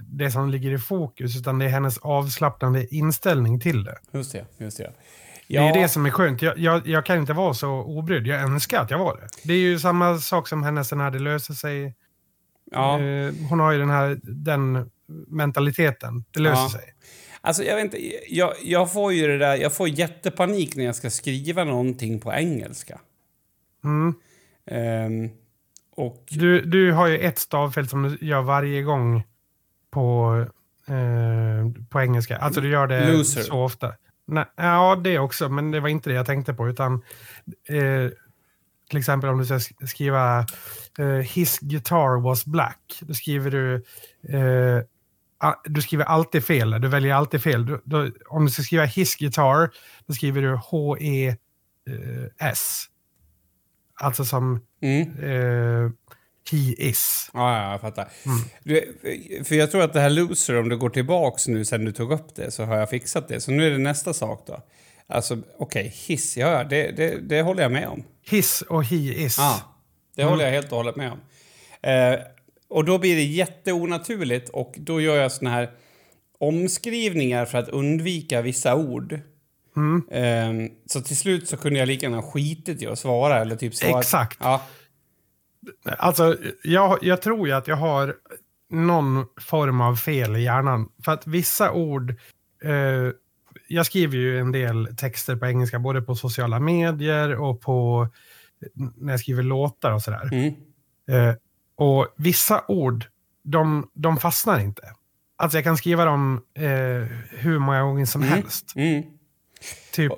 det 0.00 0.30
som 0.30 0.48
ligger 0.50 0.70
i 0.72 0.78
fokus, 0.78 1.36
utan 1.36 1.58
det 1.58 1.64
är 1.64 1.68
hennes 1.68 1.98
avslappnande 1.98 2.94
inställning 2.94 3.60
till 3.60 3.84
det. 3.84 3.98
Just 4.12 4.32
det. 4.32 4.46
Just 4.58 4.78
det. 4.78 4.92
Det 5.48 5.56
är 5.56 5.74
det 5.74 5.88
som 5.88 6.06
är 6.06 6.10
skönt. 6.10 6.42
Jag, 6.42 6.58
jag, 6.58 6.86
jag 6.86 7.06
kan 7.06 7.18
inte 7.18 7.32
vara 7.32 7.54
så 7.54 7.70
obrydd. 7.70 8.26
Jag 8.26 8.40
önskar 8.42 8.80
att 8.80 8.90
jag 8.90 8.98
var 8.98 9.16
det. 9.16 9.28
Det 9.44 9.52
är 9.52 9.58
ju 9.58 9.78
samma 9.78 10.18
sak 10.18 10.48
som 10.48 10.62
hennes 10.62 10.92
när 10.92 11.10
det 11.10 11.18
löser 11.18 11.54
sig. 11.54 11.94
Ja. 12.70 13.00
Eh, 13.00 13.32
hon 13.50 13.60
har 13.60 13.72
ju 13.72 13.78
den 13.78 13.90
här 13.90 14.18
den 14.22 14.90
mentaliteten. 15.28 16.24
Det 16.30 16.40
löser 16.40 16.62
Ja. 16.62 16.68
sig. 16.68 16.92
Alltså, 17.40 17.62
jag 17.64 17.74
vet 17.76 17.84
inte. 17.84 17.98
Jag, 18.28 18.52
jag 18.62 18.92
får 18.92 19.12
ju 19.12 19.26
det 19.26 19.38
där... 19.38 19.56
Jag 19.56 19.74
får 19.74 19.88
jättepanik 19.88 20.76
när 20.76 20.84
jag 20.84 20.94
ska 20.94 21.10
skriva 21.10 21.64
någonting 21.64 22.20
på 22.20 22.32
engelska. 22.32 23.00
Mm. 23.84 24.14
Ehm, 24.70 25.30
och... 25.96 26.24
Du, 26.30 26.62
du 26.62 26.92
har 26.92 27.06
ju 27.06 27.18
ett 27.18 27.38
stavfel 27.38 27.88
som 27.88 28.02
du 28.02 28.26
gör 28.26 28.42
varje 28.42 28.82
gång 28.82 29.22
på, 29.96 30.46
eh, 30.88 31.66
på 31.90 32.00
engelska. 32.00 32.36
Alltså 32.36 32.60
du 32.60 32.68
gör 32.68 32.86
det 32.86 33.12
Loser. 33.12 33.40
så 33.42 33.62
ofta. 33.64 33.92
Nej, 34.26 34.44
ja, 34.56 35.00
det 35.04 35.18
också, 35.18 35.48
men 35.48 35.70
det 35.70 35.80
var 35.80 35.88
inte 35.88 36.10
det 36.10 36.16
jag 36.16 36.26
tänkte 36.26 36.54
på. 36.54 36.68
Utan 36.68 36.94
eh, 37.68 38.10
till 38.90 38.98
exempel 38.98 39.30
om 39.30 39.38
du 39.38 39.44
ska 39.44 39.54
sk- 39.54 39.86
skriva 39.86 40.46
eh, 40.98 41.06
His 41.06 41.58
guitar 41.58 42.20
was 42.22 42.44
black. 42.46 42.98
Då 43.00 43.14
skriver 43.14 43.50
du 43.50 43.74
eh, 44.28 44.80
du 45.64 45.82
skriver 45.82 46.04
alltid 46.04 46.44
fel. 46.44 46.70
Du 46.80 46.88
väljer 46.88 47.14
alltid 47.14 47.42
fel. 47.42 47.66
Du, 47.66 47.80
då, 47.84 48.10
om 48.28 48.44
du 48.44 48.50
ska 48.50 48.62
skriva 48.62 48.84
His 48.84 49.16
guitar, 49.16 49.70
då 50.06 50.14
skriver 50.14 50.42
du 50.42 50.54
H-E-S. 51.86 52.84
Alltså 54.00 54.24
som 54.24 54.60
Mm. 54.82 55.00
eh, 55.18 55.90
he 56.52 56.74
is. 56.78 57.30
Ja, 57.34 57.62
ja, 57.62 57.70
jag 57.70 57.80
fattar. 57.80 58.08
Mm. 58.26 58.38
Du, 58.62 58.94
för 59.44 59.54
jag 59.54 59.70
tror 59.70 59.82
att 59.82 59.92
det 59.92 60.00
här 60.00 60.10
loser, 60.10 60.58
om 60.58 60.68
du 60.68 60.76
går 60.76 60.90
tillbaks 60.90 61.48
nu 61.48 61.64
sen 61.64 61.84
du 61.84 61.92
tog 61.92 62.12
upp 62.12 62.34
det, 62.34 62.50
så 62.50 62.64
har 62.64 62.76
jag 62.76 62.90
fixat 62.90 63.28
det. 63.28 63.40
Så 63.40 63.50
nu 63.50 63.66
är 63.66 63.70
det 63.70 63.78
nästa 63.78 64.14
sak 64.14 64.44
då. 64.46 64.62
Alltså, 65.06 65.38
okej, 65.58 65.94
hiss, 66.06 66.36
ja, 66.36 66.64
det, 66.64 66.90
det, 66.90 67.28
det 67.28 67.42
håller 67.42 67.62
jag 67.62 67.72
med 67.72 67.88
om. 67.88 68.04
His 68.30 68.62
och 68.62 68.84
he 68.84 68.96
is. 68.96 69.38
Ja, 69.38 69.60
det 70.16 70.24
håller 70.24 70.44
jag 70.44 70.52
helt 70.52 70.72
och 70.72 70.76
hållet 70.76 70.96
med 70.96 71.12
om. 71.12 71.20
Eh, 71.82 72.20
och 72.68 72.84
då 72.84 72.98
blir 72.98 73.16
det 73.16 73.24
jätteonaturligt 73.24 74.48
och 74.48 74.74
då 74.76 75.00
gör 75.00 75.16
jag 75.16 75.32
såna 75.32 75.50
här 75.50 75.70
omskrivningar 76.38 77.46
för 77.46 77.58
att 77.58 77.68
undvika 77.68 78.42
vissa 78.42 78.74
ord. 78.74 79.20
Mm. 79.76 80.08
Eh, 80.10 80.70
så 80.86 81.00
till 81.00 81.16
slut 81.16 81.48
så 81.48 81.56
kunde 81.56 81.78
jag 81.78 81.88
lika 81.88 82.06
gärna 82.06 82.22
skitit 82.22 82.82
i 82.82 82.86
att 82.86 82.98
svara 82.98 83.40
eller 83.40 83.56
typ 83.56 83.74
svara... 83.74 84.00
Exakt. 84.00 84.38
Ja, 84.40 84.62
Alltså, 85.98 86.36
jag, 86.62 86.98
jag 87.02 87.22
tror 87.22 87.48
ju 87.48 87.54
att 87.54 87.68
jag 87.68 87.76
har 87.76 88.14
någon 88.70 89.26
form 89.40 89.80
av 89.80 89.96
fel 89.96 90.36
i 90.36 90.42
hjärnan. 90.42 90.88
För 91.04 91.12
att 91.12 91.26
vissa 91.26 91.72
ord... 91.72 92.10
Eh, 92.64 93.10
jag 93.68 93.86
skriver 93.86 94.16
ju 94.16 94.38
en 94.40 94.52
del 94.52 94.96
texter 94.96 95.36
på 95.36 95.46
engelska, 95.46 95.78
både 95.78 96.02
på 96.02 96.14
sociala 96.14 96.60
medier 96.60 97.34
och 97.40 97.60
på 97.60 98.08
när 98.96 99.12
jag 99.12 99.20
skriver 99.20 99.42
låtar 99.42 99.92
och 99.92 100.02
sådär. 100.02 100.28
mm, 100.32 100.54
Eh, 101.10 101.34
och 101.76 102.14
vissa 102.16 102.64
ord, 102.68 103.04
de, 103.44 103.90
de 103.94 104.16
fastnar 104.16 104.60
inte. 104.60 104.82
Alltså 105.36 105.58
jag 105.58 105.64
kan 105.64 105.76
skriva 105.76 106.04
dem 106.04 106.42
eh, 106.54 106.64
hur 107.30 107.58
många 107.58 107.82
gånger 107.82 108.06
som 108.06 108.22
Mm. 108.22 108.34
helst. 108.34 108.72
mm. 108.76 109.02
Typ 109.92 110.12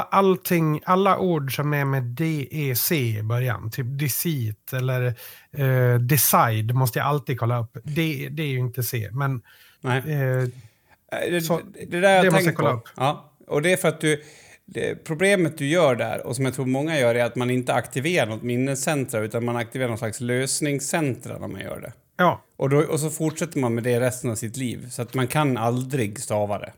allting, 0.00 0.80
alla 0.84 1.18
ord 1.18 1.56
som 1.56 1.74
är 1.74 1.84
med 1.84 2.02
DEC 2.02 2.92
i 2.92 3.22
början, 3.22 3.70
typ 3.70 3.86
deceit 3.98 4.72
eller 4.72 5.06
eh, 5.56 5.98
decide 5.98 6.74
måste 6.74 6.98
jag 6.98 7.08
alltid 7.08 7.38
kolla 7.38 7.60
upp. 7.60 7.76
Det, 7.84 8.28
det 8.28 8.42
är 8.42 8.46
ju 8.46 8.58
inte 8.58 8.82
C, 8.82 9.08
men 9.12 9.42
Nej. 9.80 10.02
eh, 10.06 10.48
Eh, 11.12 11.30
Det, 11.32 11.40
Så, 11.40 11.60
det 11.88 12.00
där 12.00 12.16
har 12.16 12.18
det 12.18 12.24
jag 12.24 12.32
måste 12.32 12.48
jag 12.48 12.56
kolla 12.56 12.70
på. 12.70 12.76
upp. 12.76 12.88
Ja, 12.96 13.32
och 13.46 13.62
det 13.62 13.72
är 13.72 13.76
för 13.76 13.88
att 13.88 14.00
du... 14.00 14.22
Det, 14.64 15.04
problemet 15.04 15.58
du 15.58 15.66
gör 15.66 15.96
där, 15.96 16.26
och 16.26 16.36
som 16.36 16.44
jag 16.44 16.54
tror 16.54 16.66
många 16.66 16.98
gör, 16.98 17.14
är 17.14 17.24
att 17.24 17.36
man 17.36 17.50
inte 17.50 17.74
aktiverar 17.74 18.26
något 18.26 18.42
minnescentra 18.42 19.20
utan 19.20 19.44
man 19.44 19.56
aktiverar 19.56 19.88
någon 19.88 19.98
slags 19.98 20.20
lösningscentra 20.20 21.38
när 21.38 21.48
man 21.48 21.60
gör 21.60 21.80
det. 21.80 21.92
ja. 22.16 22.42
Och, 22.56 22.70
då, 22.70 22.78
och 22.82 23.00
så 23.00 23.10
fortsätter 23.10 23.58
man 23.58 23.74
med 23.74 23.84
det 23.84 24.00
resten 24.00 24.30
av 24.30 24.34
sitt 24.34 24.56
liv. 24.56 24.88
Så 24.90 25.02
att 25.02 25.14
man 25.14 25.26
kan 25.26 25.56
aldrig 25.56 26.20
stava 26.20 26.58
det. 26.58 26.72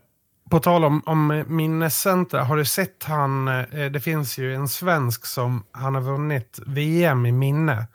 På 0.49 0.59
tal 0.59 0.85
om, 0.85 1.01
om 1.05 1.43
minnescentra, 1.47 2.43
har 2.43 2.57
du 2.57 2.65
sett 2.65 3.03
han, 3.03 3.47
eh, 3.47 3.91
det 3.91 3.99
finns 3.99 4.37
ju 4.37 4.55
en 4.55 4.67
svensk 4.67 5.25
som 5.25 5.63
han 5.71 5.95
har 5.95 6.01
vunnit 6.01 6.59
VM 6.65 7.25
i 7.25 7.31
minne. 7.31 7.87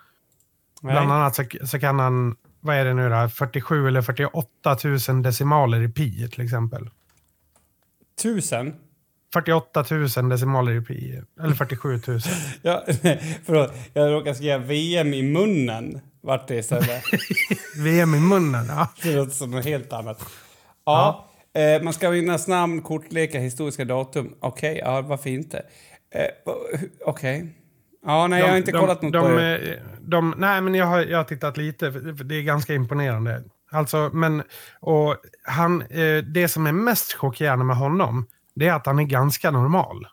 Nej. 0.80 0.92
Bland 0.92 1.12
annat 1.12 1.34
så, 1.34 1.44
så 1.64 1.80
kan 1.80 1.98
han, 1.98 2.36
vad 2.60 2.76
är 2.76 2.84
det 2.84 2.94
nu 2.94 3.08
då, 3.08 3.28
47 3.28 3.88
eller 3.88 4.02
48 4.02 4.76
000 5.08 5.22
decimaler 5.22 5.82
i 5.82 5.88
pi 5.88 6.28
till 6.28 6.44
exempel. 6.44 6.90
Tusen? 8.22 8.74
48 9.32 9.84
000 9.90 10.28
decimaler 10.28 10.72
i 10.72 10.80
pi, 10.80 11.22
eller 11.40 11.54
47 11.54 12.00
000. 12.06 12.20
Ja, 12.62 12.84
förlåt. 13.44 13.72
Jag 13.92 14.12
råkade 14.12 14.34
skriva 14.34 14.58
VM 14.58 15.14
i 15.14 15.22
munnen. 15.22 16.00
Vart 16.20 16.48
det 16.48 16.56
istället. 16.56 17.04
VM 17.76 18.14
i 18.14 18.20
munnen, 18.20 18.66
ja. 18.68 18.88
Det 19.02 19.16
låter 19.16 19.32
som 19.32 19.50
något 19.50 19.64
helt 19.64 19.92
annat. 19.92 20.26
Ja. 20.84 21.30
Eh, 21.54 21.82
man 21.82 21.92
ska 21.92 22.10
vinna 22.10 22.38
namn, 22.48 22.82
kortleka, 22.82 23.38
historiska 23.38 23.84
datum. 23.84 24.34
Okej, 24.40 24.78
ja, 24.84 25.00
varför 25.00 25.30
inte? 25.30 25.62
Eh, 26.14 26.52
Okej. 27.04 27.56
Ja, 28.06 28.26
nej, 28.26 28.40
jag 28.40 28.48
har 28.48 28.56
inte 28.56 28.72
kollat 28.72 29.02
något 29.02 29.12
de, 29.12 29.22
på 29.22 29.28
de, 29.28 29.36
det. 29.36 29.82
de, 30.00 30.34
Nej, 30.38 30.60
men 30.60 30.74
jag 30.74 30.86
har, 30.86 31.00
jag 31.00 31.18
har 31.18 31.24
tittat 31.24 31.56
lite. 31.56 31.92
för 31.92 32.24
Det 32.24 32.34
är 32.34 32.42
ganska 32.42 32.74
imponerande. 32.74 33.44
Alltså, 33.70 34.10
men, 34.12 34.42
och 34.80 35.16
han, 35.44 35.82
eh, 35.82 36.18
det 36.24 36.48
som 36.48 36.66
är 36.66 36.72
mest 36.72 37.12
chockerande 37.12 37.64
med 37.64 37.76
honom, 37.76 38.26
det 38.54 38.68
är 38.68 38.72
att 38.72 38.86
han 38.86 38.98
är 38.98 39.04
ganska 39.04 39.50
normal. 39.50 40.06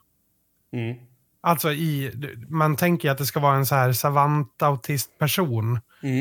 Mm. 0.74 0.98
Alltså 1.42 1.72
i, 1.72 2.12
man 2.50 2.76
tänker 2.76 3.12
att 3.12 3.18
det 3.18 3.26
ska 3.26 3.40
vara 3.40 3.56
en 3.56 3.66
så 3.66 3.76
här 3.76 3.92
savant-autist-person. 3.92 5.80
Mm. 6.04 6.20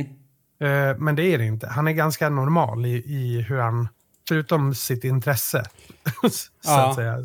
Eh, 0.61 0.99
men 0.99 1.17
det 1.17 1.23
är 1.23 1.39
det 1.39 1.45
inte. 1.45 1.67
Han 1.67 1.89
är 1.89 1.93
ganska 1.93 2.29
normal 2.29 2.87
i, 2.87 2.95
i 2.95 3.45
hur 3.49 3.59
han, 3.59 3.89
förutom 4.29 4.75
sitt 4.75 5.05
intresse. 5.05 5.65
så 6.31 6.51
Ja. 6.65 6.89
att 6.91 6.95
säga. 6.95 7.17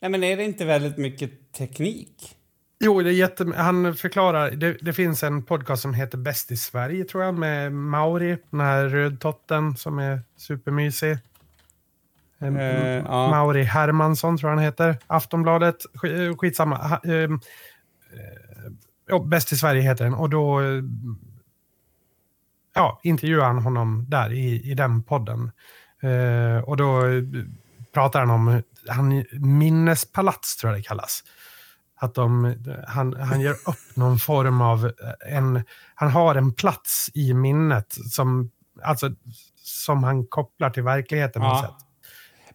Nej, 0.00 0.10
men 0.10 0.24
är 0.24 0.36
det 0.36 0.44
inte 0.44 0.64
väldigt 0.64 0.98
mycket 0.98 1.52
teknik? 1.52 2.36
Jo, 2.84 3.02
det 3.02 3.10
är 3.10 3.14
jätte... 3.14 3.52
han 3.56 3.94
förklarar. 3.96 4.50
Det, 4.50 4.76
det 4.80 4.92
finns 4.92 5.22
en 5.22 5.42
podcast 5.42 5.82
som 5.82 5.94
heter 5.94 6.18
Bäst 6.18 6.50
i 6.50 6.56
Sverige, 6.56 7.04
tror 7.04 7.24
jag, 7.24 7.38
med 7.38 7.72
Mauri, 7.72 8.38
den 8.50 8.60
här 8.60 8.84
rödtotten 8.84 9.76
som 9.76 9.98
är 9.98 10.20
supermysig. 10.36 11.18
Eh, 12.40 12.62
ja. 12.62 13.30
Mauri 13.30 13.62
Hermansson, 13.62 14.38
tror 14.38 14.50
jag 14.50 14.56
han 14.56 14.64
heter. 14.64 14.98
Aftonbladet, 15.06 15.76
eh, 16.04 16.36
skitsamma. 16.36 16.76
Ha, 16.76 17.00
eh, 17.04 17.30
ja, 19.08 19.18
Bäst 19.18 19.52
i 19.52 19.56
Sverige 19.56 19.82
heter 19.82 20.04
den. 20.04 20.14
Och 20.14 20.30
då 20.30 20.60
ja, 22.74 23.00
intervjuar 23.02 23.46
han 23.46 23.58
honom 23.58 24.04
där 24.08 24.32
i, 24.32 24.70
i 24.70 24.74
den 24.74 25.02
podden. 25.02 25.50
Eh, 26.02 26.58
och 26.64 26.76
då 26.76 27.06
eh, 27.06 27.22
pratar 27.94 28.20
han 28.20 28.30
om 28.30 28.62
han, 28.88 29.24
minnespalats, 29.32 30.56
tror 30.56 30.72
jag 30.72 30.80
det 30.80 30.84
kallas. 30.84 31.24
Att 31.96 32.14
de, 32.14 32.56
han, 32.88 33.16
han 33.16 33.40
gör 33.40 33.52
upp 33.52 33.96
någon 33.96 34.18
form 34.18 34.60
av 34.60 34.86
eh, 34.86 35.36
en... 35.36 35.64
Han 35.94 36.10
har 36.10 36.34
en 36.34 36.52
plats 36.52 37.10
i 37.14 37.34
minnet 37.34 37.96
som, 38.10 38.50
alltså, 38.82 39.10
som 39.56 40.04
han 40.04 40.26
kopplar 40.26 40.70
till 40.70 40.82
verkligheten 40.82 41.42
på 41.42 41.48
något 41.48 41.60
sätt. 41.60 41.70
Ja. 41.78 41.86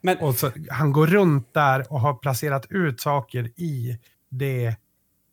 Men, 0.01 0.17
Och 0.17 0.35
så, 0.35 0.51
han 0.69 0.91
går 0.91 1.07
runt 1.07 1.53
där 1.53 1.91
och 1.93 2.01
har 2.01 2.13
placerat 2.13 2.65
ut 2.69 3.01
saker 3.01 3.43
i 3.55 3.99
det 4.29 4.75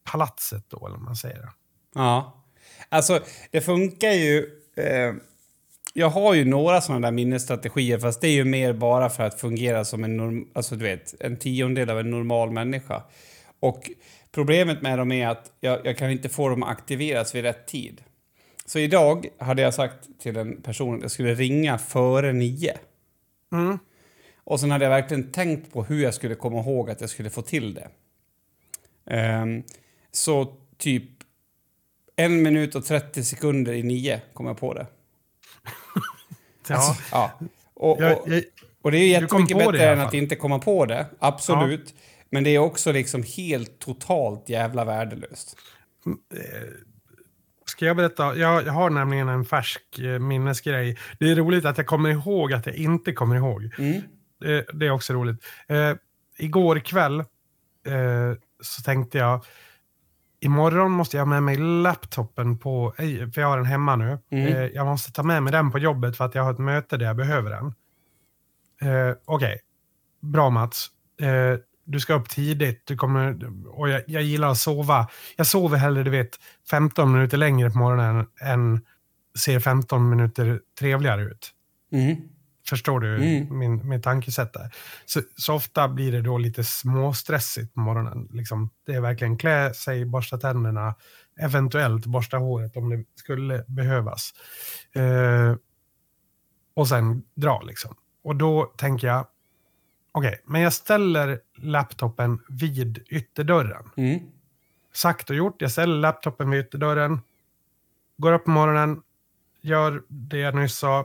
palatset 0.05 0.65
då, 0.69 0.87
eller 0.87 0.99
man 0.99 1.17
säger. 1.17 1.49
ja. 1.95 2.41
Alltså, 2.89 3.21
det 3.51 3.61
funkar 3.61 4.11
ju... 4.11 4.47
Eh, 4.77 5.15
jag 5.97 6.11
har 6.11 6.35
ju 6.35 6.45
några 6.45 6.81
sådana 6.81 7.07
där 7.07 7.13
minnesstrategier, 7.13 7.99
fast 7.99 8.21
det 8.21 8.29
är 8.29 8.33
ju 8.33 8.45
mer 8.45 8.73
bara 8.73 9.11
för 9.11 9.23
att 9.23 9.41
fungera 9.41 9.85
som 9.85 10.05
en, 10.05 10.17
norm, 10.17 10.49
alltså, 10.53 10.77
du 10.77 10.85
vet, 10.85 11.15
en 11.21 11.37
tiondel 11.37 11.91
av 11.91 12.01
en 12.01 12.11
normal 12.11 12.51
människa. 12.51 13.03
Och 13.61 13.91
problemet 14.33 14.83
med 14.83 14.99
dem 14.99 15.13
är 15.13 15.29
att 15.29 15.53
jag, 15.61 15.87
jag 15.87 15.99
kan 15.99 16.11
inte 16.11 16.29
få 16.29 16.49
dem 16.49 16.63
att 16.63 16.71
aktiveras 16.71 17.35
vid 17.35 17.45
rätt 17.45 17.67
tid. 17.67 18.03
Så 18.67 18.79
idag 18.79 19.27
hade 19.39 19.63
jag 19.63 19.75
sagt 19.75 20.21
till 20.21 20.37
en 20.37 20.63
person 20.63 20.97
att 20.97 21.03
jag 21.03 21.11
skulle 21.11 21.35
ringa 21.35 21.79
före 21.79 22.33
nio. 22.33 22.79
Mm. 23.53 23.79
Och 24.45 24.61
sen 24.61 24.71
hade 24.71 24.85
jag 24.85 24.91
verkligen 24.91 25.33
tänkt 25.33 25.73
på 25.73 25.85
hur 25.85 26.03
jag 26.03 26.15
skulle 26.15 26.35
komma 26.35 26.61
ihåg 26.61 26.91
att 26.91 27.01
jag 27.01 27.11
skulle 27.11 27.31
få 27.31 27.43
till 27.43 27.75
det. 27.75 27.89
Ehm, 29.07 29.63
så 30.13 30.57
typ 30.77 31.05
en 32.17 32.43
minut 32.43 32.75
och 32.75 32.85
30 32.85 33.25
sekunder 33.25 33.73
i 33.73 33.83
nio 33.83 34.21
kom 34.33 34.47
jag 34.47 34.59
på 34.59 34.75
det. 34.75 34.87
Ja, 36.69 36.97
Ja. 37.13 37.31
Och, 37.75 38.03
jag, 38.03 38.21
och, 38.21 38.29
jag, 38.29 38.43
och 38.83 38.91
det 38.91 38.99
är 38.99 39.09
jättemycket 39.09 39.59
det 39.59 39.65
bättre 39.65 39.93
än 39.93 40.01
att 40.01 40.15
inte 40.15 40.37
komma 40.37 40.59
på 40.59 40.87
det. 40.87 41.07
Absolut. 41.19 41.95
Men 42.31 42.45
det 42.45 42.51
är 42.51 42.59
också 42.59 42.93
liksom 42.93 43.23
helt 43.37 43.79
totalt 43.79 44.49
jävla 44.49 44.85
värdelöst. 44.85 45.57
ska 47.67 47.87
jag 47.87 47.97
berätta? 47.97 48.37
Jag, 48.37 48.67
jag 48.67 48.73
har 48.73 48.91
nämligen 48.91 49.29
en 49.29 49.45
färsk 49.45 49.99
eh, 49.99 50.19
minnesgrej. 50.19 50.99
Det 51.19 51.31
är 51.31 51.37
roligt 51.37 51.65
att 51.65 51.79
jag 51.79 51.87
kommer 51.87 52.11
ihåg 52.11 52.53
att 52.53 52.67
jag 52.67 52.75
inte 52.75 53.13
kommer 53.13 53.37
ihåg. 53.37 53.71
Mm. 53.79 54.03
Det, 54.41 54.67
det 54.73 54.87
är 54.87 54.91
också 54.91 55.13
roligt. 55.13 55.45
Eh, 55.69 55.93
igår 56.39 56.79
kväll 56.79 57.21
eh, 57.21 58.33
så 58.63 58.83
tänkte 58.83 59.19
jag 59.19 59.45
imorgon 60.45 60.93
måste 60.93 61.17
jag 61.17 61.25
ha 61.25 61.31
med 61.31 61.43
mig 61.43 61.57
laptopen 61.57 62.59
på, 62.59 62.95
för 63.35 63.41
jag 63.41 63.49
har 63.49 63.57
den 63.57 63.67
hemma 63.67 63.97
nu. 63.97 64.19
Mm. 64.31 64.47
Eh, 64.47 64.65
jag 64.65 64.87
måste 64.87 65.13
ta 65.13 65.23
med 65.23 65.43
mig 65.43 65.53
den 65.53 65.71
på 65.71 65.79
jobbet 65.79 66.17
för 66.17 66.25
att 66.25 66.35
jag 66.35 66.43
har 66.43 66.53
ett 66.53 66.59
möte 66.59 66.97
där 66.97 67.07
jag 67.07 67.17
behöver 67.17 67.51
den. 67.51 67.75
Eh, 68.91 69.17
Okej, 69.25 69.61
bra 70.21 70.51
Mats. 70.51 70.89
Eh, 71.21 71.59
du 71.85 72.01
ska 72.01 72.15
upp 72.15 72.29
tidigt, 72.29 72.83
du 72.87 72.97
kommer, 72.97 73.39
och 73.69 73.89
jag, 73.89 74.03
jag 74.07 74.23
gillar 74.23 74.49
att 74.49 74.59
sova. 74.59 75.09
Jag 75.37 75.47
sover 75.47 75.79
hellre, 75.79 76.03
du 76.03 76.11
vet, 76.11 76.31
15 76.71 77.13
minuter 77.13 77.37
längre 77.37 77.71
på 77.71 77.79
morgonen 77.79 78.27
än 78.41 78.81
ser 79.39 79.61
15 79.61 80.09
minuter 80.09 80.61
trevligare 80.79 81.23
ut. 81.23 81.51
Mm. 81.93 82.17
Förstår 82.69 83.01
du 83.01 83.17
Mm. 83.17 83.59
min, 83.59 83.89
min 83.89 84.03
tankesätt 84.03 84.53
där? 84.53 84.75
Så, 85.07 85.21
så 85.37 85.55
ofta 85.55 85.89
blir 85.89 86.13
det 86.13 86.23
då 86.23 86.39
lite 86.39 86.65
småstressigt 86.65 87.75
på 87.75 87.81
morgonen. 87.81 88.29
Liksom, 88.33 88.71
det 88.87 88.93
är 88.95 89.01
verkligen 89.01 89.39
klä 89.39 89.75
sig, 89.75 90.05
borsta 90.05 90.39
tänderna, 90.39 90.95
eventuellt 91.41 92.07
borsta 92.07 92.37
håret 92.37 92.77
om 92.77 92.89
det 92.91 93.05
skulle 93.15 93.65
behövas. 93.69 94.31
Eh, 94.95 95.57
och 96.75 96.89
sen 96.89 97.23
dra 97.35 97.63
liksom. 97.63 97.97
Och 98.25 98.37
då 98.37 98.65
tänker 98.65 99.07
jag, 99.07 99.27
okej, 100.13 100.43
men 100.45 100.61
jag 100.61 100.73
ställer 100.73 101.41
laptopen 101.57 102.41
vid 102.49 103.05
ytterdörren. 103.09 103.91
Mm. 103.97 104.21
Sagt 104.93 105.31
och 105.31 105.37
gjort, 105.37 105.63
jag 105.63 105.71
ställer 105.71 105.97
laptopen 105.97 106.51
vid 106.51 106.61
ytterdörren, 106.61 107.21
går 108.17 108.33
upp 108.33 108.45
på 108.45 108.51
morgonen, 108.51 109.03
gör 109.61 110.03
det 110.09 110.39
jag 110.39 110.55
nyss 110.55 110.77
sa, 110.79 111.05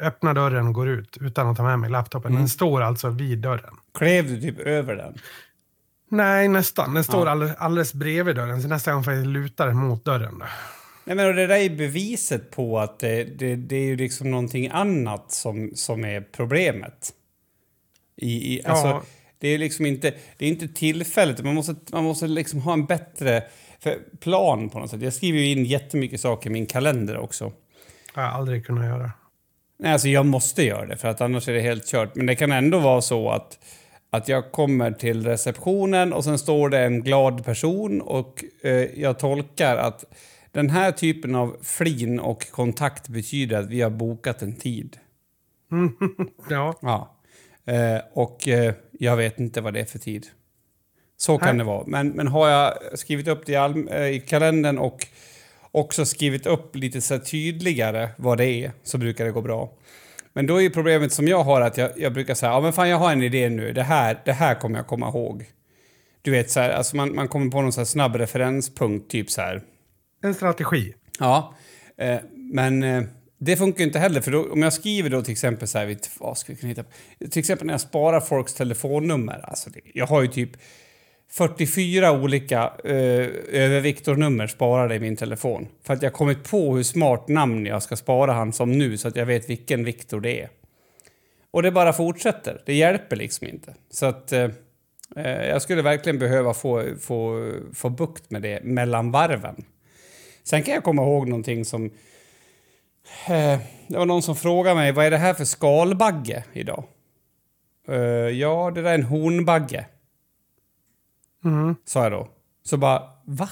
öppnar 0.00 0.34
dörren 0.34 0.66
och 0.66 0.74
går 0.74 0.88
ut 0.88 1.16
utan 1.20 1.46
att 1.48 1.56
ta 1.56 1.62
med 1.62 1.78
mig 1.78 1.90
laptopen. 1.90 2.30
Mm. 2.30 2.40
Den 2.42 2.48
står 2.48 2.80
alltså 2.82 3.08
vid 3.08 3.38
dörren. 3.38 3.74
Klev 3.98 4.28
du 4.28 4.40
typ 4.40 4.58
över 4.58 4.96
den? 4.96 5.18
Nej, 6.10 6.48
nästan. 6.48 6.94
Den 6.94 7.04
står 7.04 7.26
Ja. 7.26 7.30
alldeles, 7.32 7.56
alldeles 7.58 7.94
bredvid 7.94 8.36
dörren, 8.36 8.62
så 8.62 8.68
nästa 8.68 8.92
gång 8.92 9.04
får 9.04 9.12
jag 9.12 9.26
luta 9.26 9.66
den 9.66 9.76
mot 9.76 10.04
dörren. 10.04 10.38
Då. 10.38 10.46
Nej, 11.04 11.16
men 11.16 11.36
det 11.36 11.46
där 11.46 11.56
är 11.56 11.70
beviset 11.76 12.50
på 12.50 12.78
att 12.78 12.98
det, 12.98 13.24
det, 13.24 13.56
det 13.56 13.76
är 13.76 13.84
ju 13.84 13.96
liksom 13.96 14.30
någonting 14.30 14.68
annat 14.72 15.32
som, 15.32 15.70
som 15.74 16.04
är 16.04 16.20
problemet. 16.20 17.10
I, 18.16 18.54
i, 18.54 18.60
Ja. 18.64 18.70
alltså, 18.70 19.02
det 19.38 19.48
är 19.48 19.58
liksom 19.58 19.86
inte, 19.86 20.14
det 20.38 20.44
är 20.44 20.48
inte 20.48 20.68
tillfället, 20.68 21.44
man 21.44 21.54
måste, 21.54 21.74
man 21.92 22.04
måste 22.04 22.26
liksom 22.26 22.60
ha 22.60 22.72
en 22.72 22.86
bättre 22.86 23.42
plan 24.20 24.70
på 24.70 24.78
något 24.78 24.90
sätt. 24.90 25.02
Jag 25.02 25.12
skriver 25.12 25.38
ju 25.38 25.46
in 25.46 25.64
jättemycket 25.64 26.20
saker 26.20 26.50
i 26.50 26.52
min 26.52 26.66
kalender 26.66 27.16
också. 27.18 27.52
har 28.14 28.22
jag 28.22 28.32
aldrig 28.32 28.66
kunnat 28.66 28.84
göra. 28.84 29.10
Nej, 29.78 29.92
alltså 29.92 30.08
jag 30.08 30.26
måste 30.26 30.62
göra 30.62 30.86
det 30.86 30.96
för 30.96 31.08
att 31.08 31.20
annars 31.20 31.48
är 31.48 31.52
det 31.52 31.60
helt 31.60 31.86
kört. 31.86 32.14
Men 32.14 32.26
det 32.26 32.34
kan 32.34 32.52
ändå 32.52 32.78
vara 32.78 33.00
så 33.00 33.30
att, 33.30 33.58
att 34.10 34.28
jag 34.28 34.52
kommer 34.52 34.90
till 34.90 35.26
receptionen 35.26 36.12
och 36.12 36.24
sen 36.24 36.38
står 36.38 36.68
det 36.68 36.78
en 36.78 37.02
glad 37.02 37.44
person 37.44 38.00
och 38.00 38.44
eh, 38.62 38.72
jag 38.72 39.18
tolkar 39.18 39.76
att 39.76 40.04
den 40.52 40.70
här 40.70 40.92
typen 40.92 41.34
av 41.34 41.56
flin 41.62 42.20
och 42.20 42.50
kontakt 42.50 43.08
betyder 43.08 43.58
att 43.58 43.68
vi 43.70 43.80
har 43.80 43.90
bokat 43.90 44.42
en 44.42 44.56
tid. 44.56 44.96
Ja, 46.50 46.74
Ja. 46.82 47.10
Eh, 47.66 48.00
och 48.12 48.48
eh, 48.48 48.74
jag 48.92 49.16
vet 49.16 49.38
inte 49.38 49.60
vad 49.60 49.74
det 49.74 49.80
är 49.80 49.84
för 49.84 49.98
tid. 49.98 50.26
Så 51.16 51.38
kan 51.38 51.48
Nej. 51.48 51.58
det 51.58 51.64
vara. 51.64 51.84
Men, 51.86 52.08
men 52.08 52.28
har 52.28 52.48
jag 52.48 52.98
skrivit 52.98 53.28
upp 53.28 53.46
det 53.46 53.52
i, 53.52 53.56
all, 53.56 53.88
eh, 53.88 54.06
i 54.06 54.20
kalendern 54.20 54.78
och 54.78 55.06
också 55.74 56.04
skrivit 56.04 56.46
upp 56.46 56.76
lite 56.76 57.00
så 57.00 57.18
tydligare 57.18 58.08
vad 58.16 58.38
det 58.38 58.46
är 58.46 58.72
så 58.82 58.98
brukar 58.98 59.24
det 59.24 59.30
gå 59.30 59.42
bra. 59.42 59.72
Men 60.32 60.46
då 60.46 60.56
är 60.56 60.60
ju 60.60 60.70
problemet 60.70 61.12
som 61.12 61.28
jag 61.28 61.44
har 61.44 61.60
att 61.60 61.78
jag, 61.78 61.90
jag 61.96 62.12
brukar 62.12 62.34
säga 62.34 62.52
ja 62.52 62.60
men 62.60 62.72
fan 62.72 62.88
jag 62.88 62.98
har 62.98 63.12
en 63.12 63.22
idé 63.22 63.48
nu, 63.48 63.72
det 63.72 63.82
här, 63.82 64.22
det 64.24 64.32
här 64.32 64.54
kommer 64.54 64.78
jag 64.78 64.86
komma 64.86 65.08
ihåg. 65.08 65.44
Du 66.22 66.30
vet 66.30 66.50
så 66.50 66.60
här, 66.60 66.70
alltså 66.70 66.96
man, 66.96 67.14
man 67.14 67.28
kommer 67.28 67.50
på 67.50 67.62
någon 67.62 67.72
så 67.72 67.80
här 67.80 67.84
snabb 67.84 68.16
referenspunkt, 68.16 69.10
typ 69.10 69.30
så 69.30 69.40
här. 69.40 69.62
en 70.22 70.34
strategi. 70.34 70.94
Ja, 71.18 71.54
eh, 71.98 72.18
men 72.32 72.82
eh, 72.82 73.02
Det 73.38 73.56
funkar 73.56 73.78
ju 73.78 73.86
inte 73.86 73.98
heller, 73.98 74.20
för 74.20 74.30
då, 74.30 74.52
om 74.52 74.62
jag 74.62 74.72
skriver 74.72 75.10
då 75.10 75.22
till 75.22 75.32
exempel 75.32 75.68
så 75.68 75.78
här, 75.78 75.96
vad 76.20 76.38
ska 76.38 76.52
vi 76.52 76.58
kunna 76.58 76.68
hitta 76.68 76.82
på? 76.82 76.90
Till 77.30 77.40
exempel 77.40 77.66
när 77.66 77.74
jag 77.74 77.80
sparar 77.80 78.20
folks 78.20 78.54
telefonnummer. 78.54 79.40
Alltså 79.44 79.70
det, 79.70 79.80
jag 79.94 80.06
har 80.06 80.22
ju 80.22 80.28
typ 80.28 80.50
44 81.30 82.12
olika 82.12 82.72
eh, 82.84 83.28
överviktornummer 83.52 84.46
sparade 84.46 84.94
i 84.94 85.00
min 85.00 85.16
telefon. 85.16 85.68
För 85.82 85.94
att 85.94 86.02
jag 86.02 86.12
kommit 86.12 86.50
på 86.50 86.76
hur 86.76 86.82
smart 86.82 87.28
namn 87.28 87.66
jag 87.66 87.82
ska 87.82 87.96
spara 87.96 88.32
han 88.32 88.52
som 88.52 88.72
nu 88.72 88.96
så 88.96 89.08
att 89.08 89.16
jag 89.16 89.26
vet 89.26 89.50
vilken 89.50 89.84
Viktor 89.84 90.20
det 90.20 90.40
är. 90.40 90.48
Och 91.50 91.62
det 91.62 91.70
bara 91.70 91.92
fortsätter. 91.92 92.62
Det 92.66 92.74
hjälper 92.74 93.16
liksom 93.16 93.46
inte. 93.46 93.74
Så 93.90 94.06
att 94.06 94.32
eh, 94.32 94.50
eh 95.16 95.46
jag 95.46 95.62
skulle 95.62 95.82
verkligen 95.82 96.18
behöva 96.18 96.54
få, 96.54 96.84
få, 97.00 97.52
få 97.74 97.88
bukt 97.90 98.30
med 98.30 98.42
det 98.42 98.64
mellan 98.64 99.10
varven. 99.10 99.64
Sen 100.42 100.62
kan 100.62 100.74
jag 100.74 100.84
komma 100.84 101.02
ihåg 101.02 101.28
någonting 101.28 101.64
som... 101.64 101.84
Eh, 103.28 103.58
det 103.88 103.96
var 103.98 104.06
någon 104.06 104.22
som 104.22 104.36
frågade 104.36 104.76
mig, 104.76 104.92
vad 104.92 105.06
är 105.06 105.10
det 105.10 105.16
här 105.16 105.34
för 105.34 105.44
skalbagge 105.44 106.44
idag? 106.52 106.84
Eh, 107.88 107.96
ja, 108.28 108.72
det 108.74 108.82
där 108.82 108.90
är 108.90 108.94
en 108.94 109.02
hornbagge. 109.02 109.86
Mm. 111.44 111.74
Sa 111.84 112.02
jag 112.02 112.12
då. 112.12 112.28
Så 112.62 112.76
bara, 112.76 113.02
va? 113.24 113.48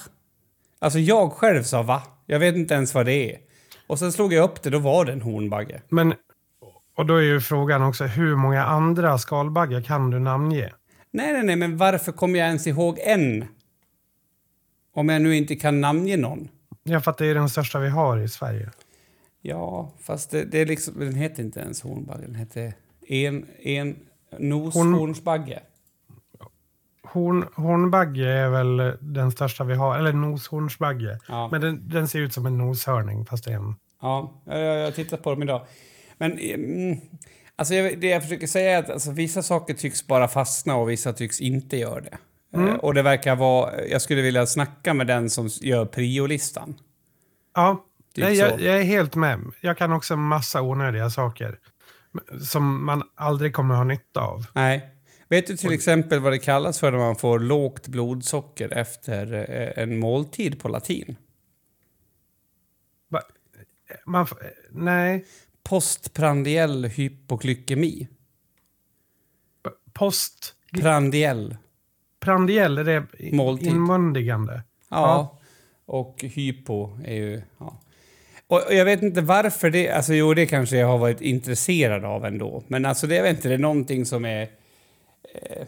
Alltså 0.79 0.99
jag 0.99 1.33
själv 1.33 1.63
sa 1.63 1.83
va? 1.83 2.03
Jag 2.27 2.39
vet 2.39 2.57
inte 2.57 2.75
ens 2.75 2.95
vad 2.95 3.07
det 3.07 3.33
är. 3.33 3.39
Och 3.87 3.99
sen 3.99 4.13
slog 4.13 4.33
jag 4.33 4.45
upp 4.45 4.63
det, 4.63 4.71
då 4.71 4.79
var 4.79 5.05
det 5.05 5.13
en 5.13 5.23
hornbagge. 5.23 5.83
Men, 5.89 6.15
och 6.97 7.07
då 7.07 7.17
är 7.17 7.23
ju 7.23 7.41
frågan 7.41 7.83
också, 7.83 8.05
hur 8.05 8.37
många 8.37 8.65
andra 8.65 9.19
skalbaggar 9.19 9.81
kan 9.81 10.11
du 10.11 10.19
namnge? 10.19 10.73
Nej, 11.11 11.33
nej, 11.33 11.43
nej, 11.43 11.57
men 11.57 11.77
varför 11.77 12.13
kommer 12.13 12.39
jag 12.39 12.49
ens 12.49 12.67
ihåg 12.67 12.99
en? 12.99 13.45
Om 14.95 15.09
jag 15.09 15.23
nu 15.23 15.37
inte 15.37 15.57
kan 15.57 15.81
namnge 15.81 16.17
någon. 16.17 16.49
Ja, 16.83 17.01
för 17.01 17.11
att 17.11 17.19
det 17.19 17.27
är 17.27 17.35
den 17.35 17.49
största 17.49 17.79
vi 17.79 17.89
har 17.89 18.19
i 18.19 18.29
Sverige. 18.29 18.71
Ja, 19.43 19.93
fast 20.01 20.31
det, 20.31 20.45
det 20.45 20.59
är 20.59 20.67
liksom, 20.67 20.95
den 20.99 21.15
heter 21.15 21.43
inte 21.43 21.61
ens 21.61 21.83
hornbagge, 21.83 22.23
den 22.27 22.35
heter 22.35 22.75
en, 23.09 23.47
en 23.63 23.97
Horn- 24.31 24.39
noshornsbagge. 24.39 25.55
Horn, 25.55 25.63
hornbagge 27.55 28.29
är 28.29 28.49
väl 28.49 28.97
den 29.01 29.33
största 29.33 29.65
vi 29.65 29.75
har, 29.75 29.99
eller 29.99 30.13
noshornsbagge. 30.13 31.19
Ja. 31.29 31.49
Men 31.53 31.61
den, 31.61 31.89
den 31.89 32.09
ser 32.09 32.19
ut 32.19 32.33
som 32.33 32.47
en 32.47 32.59
noshörning 32.59 33.27
fast 33.27 33.45
det 33.45 33.51
är 33.51 33.57
en... 33.57 33.75
Ja, 34.01 34.43
jag, 34.47 34.59
jag 34.59 34.85
har 34.85 34.91
tittat 34.91 35.23
på 35.23 35.31
dem 35.31 35.43
idag. 35.43 35.67
Men 36.19 36.39
mm, 36.39 36.99
alltså 37.57 37.75
jag, 37.75 38.01
det 38.01 38.07
jag 38.07 38.23
försöker 38.23 38.47
säga 38.47 38.71
är 38.71 38.79
att 38.79 38.91
alltså, 38.91 39.11
vissa 39.11 39.43
saker 39.43 39.75
tycks 39.75 40.07
bara 40.07 40.29
fastna 40.29 40.77
och 40.77 40.91
vissa 40.91 41.13
tycks 41.13 41.41
inte 41.41 41.77
göra 41.77 42.01
det. 42.01 42.19
Eh, 42.55 42.75
och 42.75 42.95
det 42.95 43.03
verkar 43.03 43.37
vara... 43.37 43.87
Jag 43.87 44.03
skulle 44.03 44.23
vilja 44.23 44.47
snacka 44.47 44.95
med 44.95 45.07
den 45.07 45.31
som 45.31 45.49
gör 45.61 45.85
priolistan. 45.85 46.75
Ja, 47.55 47.85
Typ 48.15 48.25
nej, 48.25 48.35
jag, 48.35 48.61
jag 48.61 48.79
är 48.79 48.83
helt 48.83 49.15
med. 49.15 49.41
Jag 49.61 49.79
kan 49.79 49.93
också 49.93 50.17
massa 50.17 50.63
onödiga 50.63 51.11
saker. 51.11 51.59
Som 52.41 52.87
man 52.87 53.03
aldrig 53.15 53.53
kommer 53.55 53.75
ha 53.75 53.85
nytta 53.85 54.21
av. 54.21 54.47
Nej. 54.53 54.89
Vet 55.33 55.47
du 55.47 55.57
till 55.57 55.73
exempel 55.73 56.21
vad 56.21 56.33
det 56.33 56.39
kallas 56.39 56.81
för 56.81 56.91
när 56.91 56.99
man 56.99 57.17
får 57.17 57.39
lågt 57.39 57.89
blodsocker 57.89 58.73
efter 58.73 59.33
eh, 59.51 59.83
en 59.83 59.99
måltid 59.99 60.61
på 60.61 60.69
latin? 60.69 61.17
Va- 63.09 63.23
Man, 64.07 64.27
nej, 64.71 65.25
Postprandiell 65.63 66.85
hypoglykemi. 66.85 68.09
post... 69.93 70.55
Prandiell. 70.81 71.57
Prandiell, 72.21 72.79
är 72.79 72.85
det 72.85 73.07
Måltid. 73.33 73.67
inmundigande? 73.67 74.63
Ja. 74.91 75.41
Och 75.85 76.23
hypo 76.23 76.99
är 77.05 77.15
ju... 77.15 77.43
Ja. 77.59 77.81
Och 78.47 78.67
och 78.67 78.75
jag 78.75 78.85
vet 78.85 79.03
inte 79.03 79.21
varför 79.21 79.71
det... 79.71 79.91
Alltså 79.91 80.15
jo, 80.15 80.35
det 80.35 80.47
kanske 80.47 80.77
jag 80.77 80.87
har 80.87 80.99
varit 80.99 81.21
intresserad 81.21 82.05
av 82.05 82.25
ändå. 82.25 82.63
Men 82.69 82.85
alltså 82.87 83.07
det, 83.07 83.15
jag 83.15 83.23
vet 83.23 83.37
inte, 83.37 83.49
det 83.49 83.55
är 83.55 83.59
någonting 83.59 84.07
som 84.07 84.25
är... 84.25 84.49
Eh, 85.35 85.67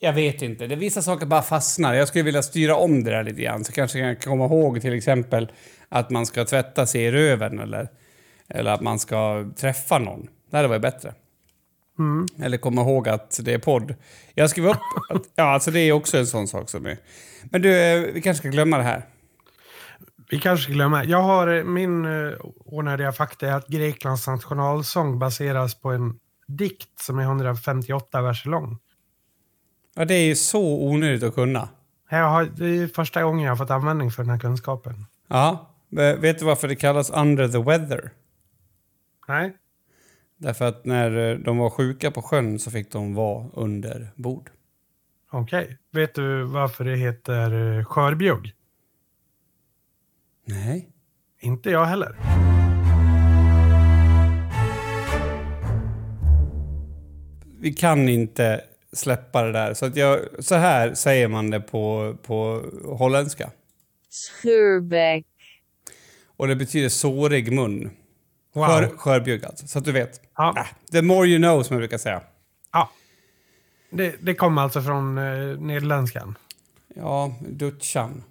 jag 0.00 0.12
vet 0.12 0.42
inte. 0.42 0.66
Det 0.66 0.76
vissa 0.76 1.02
saker 1.02 1.26
bara 1.26 1.42
fastnar. 1.42 1.94
Jag 1.94 2.08
skulle 2.08 2.24
vilja 2.24 2.42
styra 2.42 2.76
om 2.76 3.04
det 3.04 3.10
där 3.10 3.22
lite 3.24 3.42
grann. 3.42 3.64
Så 3.64 3.72
kanske 3.72 3.98
jag 3.98 4.20
kan 4.22 4.30
komma 4.30 4.44
ihåg 4.44 4.80
till 4.80 4.92
exempel 4.92 5.52
att 5.88 6.10
man 6.10 6.26
ska 6.26 6.44
tvätta 6.44 6.86
sig 6.86 7.02
i 7.02 7.10
röven 7.10 7.58
eller, 7.58 7.88
eller 8.48 8.70
att 8.70 8.80
man 8.80 8.98
ska 8.98 9.50
träffa 9.56 9.98
någon. 9.98 10.28
Det 10.50 10.56
hade 10.56 10.68
varit 10.68 10.82
bättre. 10.82 11.14
Eller 12.42 12.58
komma 12.58 12.80
ihåg 12.80 13.08
att 13.08 13.40
det 13.42 13.52
är 13.52 13.58
podd. 13.58 13.94
Jag 14.34 14.50
skrev 14.50 14.66
upp... 14.66 14.76
Att, 15.10 15.22
ja, 15.34 15.44
alltså 15.44 15.70
det 15.70 15.80
är 15.80 15.92
också 15.92 16.18
en 16.18 16.26
sån 16.26 16.48
sak 16.48 16.70
som 16.70 16.86
är... 16.86 16.98
Men 17.44 17.62
du, 17.62 17.80
eh, 17.80 18.14
vi 18.14 18.22
kanske 18.22 18.40
ska 18.40 18.48
glömma 18.48 18.76
det 18.76 18.82
här. 18.82 19.02
Vi 20.30 20.38
kanske 20.38 20.64
ska 20.64 20.72
glömma. 20.72 21.04
Jag 21.04 21.22
har 21.22 21.56
eh, 21.56 21.64
min 21.64 22.04
uh, 22.04 22.38
onödiga 22.64 23.12
fakta 23.12 23.48
är 23.48 23.52
att 23.52 23.68
Greklands 23.68 24.26
nationalsång 24.26 25.18
baseras 25.18 25.74
på 25.74 25.90
en 25.90 26.14
dikt 26.46 26.98
som 27.00 27.18
är 27.18 27.22
158 27.22 28.22
verser 28.22 28.50
lång. 28.50 28.78
Ja, 29.94 30.04
det 30.04 30.14
är 30.14 30.26
ju 30.26 30.36
så 30.36 30.82
onödigt 30.88 31.22
att 31.22 31.34
kunna. 31.34 31.68
Jag 32.10 32.28
har, 32.30 32.44
det 32.44 32.66
är 32.66 32.86
första 32.86 33.22
gången 33.22 33.44
jag 33.44 33.50
har 33.50 33.56
fått 33.56 33.70
användning 33.70 34.10
för 34.10 34.22
den 34.22 34.30
här 34.30 34.38
kunskapen. 34.38 35.06
Ja. 35.28 35.70
eh, 35.98 36.16
Vet 36.20 36.38
du 36.38 36.44
varför 36.44 36.68
det 36.68 36.76
kallas 36.76 37.10
under 37.10 37.48
the 37.48 37.58
weather? 37.58 38.10
Nej? 39.28 39.56
Därför 40.36 40.64
att 40.64 40.84
när 40.84 41.30
eh, 41.30 41.38
de 41.38 41.58
var 41.58 41.70
sjuka 41.70 42.10
på 42.10 42.22
sjön 42.22 42.58
så 42.58 42.70
fick 42.70 42.92
de 42.92 43.14
vara 43.14 43.48
under 43.52 44.12
bord. 44.16 44.50
Okej. 45.30 45.78
Vet 45.92 46.14
du 46.14 46.42
varför 46.44 46.84
det 46.84 46.96
heter 46.96 47.52
uh, 47.52 47.84
skörbjugg? 47.84 48.52
Nej. 50.44 50.88
Inte 51.40 51.70
jag 51.70 51.84
heller. 51.84 52.16
Vi 57.60 57.72
kan 57.72 58.08
inte 58.08 58.64
släppa 58.92 59.42
det 59.42 59.52
där. 59.52 59.74
Så, 59.74 59.86
att 59.86 59.96
jag, 59.96 60.20
så 60.38 60.54
här 60.54 60.94
säger 60.94 61.28
man 61.28 61.50
det 61.50 61.60
på, 61.60 62.16
på 62.22 62.62
holländska. 62.84 63.50
Schuurbeek. 64.42 65.26
Och 66.36 66.48
det 66.48 66.56
betyder 66.56 66.88
sårig 66.88 67.52
mun. 67.52 67.90
Wow. 68.54 68.66
Skör, 68.66 68.88
skörbjugg 68.96 69.44
alltså, 69.44 69.66
så 69.66 69.78
att 69.78 69.84
du 69.84 69.92
vet. 69.92 70.20
Ja. 70.36 70.54
Ah, 70.56 70.66
the 70.92 71.02
more 71.02 71.28
you 71.28 71.38
know, 71.38 71.62
som 71.62 71.74
jag 71.74 71.80
brukar 71.80 71.98
säga. 71.98 72.22
Ja. 72.72 72.90
Det, 73.90 74.14
det 74.20 74.34
kommer 74.34 74.62
alltså 74.62 74.82
från 74.82 75.18
uh, 75.18 75.60
nederländskan. 75.60 76.38
Ja, 76.94 77.34
dutchan. 77.48 78.22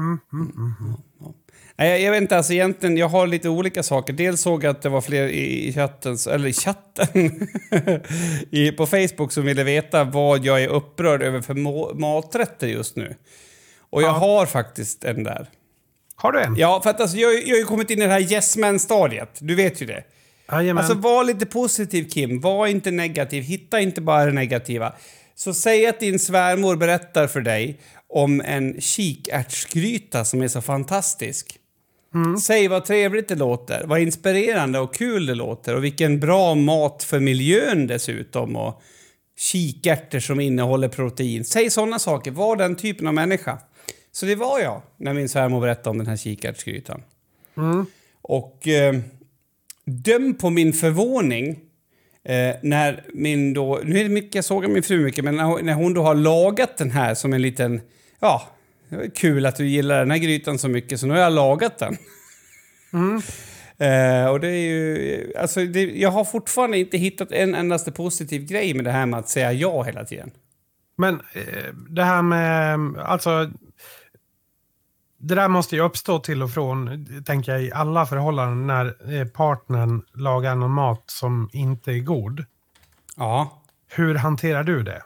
Mm, 0.00 0.18
mm, 0.32 0.52
mm. 0.80 0.94
Ja. 1.20 1.32
Nej, 1.76 1.90
jag, 1.90 2.00
jag 2.00 2.10
vet 2.12 2.22
inte, 2.22 2.36
alltså 2.36 2.52
egentligen, 2.52 2.96
jag 2.96 3.08
har 3.08 3.26
lite 3.26 3.48
olika 3.48 3.82
saker. 3.82 4.12
Dels 4.12 4.40
såg 4.40 4.64
jag 4.64 4.70
att 4.70 4.82
det 4.82 4.88
var 4.88 5.00
fler 5.00 5.28
i, 5.28 5.68
i 5.68 5.72
chatten, 5.72 6.16
eller 6.30 6.48
i 6.48 6.52
chatten, 6.52 7.48
I, 8.50 8.72
på 8.72 8.86
Facebook 8.86 9.32
som 9.32 9.44
ville 9.44 9.64
veta 9.64 10.04
vad 10.04 10.44
jag 10.44 10.62
är 10.62 10.68
upprörd 10.68 11.22
över 11.22 11.40
för 11.40 11.54
må, 11.54 11.94
maträtter 11.94 12.66
just 12.66 12.96
nu. 12.96 13.14
Och 13.90 14.02
jag 14.02 14.08
Ja. 14.08 14.12
har 14.12 14.46
faktiskt 14.46 15.04
en 15.04 15.24
där. 15.24 15.48
Har 16.16 16.32
du 16.32 16.40
en? 16.40 16.56
Ja, 16.56 16.80
för 16.82 16.90
att 16.90 17.00
alltså, 17.00 17.16
jag, 17.16 17.32
jag 17.34 17.48
har 17.54 17.56
ju 17.58 17.64
kommit 17.64 17.90
in 17.90 17.98
i 17.98 18.06
det 18.06 18.12
här 18.12 18.32
yes 18.32 18.56
man-stadiet. 18.56 19.38
Du 19.40 19.54
vet 19.54 19.82
ju 19.82 19.86
det. 19.86 20.04
Jajamän. 20.52 20.84
Alltså 20.84 20.98
var 20.98 21.24
lite 21.24 21.46
positiv 21.46 22.08
Kim, 22.08 22.40
var 22.40 22.66
inte 22.66 22.90
negativ, 22.90 23.42
hitta 23.42 23.80
inte 23.80 24.00
bara 24.00 24.24
det 24.24 24.32
negativa. 24.32 24.92
Så 25.34 25.54
säg 25.54 25.86
att 25.86 26.00
din 26.00 26.18
svärmor 26.18 26.76
berättar 26.76 27.26
för 27.26 27.40
dig 27.40 27.80
om 28.10 28.40
en 28.40 28.80
kikärtsgryta 28.80 30.24
som 30.24 30.42
är 30.42 30.48
så 30.48 30.60
fantastisk. 30.60 31.56
Säg 32.42 32.68
vad 32.68 32.84
trevligt 32.84 33.28
det 33.28 33.34
låter, 33.34 33.84
vad 33.86 34.00
inspirerande 34.00 34.78
och 34.78 34.94
kul 34.94 35.26
det 35.26 35.34
låter 35.34 35.76
och 35.76 35.84
vilken 35.84 36.20
bra 36.20 36.54
mat 36.54 37.02
för 37.04 37.20
miljön 37.20 37.86
dessutom 37.86 38.56
och 38.56 38.82
kikärtor 39.38 40.20
som 40.20 40.40
innehåller 40.40 40.88
protein. 40.88 41.44
Säg 41.44 41.70
sådana 41.70 41.98
saker, 41.98 42.30
var 42.30 42.56
den 42.56 42.76
typen 42.76 43.06
av 43.06 43.14
människa. 43.14 43.58
Så 44.12 44.26
det 44.26 44.34
var 44.34 44.60
jag 44.60 44.82
när 44.96 45.14
min 45.14 45.28
svärmor 45.28 45.60
berättade 45.60 45.90
om 45.90 45.98
den 45.98 46.06
här 46.06 46.16
kikärtsgrytan. 46.16 47.02
Och 48.22 48.68
eh, 48.68 48.94
döm 49.84 50.34
på 50.34 50.50
min 50.50 50.72
förvåning 50.72 51.50
eh, 52.24 52.56
när 52.62 53.04
min 53.14 53.54
då... 53.54 53.80
Nu 53.84 53.98
är 53.98 54.02
det 54.04 54.10
mycket, 54.10 54.34
jag 54.34 54.44
sågar 54.44 54.68
min 54.68 54.82
fru 54.82 55.04
mycket, 55.04 55.24
men 55.24 55.36
när 55.36 55.44
hon, 55.44 55.66
när 55.66 55.74
hon 55.74 55.94
då 55.94 56.02
har 56.02 56.14
lagat 56.14 56.76
den 56.76 56.90
här 56.90 57.14
som 57.14 57.32
en 57.32 57.42
liten... 57.42 57.80
Ja, 58.20 58.42
det 58.88 58.96
var 58.96 59.14
kul 59.14 59.46
att 59.46 59.56
du 59.56 59.66
gillar 59.66 59.98
den 59.98 60.10
här 60.10 60.18
grytan 60.18 60.58
så 60.58 60.68
mycket, 60.68 61.00
så 61.00 61.06
nu 61.06 61.14
har 61.14 61.20
jag 61.20 61.32
lagat 61.32 61.78
den. 61.78 61.96
Eh, 63.78 64.26
och 64.26 64.40
det 64.40 64.48
är 64.48 64.68
ju... 64.68 65.32
Alltså, 65.38 65.64
det, 65.64 65.82
jag 65.82 66.10
har 66.10 66.24
fortfarande 66.24 66.78
inte 66.78 66.98
hittat 66.98 67.32
en 67.32 67.54
endaste 67.54 67.92
positiv 67.92 68.44
grej 68.44 68.74
med 68.74 68.84
det 68.84 68.90
här 68.90 69.06
med 69.06 69.20
att 69.20 69.28
säga 69.28 69.52
ja 69.52 69.82
hela 69.82 70.04
tiden. 70.04 70.30
Men 70.96 71.14
eh, 71.14 71.74
det 71.88 72.04
här 72.04 72.22
med, 72.22 72.96
alltså, 72.98 73.50
det 75.18 75.34
där 75.34 75.48
måste 75.48 75.76
ju 75.76 75.82
uppstå 75.82 76.18
till 76.18 76.42
och 76.42 76.50
från, 76.50 77.06
tänker 77.26 77.52
jag, 77.52 77.62
i 77.62 77.72
alla 77.72 78.06
förhållanden 78.06 78.66
när 78.66 79.14
eh, 79.14 79.26
partnern 79.26 80.02
lagar 80.14 80.54
någon 80.54 80.70
mat 80.70 81.04
som 81.06 81.50
inte 81.52 81.92
är 81.92 81.98
god. 81.98 82.44
Ja. 83.16 83.62
Hur 83.88 84.14
hanterar 84.14 84.64
du 84.64 84.82
det? 84.82 85.02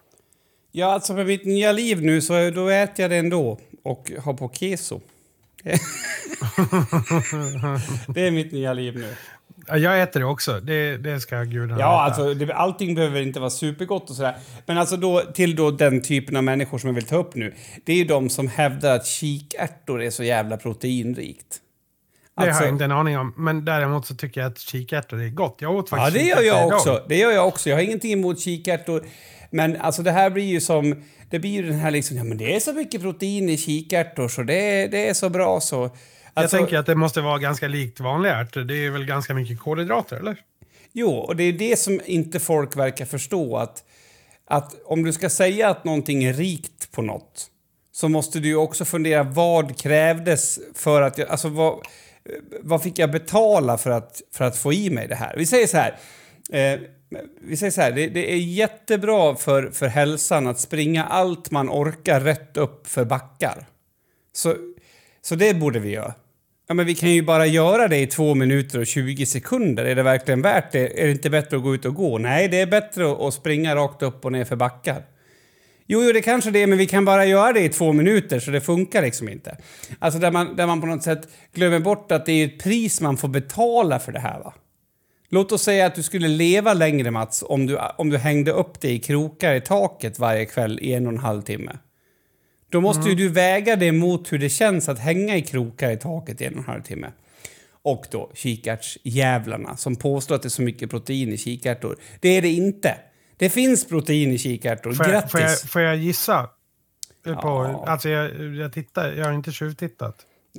Ja, 0.76 0.86
alltså 0.92 1.14
med 1.14 1.26
mitt 1.26 1.44
nya 1.44 1.72
liv 1.72 2.02
nu 2.02 2.20
så 2.20 2.50
då 2.50 2.68
äter 2.68 3.02
jag 3.02 3.10
det 3.10 3.16
ändå 3.16 3.58
och 3.82 4.10
har 4.24 4.34
på 4.34 4.48
keso. 4.54 5.00
Det 8.08 8.26
är 8.26 8.30
mitt 8.30 8.52
nya 8.52 8.72
liv 8.72 8.96
nu. 8.98 9.14
Ja, 9.66 9.76
jag 9.76 10.02
äter 10.02 10.20
det 10.20 10.26
också. 10.26 10.60
Det, 10.60 10.96
det 10.96 11.20
ska 11.20 11.42
gudarna 11.42 11.80
Ja, 11.80 12.02
alltså 12.02 12.34
det, 12.34 12.54
allting 12.54 12.94
behöver 12.94 13.20
inte 13.20 13.40
vara 13.40 13.50
supergott 13.50 14.10
och 14.10 14.16
sådär. 14.16 14.36
Men 14.66 14.78
alltså 14.78 14.96
då, 14.96 15.20
till 15.34 15.56
då 15.56 15.70
den 15.70 16.02
typen 16.02 16.36
av 16.36 16.44
människor 16.44 16.78
som 16.78 16.88
jag 16.88 16.94
vill 16.94 17.06
ta 17.06 17.16
upp 17.16 17.34
nu. 17.34 17.54
Det 17.84 17.92
är 17.92 17.96
ju 17.96 18.04
de 18.04 18.28
som 18.28 18.48
hävdar 18.48 18.96
att 18.96 19.06
kikärtor 19.06 20.02
är 20.02 20.10
så 20.10 20.24
jävla 20.24 20.56
proteinrikt. 20.56 21.60
Det 22.36 22.40
har 22.40 22.48
Alltså- 22.48 22.64
jag 22.64 22.72
inte 22.74 22.84
en 22.84 22.92
aning 22.92 23.18
om. 23.18 23.34
Men 23.36 23.64
däremot 23.64 24.06
så 24.06 24.14
tycker 24.14 24.40
jag 24.40 24.50
att 24.52 24.58
kikärtor 24.58 25.22
är 25.22 25.28
gott. 25.28 25.56
Jag 25.60 25.74
åt 25.74 25.88
Ja, 25.90 25.96
faktiskt 25.96 26.24
det 26.24 26.30
gör 26.30 26.42
jag 26.42 26.66
idag. 26.66 26.74
också. 26.76 27.04
Det 27.08 27.16
gör 27.16 27.30
jag 27.32 27.48
också. 27.48 27.68
Jag 27.70 27.76
har 27.76 27.82
ingenting 27.82 28.12
emot 28.12 28.40
kikärtor. 28.40 29.04
Men 29.54 29.76
alltså 29.76 30.02
det 30.02 30.10
här 30.10 30.30
blir 30.30 30.44
ju 30.44 30.60
som... 30.60 31.02
Det 31.30 31.38
blir 31.38 31.50
ju 31.50 31.62
den 31.62 31.78
här 31.78 31.90
liksom, 31.90 32.16
ja 32.16 32.24
men 32.24 32.38
det 32.38 32.56
är 32.56 32.60
så 32.60 32.72
mycket 32.72 33.00
protein 33.00 33.48
i 33.48 33.56
kikärtor 33.56 34.28
så 34.28 34.42
det, 34.42 34.86
det 34.86 35.08
är 35.08 35.14
så 35.14 35.28
bra 35.28 35.60
så. 35.60 35.76
Jag 35.76 35.90
Alltså, 36.34 36.56
tänker 36.56 36.78
att 36.78 36.86
det 36.86 36.94
måste 36.94 37.20
vara 37.20 37.38
ganska 37.38 37.68
likt 37.68 38.00
vanliga 38.00 38.34
ärtor. 38.34 38.60
Det 38.60 38.86
är 38.86 38.90
väl 38.90 39.04
ganska 39.04 39.34
mycket 39.34 39.60
kolhydrater, 39.60 40.16
eller? 40.16 40.36
Jo, 40.92 41.10
och 41.10 41.36
det 41.36 41.44
är 41.44 41.52
det 41.52 41.78
som 41.78 42.00
inte 42.04 42.40
folk 42.40 42.76
verkar 42.76 43.04
förstå. 43.04 43.56
Att, 43.56 43.84
att 44.46 44.74
om 44.84 45.02
du 45.02 45.12
ska 45.12 45.30
säga 45.30 45.68
att 45.68 45.84
någonting 45.84 46.24
är 46.24 46.32
rikt 46.32 46.92
på 46.92 47.02
något 47.02 47.46
så 47.92 48.08
måste 48.08 48.40
du 48.40 48.48
ju 48.48 48.56
också 48.56 48.84
fundera 48.84 49.22
vad 49.22 49.78
krävdes 49.78 50.58
för 50.74 51.02
att... 51.02 51.18
Jag, 51.18 51.28
alltså 51.28 51.48
vad, 51.48 51.78
vad 52.60 52.82
fick 52.82 52.98
jag 52.98 53.10
betala 53.10 53.78
för 53.78 53.90
att, 53.90 54.22
för 54.32 54.44
att 54.44 54.56
få 54.56 54.72
i 54.72 54.90
mig 54.90 55.08
det 55.08 55.14
här? 55.14 55.34
Vi 55.36 55.46
säger 55.46 55.66
så 55.66 55.76
här. 55.76 55.98
Eh, 56.52 56.80
vi 57.40 57.56
säger 57.56 57.70
så 57.70 57.80
här, 57.80 57.92
det, 57.92 58.06
det 58.06 58.32
är 58.32 58.36
jättebra 58.36 59.36
för, 59.36 59.70
för 59.70 59.86
hälsan 59.86 60.46
att 60.46 60.60
springa 60.60 61.04
allt 61.04 61.50
man 61.50 61.70
orkar 61.70 62.20
rätt 62.20 62.56
upp 62.56 62.86
för 62.86 63.04
backar. 63.04 63.66
Så, 64.32 64.54
så 65.22 65.34
det 65.34 65.54
borde 65.54 65.78
vi 65.78 65.90
göra. 65.90 66.14
Ja, 66.66 66.74
men 66.74 66.86
vi 66.86 66.94
kan 66.94 67.10
ju 67.10 67.22
bara 67.22 67.46
göra 67.46 67.88
det 67.88 67.98
i 67.98 68.06
två 68.06 68.34
minuter 68.34 68.78
och 68.80 68.86
20 68.86 69.26
sekunder. 69.26 69.84
Är 69.84 69.94
det 69.94 70.02
verkligen 70.02 70.42
värt 70.42 70.72
det? 70.72 71.02
Är 71.02 71.06
det 71.06 71.12
inte 71.12 71.30
bättre 71.30 71.56
att 71.56 71.62
gå 71.62 71.74
ut 71.74 71.84
och 71.84 71.94
gå? 71.94 72.18
Nej, 72.18 72.48
det 72.48 72.60
är 72.60 72.66
bättre 72.66 73.12
att, 73.12 73.34
springa 73.34 73.76
rakt 73.76 74.02
upp 74.02 74.24
och 74.24 74.32
ner 74.32 74.44
för 74.44 74.56
backar. 74.56 75.02
Jo, 75.86 76.02
jo, 76.02 76.12
det 76.12 76.22
kanske 76.22 76.50
det 76.50 76.62
är, 76.62 76.66
men 76.66 76.78
vi 76.78 76.86
kan 76.86 77.04
bara 77.04 77.26
göra 77.26 77.52
det 77.52 77.60
i 77.60 77.68
två 77.68 77.92
minuter 77.92 78.40
så 78.40 78.50
det 78.50 78.60
funkar 78.60 79.02
liksom 79.02 79.28
inte. 79.28 79.56
Alltså 79.98 80.20
där 80.20 80.30
man, 80.30 80.56
där 80.56 80.66
man 80.66 80.80
på 80.80 80.86
något 80.86 81.02
sätt 81.02 81.28
glömmer 81.54 81.78
bort 81.78 82.12
att 82.12 82.26
det 82.26 82.32
är 82.32 82.46
ett 82.46 82.62
pris 82.62 83.00
man 83.00 83.16
får 83.16 83.28
betala 83.28 83.98
för 83.98 84.12
det 84.12 84.20
här 84.20 84.38
va. 84.38 84.54
Låt 85.28 85.52
oss 85.52 85.62
säga 85.62 85.86
att 85.86 85.94
du 85.94 86.02
skulle 86.02 86.28
leva 86.28 86.74
längre 86.74 87.10
Mats 87.10 87.44
om 87.48 87.66
du, 87.66 87.78
om 87.98 88.10
du 88.10 88.18
hängde 88.18 88.50
upp 88.50 88.80
dig 88.80 88.94
i 88.94 88.98
krokar 88.98 89.54
i 89.54 89.60
taket 89.60 90.18
varje 90.18 90.44
kväll 90.44 90.78
i 90.82 90.94
en 90.94 91.06
och 91.06 91.12
en 91.12 91.18
halv 91.18 91.42
timme. 91.42 91.78
Då 92.68 92.80
måste 92.80 93.08
ju 93.08 93.14
du 93.14 93.28
väga 93.28 93.76
det 93.76 93.92
mot 93.92 94.32
hur 94.32 94.38
det 94.38 94.48
känns 94.48 94.88
att 94.88 94.98
hänga 94.98 95.36
i 95.36 95.42
krokar 95.42 95.90
i 95.90 95.96
taket 95.96 96.40
i 96.40 96.44
en 96.44 96.52
och 96.52 96.58
en 96.58 96.64
halv 96.64 96.82
timme. 96.82 97.12
Och 97.82 98.06
då 98.10 98.30
kikärtsjävlarna 98.34 99.76
som 99.76 99.96
påstår 99.96 100.34
att 100.34 100.42
det 100.42 100.48
är 100.48 100.50
så 100.50 100.62
mycket 100.62 100.90
protein 100.90 101.32
i 101.32 101.36
kikärtor. 101.36 101.98
Det 102.20 102.28
är 102.28 102.42
det 102.42 102.48
inte. 102.48 102.98
Det 103.36 103.50
finns 103.50 103.88
protein 103.88 104.32
i 104.32 104.38
kikärtor. 104.38 104.92
Får 104.92 105.06
jag, 105.06 105.12
Grattis! 105.12 105.30
får 105.30 105.40
jag, 105.40 105.60
får 105.60 105.82
jag 105.82 105.96
gissa? 105.96 106.48
På, 107.24 107.30
Ja. 107.32 107.84
Alltså 107.86 108.08
jag, 108.08 108.54
jag 108.54 108.72
tittar, 108.72 109.12
jag 109.12 109.24
har 109.24 109.32
inte 109.32 109.52
tjuvtittat. 109.52 110.16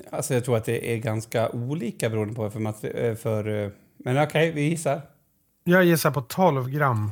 Alltså 0.10 0.34
jag 0.34 0.46
tror 0.46 0.58
att 0.58 0.66
det 0.66 0.94
är 0.94 0.98
ganska 0.98 1.50
olika 1.50 2.10
beroende 2.10 2.34
på 2.34 2.50
för... 2.50 3.16
för 3.16 3.64
eh, 3.64 3.70
men 3.98 4.24
okej, 4.24 4.52
vi 4.52 4.62
gissar. 4.62 5.02
Jag 5.64 5.84
gissar 5.86 6.12
på 6.12 6.22
12 6.22 6.70
gram. 6.70 7.12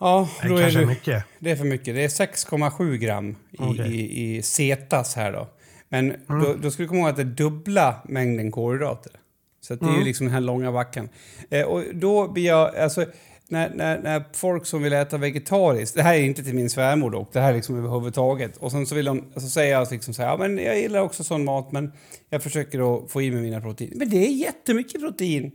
Ja, 0.00 0.28
Det 0.42 0.48
då 0.48 0.56
är 0.56 0.60
kanske 0.62 0.82
är 0.82 0.86
mycket. 0.86 1.24
det 1.38 1.50
är 1.50 1.56
för 1.56 1.64
mycket. 1.64 1.94
Det 1.94 2.04
är 2.04 2.08
6,7 2.08 2.96
gram 2.96 3.36
i. 3.50 3.62
Mm. 3.62 3.86
i, 3.92 4.36
i 4.36 4.42
cetas 4.42 5.14
här 5.16 5.32
då. 5.32 5.48
Men 5.88 6.14
då, 6.28 6.54
då 6.62 6.70
ska 6.70 6.82
du 6.82 6.88
komma 6.88 7.00
ihåg 7.00 7.08
att 7.08 7.16
det 7.16 7.22
är 7.22 7.26
dubbla 7.26 8.02
mängden 8.08 8.50
kolhydrater. 8.50 9.12
Så 9.60 9.74
det 9.74 9.84
är 9.84 9.88
Mm. 9.88 9.98
ju 10.00 10.04
liksom 10.06 10.26
den 10.26 10.34
här 10.34 10.40
långa 10.40 10.72
backen. 10.72 11.08
Eh, 11.50 11.62
och 11.66 11.82
då 11.94 12.28
blir 12.28 12.46
jag, 12.46 12.76
alltså, 12.76 13.04
när, 13.48 13.70
när, 13.74 13.98
när 14.02 14.24
folk 14.32 14.66
som 14.66 14.82
vill 14.82 14.92
äta 14.92 15.18
vegetariskt, 15.18 15.96
det 15.96 16.02
här 16.02 16.14
är 16.14 16.20
inte 16.22 16.44
till 16.44 16.54
min 16.54 16.70
svärmor 16.70 17.10
dock, 17.10 17.32
det 17.32 17.40
här 17.40 17.50
är 17.50 17.54
liksom 17.56 17.76
överhuvudtaget. 17.78 18.56
Och 18.56 18.70
sen 18.70 18.86
så 18.86 18.94
vill 18.94 19.04
de, 19.04 19.32
så 19.34 19.40
säger 19.40 19.72
jag 19.72 19.90
liksom 19.90 20.14
så 20.14 20.22
här, 20.22 20.28
ja 20.28 20.36
men 20.36 20.58
jag 20.58 20.78
gillar 20.78 21.00
också 21.00 21.24
sån 21.24 21.44
mat 21.44 21.72
men 21.72 21.92
jag 22.30 22.42
försöker 22.42 22.78
då 22.78 23.06
få 23.08 23.22
i 23.22 23.30
mig 23.30 23.42
mina 23.42 23.60
protein. 23.60 23.92
Men 23.96 24.10
det 24.10 24.16
är 24.26 24.30
jättemycket 24.30 25.00
protein 25.00 25.52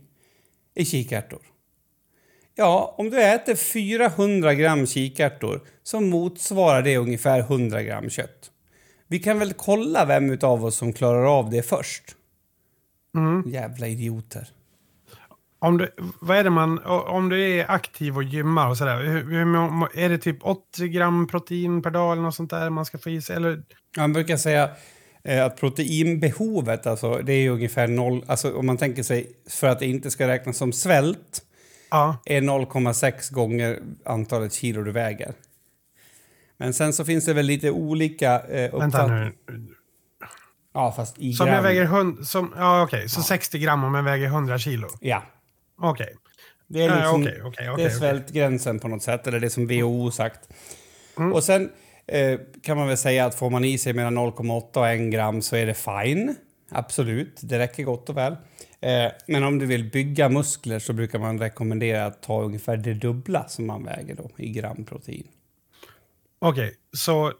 i 0.78 0.84
kikärtor. 0.84 1.40
Ja, 2.54 2.94
om 2.98 3.10
du 3.10 3.22
äter 3.22 3.54
400 3.54 4.54
gram 4.54 4.86
kikärtor 4.86 5.60
så 5.82 6.00
motsvarar 6.00 6.82
det 6.82 6.96
ungefär 6.96 7.40
100 7.40 7.82
gram 7.82 8.10
kött. 8.10 8.50
Vi 9.06 9.18
kan 9.18 9.38
väl 9.38 9.52
kolla 9.52 10.04
vem 10.04 10.38
av 10.42 10.64
oss 10.64 10.76
som 10.76 10.92
klarar 10.92 11.38
av 11.38 11.50
det 11.50 11.62
först? 11.62 12.16
Mm. 13.16 13.42
Jävla 13.46 13.86
idioter. 13.86 14.48
Om 15.58 15.78
du, 15.78 15.90
vad 16.20 16.36
är 16.36 16.44
det 16.44 16.50
man, 16.50 16.78
om 16.86 17.28
du 17.28 17.50
är 17.50 17.70
aktiv 17.70 18.16
och 18.16 18.22
gymmar 18.22 18.70
och 18.70 18.76
sådär, 18.76 18.96
är 19.94 20.08
det 20.08 20.18
typ 20.18 20.38
80 20.40 20.88
gram 20.88 21.26
protein 21.26 21.82
per 21.82 21.90
dag 21.90 22.12
eller 22.12 22.22
något 22.22 22.34
sånt 22.34 22.50
där 22.50 22.70
man 22.70 22.84
ska 22.84 22.98
få 22.98 23.10
i 23.10 23.22
sig? 23.22 23.36
Eller, 23.36 23.62
Man 23.96 24.12
brukar 24.12 24.36
säga 24.36 24.70
att 25.24 25.56
proteinbehovet, 25.56 26.86
alltså, 26.86 27.18
det 27.18 27.32
är 27.32 27.50
ungefär 27.50 27.88
noll... 27.88 28.24
Alltså, 28.26 28.56
om 28.58 28.66
man 28.66 28.76
tänker 28.76 29.02
sig, 29.02 29.32
för 29.50 29.66
att 29.66 29.78
det 29.78 29.86
inte 29.86 30.10
ska 30.10 30.28
räknas 30.28 30.56
som 30.56 30.72
svält, 30.72 31.42
ja, 31.90 32.16
är 32.24 32.40
0,6 32.40 33.32
gånger 33.34 33.78
antalet 34.04 34.52
kilo 34.52 34.82
du 34.82 34.92
väger. 34.92 35.32
Men 36.56 36.74
sen 36.74 36.92
så 36.92 37.04
finns 37.04 37.24
det 37.24 37.34
väl 37.34 37.46
lite 37.46 37.70
olika 37.70 38.40
eh, 38.40 38.74
uppfattningar. 38.74 39.32
nu. 39.48 39.66
Ja, 40.74 40.92
fast 40.96 41.18
i 41.18 41.32
Som 41.32 41.46
gram. 41.46 41.54
jag 41.56 41.62
väger 41.62 41.82
100, 41.82 42.24
som, 42.24 42.54
ja 42.56 42.82
okej, 42.82 43.08
så 43.08 43.22
60 43.22 43.58
gram 43.58 43.84
om 43.84 43.94
jag 43.94 44.02
väger 44.02 44.26
100 44.26 44.58
kilo. 44.58 44.88
Ja. 45.00 45.22
Okej. 45.80 46.14
Det 46.66 46.82
är, 46.82 46.88
Ja, 46.88 46.94
liksom, 46.96 47.22
okej, 47.22 47.42
okej, 47.44 47.74
det 47.76 47.82
är 47.84 47.98
svältgränsen 47.98 48.78
på 48.78 48.88
något 48.88 49.02
sätt, 49.02 49.26
eller 49.26 49.40
det 49.40 49.50
som 49.50 49.66
WHO 49.66 50.10
sagt. 50.10 50.40
Mm. 51.18 51.32
Och 51.32 51.44
sen 51.44 51.70
eh, 52.08 52.40
kan 52.62 52.76
man 52.76 52.88
väl 52.88 52.96
säga 52.96 53.26
att 53.26 53.34
får 53.34 53.50
man 53.50 53.64
i 53.64 53.78
sig 53.78 53.92
mellan 53.92 54.18
0,8 54.18 54.78
och 54.78 54.88
1 54.88 55.12
gram 55.12 55.42
så 55.42 55.56
är 55.56 55.66
det 55.66 55.74
fine. 55.74 56.34
Absolut, 56.70 57.40
det 57.42 57.58
räcker 57.58 57.82
gott 57.84 58.08
och 58.08 58.16
väl. 58.16 58.32
Eh, 58.80 59.12
men 59.26 59.44
om 59.44 59.58
du 59.58 59.66
vill 59.66 59.90
bygga 59.90 60.28
muskler 60.28 60.78
så 60.78 60.92
brukar 60.92 61.18
man 61.18 61.38
rekommendera 61.38 62.06
att 62.06 62.22
ta 62.22 62.42
ungefär 62.42 62.76
det 62.76 62.94
dubbla 62.94 63.48
som 63.48 63.66
man 63.66 63.84
väger 63.84 64.14
då 64.14 64.30
i 64.36 64.50
gram 64.50 64.84
protein. 64.84 65.26
Okej, 66.38 66.74
så 66.92 67.32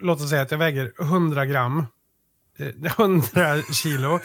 låt 0.00 0.20
oss 0.20 0.30
säga 0.30 0.42
att 0.42 0.50
jag 0.50 0.58
väger 0.58 0.92
100 1.00 1.46
gram. 1.46 1.86
eh, 2.58 2.66
100 2.98 3.62
kilo. 3.72 4.20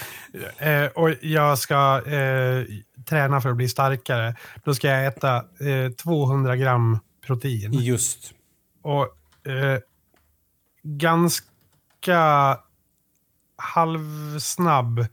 Eh, 0.57 0.85
och 0.85 1.09
jag 1.21 1.57
ska 1.59 2.01
eh, 2.07 2.63
träna 3.09 3.41
för 3.41 3.49
att 3.49 3.55
bli 3.57 3.69
starkare. 3.69 4.35
Då 4.63 4.73
ska 4.75 4.87
jag 4.87 5.05
äta 5.05 5.35
eh, 5.37 5.91
200 6.03 6.55
gram 6.55 6.99
protein. 7.27 7.73
Just. 7.73 8.33
Och 8.81 9.07
eh, 9.47 9.79
ganska 10.83 12.57
halvsnabb 13.55 15.05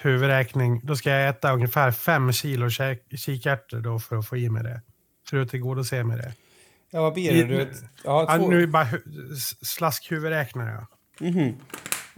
huvudräkning. 0.00 0.80
Då 0.84 0.96
ska 0.96 1.10
jag 1.10 1.28
äta 1.28 1.52
ungefär 1.52 1.90
5 1.90 2.32
kilo 2.32 2.68
kikärtor 3.16 3.80
då 3.80 3.98
för 3.98 4.16
att 4.16 4.28
få 4.28 4.36
i 4.36 4.50
mig 4.50 4.62
det. 4.62 4.80
För 5.30 5.36
att 5.40 5.48
tillgodose 5.50 6.04
mig 6.04 6.16
det. 6.18 6.32
Ja, 6.90 7.02
vad 7.02 7.14
blir 7.14 7.34
det? 7.46 7.54
Du, 7.54 7.72
ja, 8.04 8.26
Ja, 8.28 8.36
nu 8.48 8.66
bara 8.66 8.84
hu- 8.84 9.32
s- 9.32 9.66
slaskhuvudräknar 9.68 10.70
jag. 10.72 10.86
Mhm. 11.30 11.56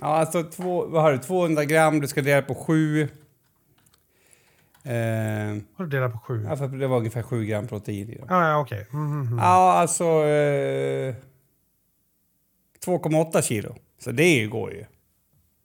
ja, 0.01 0.07
alltså 0.07 0.43
två, 0.45 0.87
vad 0.87 1.03
har 1.03 1.13
du? 1.13 1.19
200 1.19 1.65
gram, 1.65 2.01
du 2.01 2.09
ska 2.09 2.23
dela 2.23 2.43
på 2.43 2.55
7. 2.55 3.03
Eh, 3.03 3.09
Har 5.77 5.85
du 5.85 5.87
delat 5.87 6.13
på 6.13 6.19
sju? 6.19 6.47
ja, 6.49 6.57
för 6.57 6.69
det 6.69 6.87
var 6.87 6.97
ungefär 6.99 7.23
7 7.23 7.45
gram 7.45 7.67
protein 7.69 8.09
i 8.11 8.17
dem. 8.19 8.27
Ja, 8.31 8.49
ja 8.51 8.59
okej. 8.59 8.87
Mm, 8.93 9.13
mm, 9.13 9.27
mm. 9.27 9.39
Ja, 9.39 9.73
alltså... 9.73 10.05
Eh, 10.05 11.15
2,8 12.87 13.43
kilo. 13.43 13.77
Så 13.99 14.11
det 14.11 14.47
går 14.47 14.73
ju. 14.73 14.85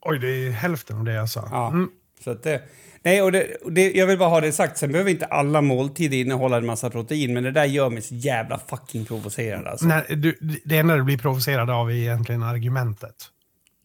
Oj, 0.02 0.19
det 0.19 0.28
är 0.28 0.52
hälften 0.52 0.97
av 0.97 1.04
det 1.04 1.13
jag 1.13 1.30
sa. 1.30 1.47
Ja. 1.52 1.67
Mm. 1.67 1.89
Så 2.23 2.32
att 2.32 2.43
det, 2.43 2.62
nej, 3.04 3.21
och 3.21 3.32
det, 3.32 3.56
och 3.56 3.73
det, 3.73 3.91
jag 3.91 4.08
vill 4.08 4.17
bara 4.17 4.30
ha 4.30 4.41
det 4.41 4.52
sagt. 4.52 4.78
Sen 4.78 4.91
behöver 4.91 5.12
inte 5.12 5.26
alla 5.26 5.62
måltider 5.62 6.17
innehålla 6.17 6.58
en 6.58 6.65
massa 6.65 6.89
protein, 6.89 7.34
men 7.34 7.43
det 7.43 7.52
där 7.52 7.65
gör 7.65 7.89
mig 7.89 8.02
så 8.02 8.15
jävla 8.15 8.60
fucking 8.67 9.06
provocerad 9.06 9.67
alltså. 9.67 9.86
Nej, 9.86 10.04
du, 10.10 10.60
det 10.65 10.78
enda 10.78 10.95
du 10.95 11.03
blir 11.03 11.18
provocerad 11.18 11.70
av 11.70 11.91
är 11.91 11.95
egentligen 11.95 12.43
argumentet. 12.43 13.16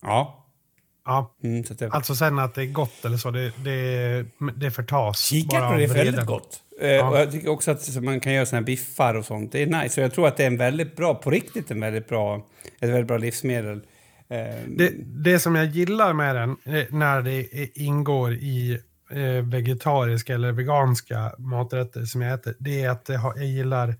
Ja. 0.02 0.44
Ja, 1.08 1.34
Mm, 1.44 1.64
så 1.64 1.74
det, 1.74 1.90
alltså 1.90 2.14
sen 2.14 2.38
att 2.38 2.54
det 2.54 2.62
är 2.62 2.66
gott 2.66 3.04
eller 3.04 3.16
så, 3.16 3.30
det, 3.30 3.52
det, 3.64 4.24
det 4.56 4.70
förtas. 4.70 5.20
Kikärtor 5.20 5.80
är 5.80 5.88
väldigt 5.88 6.26
gott. 6.26 6.60
Eh, 6.80 7.08
Och 7.08 7.18
jag 7.18 7.32
tycker 7.32 7.48
också 7.48 7.70
att 7.70 8.02
man 8.02 8.20
kan 8.20 8.32
göra 8.32 8.46
såna 8.46 8.60
här 8.60 8.66
biffar 8.66 9.14
och 9.14 9.24
sånt. 9.24 9.52
Det 9.52 9.62
är 9.62 9.66
nice. 9.66 9.94
Så 9.94 10.00
jag 10.00 10.12
tror 10.14 10.28
att 10.28 10.36
det 10.36 10.42
är 10.42 10.46
en 10.46 10.56
väldigt 10.56 10.96
bra, 10.96 11.14
på 11.14 11.30
riktigt 11.30 11.70
en 11.70 11.80
väldigt 11.80 12.08
bra, 12.08 12.46
ett 12.80 12.88
väldigt 12.88 13.06
bra 13.06 13.18
livsmedel. 13.18 13.76
Eh, 14.30 14.38
Det, 14.66 14.92
det 15.24 15.38
som 15.38 15.54
jag 15.54 15.66
gillar 15.66 16.12
med 16.12 16.36
den, 16.36 16.50
eh, 16.64 16.84
när 16.90 17.22
det 17.22 17.48
ingår 17.78 18.32
i 18.32 18.78
eh, 19.10 19.44
vegetariska 19.44 20.34
eller 20.34 20.52
veganska 20.52 21.32
maträtter 21.38 22.04
som 22.04 22.22
jag 22.22 22.34
äter, 22.34 22.54
det 22.58 22.82
är 22.82 22.90
att 22.90 23.08
jag 23.08 23.44
gillar, 23.44 23.94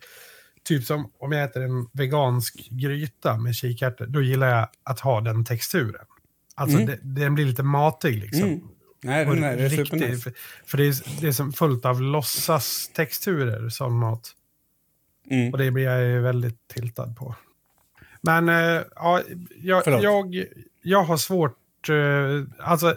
typ 0.64 0.84
som 0.84 1.10
om 1.18 1.32
jag 1.32 1.44
äter 1.44 1.62
en 1.62 1.86
vegansk 1.92 2.68
gryta 2.70 3.36
med 3.36 3.54
kikärtor, 3.54 4.06
då 4.06 4.22
gillar 4.22 4.48
jag 4.48 4.68
att 4.84 5.00
ha 5.00 5.20
den 5.20 5.44
texturen. 5.44 6.04
Alltså 6.58 6.76
Mm. 6.78 6.86
det, 6.86 6.98
den 7.02 7.34
blir 7.34 7.44
lite 7.44 7.62
matig 7.62 8.18
liksom. 8.18 8.48
Mm. 8.48 8.60
Nej, 9.02 9.26
Och 9.26 9.34
den 9.34 9.44
är, 9.44 9.56
det 9.56 9.62
är 9.64 9.68
riktig- 9.68 9.86
supernice. 9.86 10.20
för, 10.22 10.32
för 10.66 10.78
det 10.78 10.84
är, 10.84 11.20
det 11.20 11.28
är 11.28 11.32
som 11.32 11.52
fullt 11.52 11.84
av 11.84 12.02
låtsastexturer, 12.02 13.68
sån 13.68 13.98
mat. 13.98 14.30
Mm. 15.30 15.52
Och 15.52 15.58
det 15.58 15.70
blir 15.70 15.84
jag 15.84 16.02
ju 16.04 16.20
väldigt 16.20 16.68
tiltad 16.68 17.16
på. 17.16 17.34
Men 18.20 18.48
eh, 18.48 18.82
ja, 18.94 19.22
jag, 19.62 20.02
jag, 20.02 20.44
jag 20.82 21.02
har 21.04 21.16
svårt... 21.16 21.88
eh, 21.88 22.66
alltså, 22.70 22.96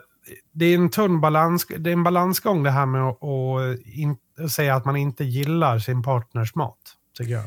det 0.51 0.65
är 0.65 0.75
en 0.75 0.89
tunn 0.89 1.21
balans, 1.21 1.65
det 1.77 1.89
är 1.89 1.93
en 1.93 2.03
balansgång 2.03 2.63
det 2.63 2.71
här 2.71 2.85
med 2.85 3.01
att, 3.01 3.23
att, 3.23 3.79
in, 3.85 4.17
att 4.39 4.51
säga 4.51 4.75
att 4.75 4.85
man 4.85 4.95
inte 4.95 5.23
gillar 5.23 5.79
sin 5.79 6.03
partners 6.03 6.55
mat, 6.55 6.77
tycker 7.17 7.31
jag. 7.33 7.45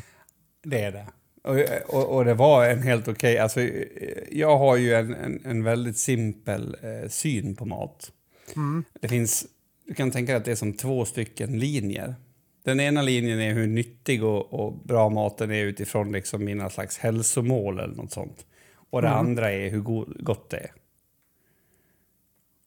Det 0.63 0.83
är 0.83 0.91
det. 0.91 1.05
Och, 1.45 1.55
och, 1.95 2.15
och 2.15 2.25
det 2.25 2.33
var 2.33 2.65
en 2.69 2.81
helt 2.81 3.07
okej... 3.07 3.37
Alltså, 3.37 3.61
eh, 3.61 3.87
jag 4.31 4.57
har 4.57 4.77
ju 4.77 4.93
en, 4.93 5.13
en, 5.13 5.41
en 5.45 5.63
väldigt 5.63 5.97
simpel 5.97 6.77
eh, 6.81 7.09
syn 7.09 7.55
på 7.55 7.65
mat. 7.65 8.11
Mm. 8.55 8.83
Det 9.01 9.07
finns... 9.07 9.45
Du 9.85 9.93
kan 9.93 10.11
tänka 10.11 10.31
dig 10.31 10.37
att 10.39 10.45
det 10.45 10.51
är 10.51 10.55
som 10.55 10.73
två 10.73 11.05
stycken 11.05 11.59
linjer. 11.59 12.15
Den 12.63 12.79
ena 12.79 13.01
linjen 13.01 13.39
är 13.39 13.53
hur 13.53 13.67
nyttig 13.67 14.23
och, 14.23 14.53
och 14.53 14.73
bra 14.73 15.09
maten 15.09 15.51
är 15.51 15.63
utifrån 15.63 16.11
liksom 16.11 16.45
mina 16.45 16.69
slags 16.69 16.97
hälsomål 16.97 17.79
eller 17.79 17.95
något 17.95 18.11
sånt. 18.11 18.45
Och 18.89 19.01
det 19.01 19.07
Mm. 19.07 19.19
andra 19.19 19.51
är 19.51 19.69
hur 19.69 19.79
go- 19.81 20.05
gott 20.19 20.49
det 20.49 20.57
är. 20.57 20.71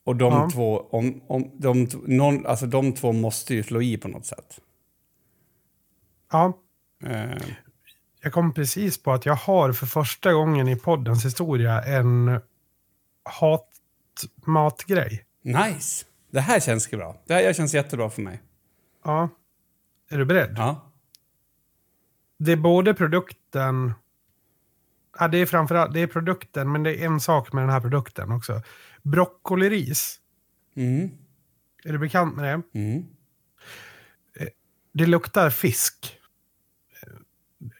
Och 0.04 0.16
de 0.16 0.32
Ja. 0.32 0.50
två, 0.54 0.86
om, 0.90 1.20
om, 1.26 1.50
de, 1.54 1.88
någon, 2.06 2.46
alltså 2.46 2.66
de 2.66 2.92
två 2.92 3.12
måste 3.12 3.54
ju 3.54 3.62
slå 3.62 3.82
i 3.82 3.96
på 3.96 4.08
något 4.08 4.26
sätt. 4.26 4.60
Ja, 6.32 6.52
Eh, 7.06 7.42
jag 8.20 8.32
kom 8.32 8.54
precis 8.54 9.02
på 9.02 9.12
att 9.12 9.26
jag 9.26 9.34
har 9.34 9.72
för 9.72 9.86
första 9.86 10.32
gången 10.32 10.68
i 10.68 10.76
poddens 10.76 11.24
historia 11.24 11.82
en 11.82 12.40
hatmatgrej. 14.44 15.24
nice! 15.42 16.04
Det 16.30 16.40
här 16.40 16.60
känns 16.60 16.90
bra. 16.90 17.22
Det 17.26 17.34
här 17.34 17.52
känns 17.52 17.74
jättebra 17.74 18.10
för 18.10 18.22
mig. 18.22 18.42
Ja. 19.04 19.28
Är 20.10 20.18
du 20.18 20.24
beredd? 20.24 20.54
Ja. 20.56 20.92
Det 22.38 22.52
är 22.52 22.56
både 22.56 22.94
produkten... 22.94 23.92
Ja, 25.18 25.28
det 25.28 25.38
är 25.38 25.46
framförallt 25.46 25.94
det 25.94 26.00
är 26.00 26.06
produkten, 26.06 26.72
men 26.72 26.82
det 26.82 27.02
är 27.02 27.06
en 27.06 27.20
sak 27.20 27.52
med 27.52 27.62
den 27.62 27.70
här 27.70 27.80
produkten 27.80 28.32
också. 28.32 28.62
Broccoliris. 29.02 30.20
Mm. 30.76 31.10
Är 31.84 31.92
du 31.92 31.98
bekant 31.98 32.36
med 32.36 32.44
det? 32.44 32.78
Mm. 32.78 33.06
Det 34.92 35.06
luktar 35.06 35.50
fisk. 35.50 36.17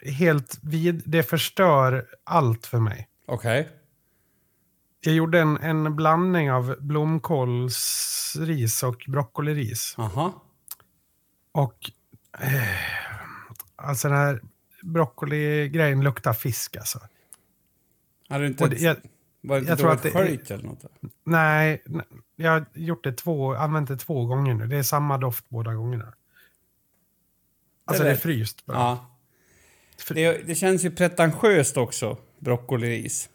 Helt 0.03 0.59
vid... 0.63 1.03
Det 1.07 1.23
förstör 1.23 2.07
allt 2.25 2.67
för 2.67 2.81
mig. 2.81 3.09
Okej. 3.27 3.69
Jag 5.01 5.15
gjorde 5.15 5.41
en, 5.41 5.57
en 5.57 5.97
blandning 5.97 6.53
av 6.53 6.77
blomkålsris 6.81 8.83
och 8.83 9.05
broccoliris. 9.09 9.95
Aha. 9.99 10.43
Och... 11.53 11.91
Eh, 12.39 12.63
alltså 13.77 14.09
den 14.09 14.17
här 14.17 14.41
broccoligrejen 14.83 16.01
luktar 16.05 16.33
fisk 16.33 16.77
alltså. 16.77 16.99
Hade 18.29 18.45
du 18.45 18.49
inte... 18.49 18.69
Det, 18.69 18.79
jag, 18.81 18.97
var 19.41 19.57
det 19.57 19.61
inte 19.61 19.73
jag 19.73 19.79
tror 19.79 19.93
att 19.93 20.03
det- 20.03 20.11
sköljt 20.11 20.51
eller 20.51 20.65
något? 20.65 20.85
Nej, 21.25 21.83
jag 22.37 22.51
har 22.53 22.65
gjort 22.75 23.05
det 23.05 23.13
två, 23.13 23.55
använt 23.55 23.89
det 23.89 23.97
två 23.97 24.27
gånger 24.27 24.55
nu. 24.55 24.67
Det 24.67 24.77
är 24.77 24.83
samma 24.83 25.19
doft 25.19 25.45
båda 25.49 25.75
gångerna. 25.75 26.15
Alltså 27.85 28.03
Det 28.03 28.09
det 28.09 28.13
är 28.13 28.17
är 28.17 28.21
fryst 28.21 28.67
bara. 28.67 28.77
Ja. 28.79 29.18
Det, 30.09 30.47
det 30.47 30.55
känns 30.55 30.85
ju 30.85 30.91
pretentiöst 30.91 31.77
också, 31.77 32.19
broccoliris. 32.39 33.29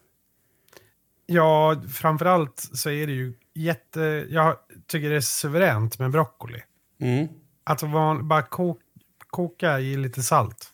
Ja, 1.25 1.81
framförallt 1.93 2.69
så 2.73 2.89
är 2.89 3.07
det 3.07 3.13
ju 3.13 3.33
jätte... 3.53 4.27
Jag 4.29 4.57
tycker 4.87 5.09
det 5.09 5.15
är 5.15 5.21
suveränt 5.21 5.99
med 5.99 6.11
broccoli. 6.11 6.63
Mm. 7.01 7.27
Alltså 7.63 7.85
van, 7.85 8.27
bara 8.27 8.41
kok, 8.41 8.79
koka 9.27 9.79
i 9.79 9.97
lite 9.97 10.23
salt. 10.23 10.69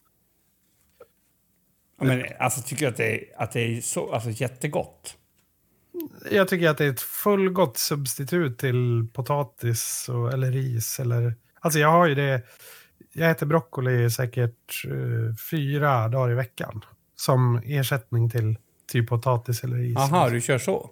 Ja, 1.99 2.05
men 2.05 2.25
alltså 2.39 2.61
tycker 2.61 2.85
jag 2.85 2.91
att 2.91 2.97
det 2.97 3.15
är, 3.15 3.43
att 3.43 3.51
det 3.51 3.59
är 3.59 3.81
så, 3.81 4.13
alltså 4.13 4.29
jättegott. 4.29 5.17
Jag 6.31 6.47
tycker 6.47 6.69
att 6.69 6.77
det 6.77 6.85
är 6.85 6.89
ett 6.89 7.01
fullgott 7.01 7.77
substitut 7.77 8.57
till 8.57 9.07
potatis 9.13 10.09
och, 10.09 10.33
eller 10.33 10.51
ris. 10.51 10.99
Eller, 10.99 11.35
alltså 11.59 11.79
jag 11.79 11.91
har 11.91 12.07
ju 12.07 12.15
det... 12.15 12.41
Jag 13.13 13.31
äter 13.31 13.45
broccoli 13.45 14.09
säkert 14.09 14.85
eh, 14.87 15.35
fyra 15.51 16.07
dagar 16.07 16.31
i 16.31 16.35
veckan. 16.35 16.81
Som 17.15 17.61
ersättning 17.65 18.29
till 18.29 18.57
typ 18.91 19.09
potatis 19.09 19.63
eller 19.63 19.77
ris. 19.77 19.97
Aha, 19.97 20.29
du 20.29 20.41
kör 20.41 20.57
så? 20.57 20.89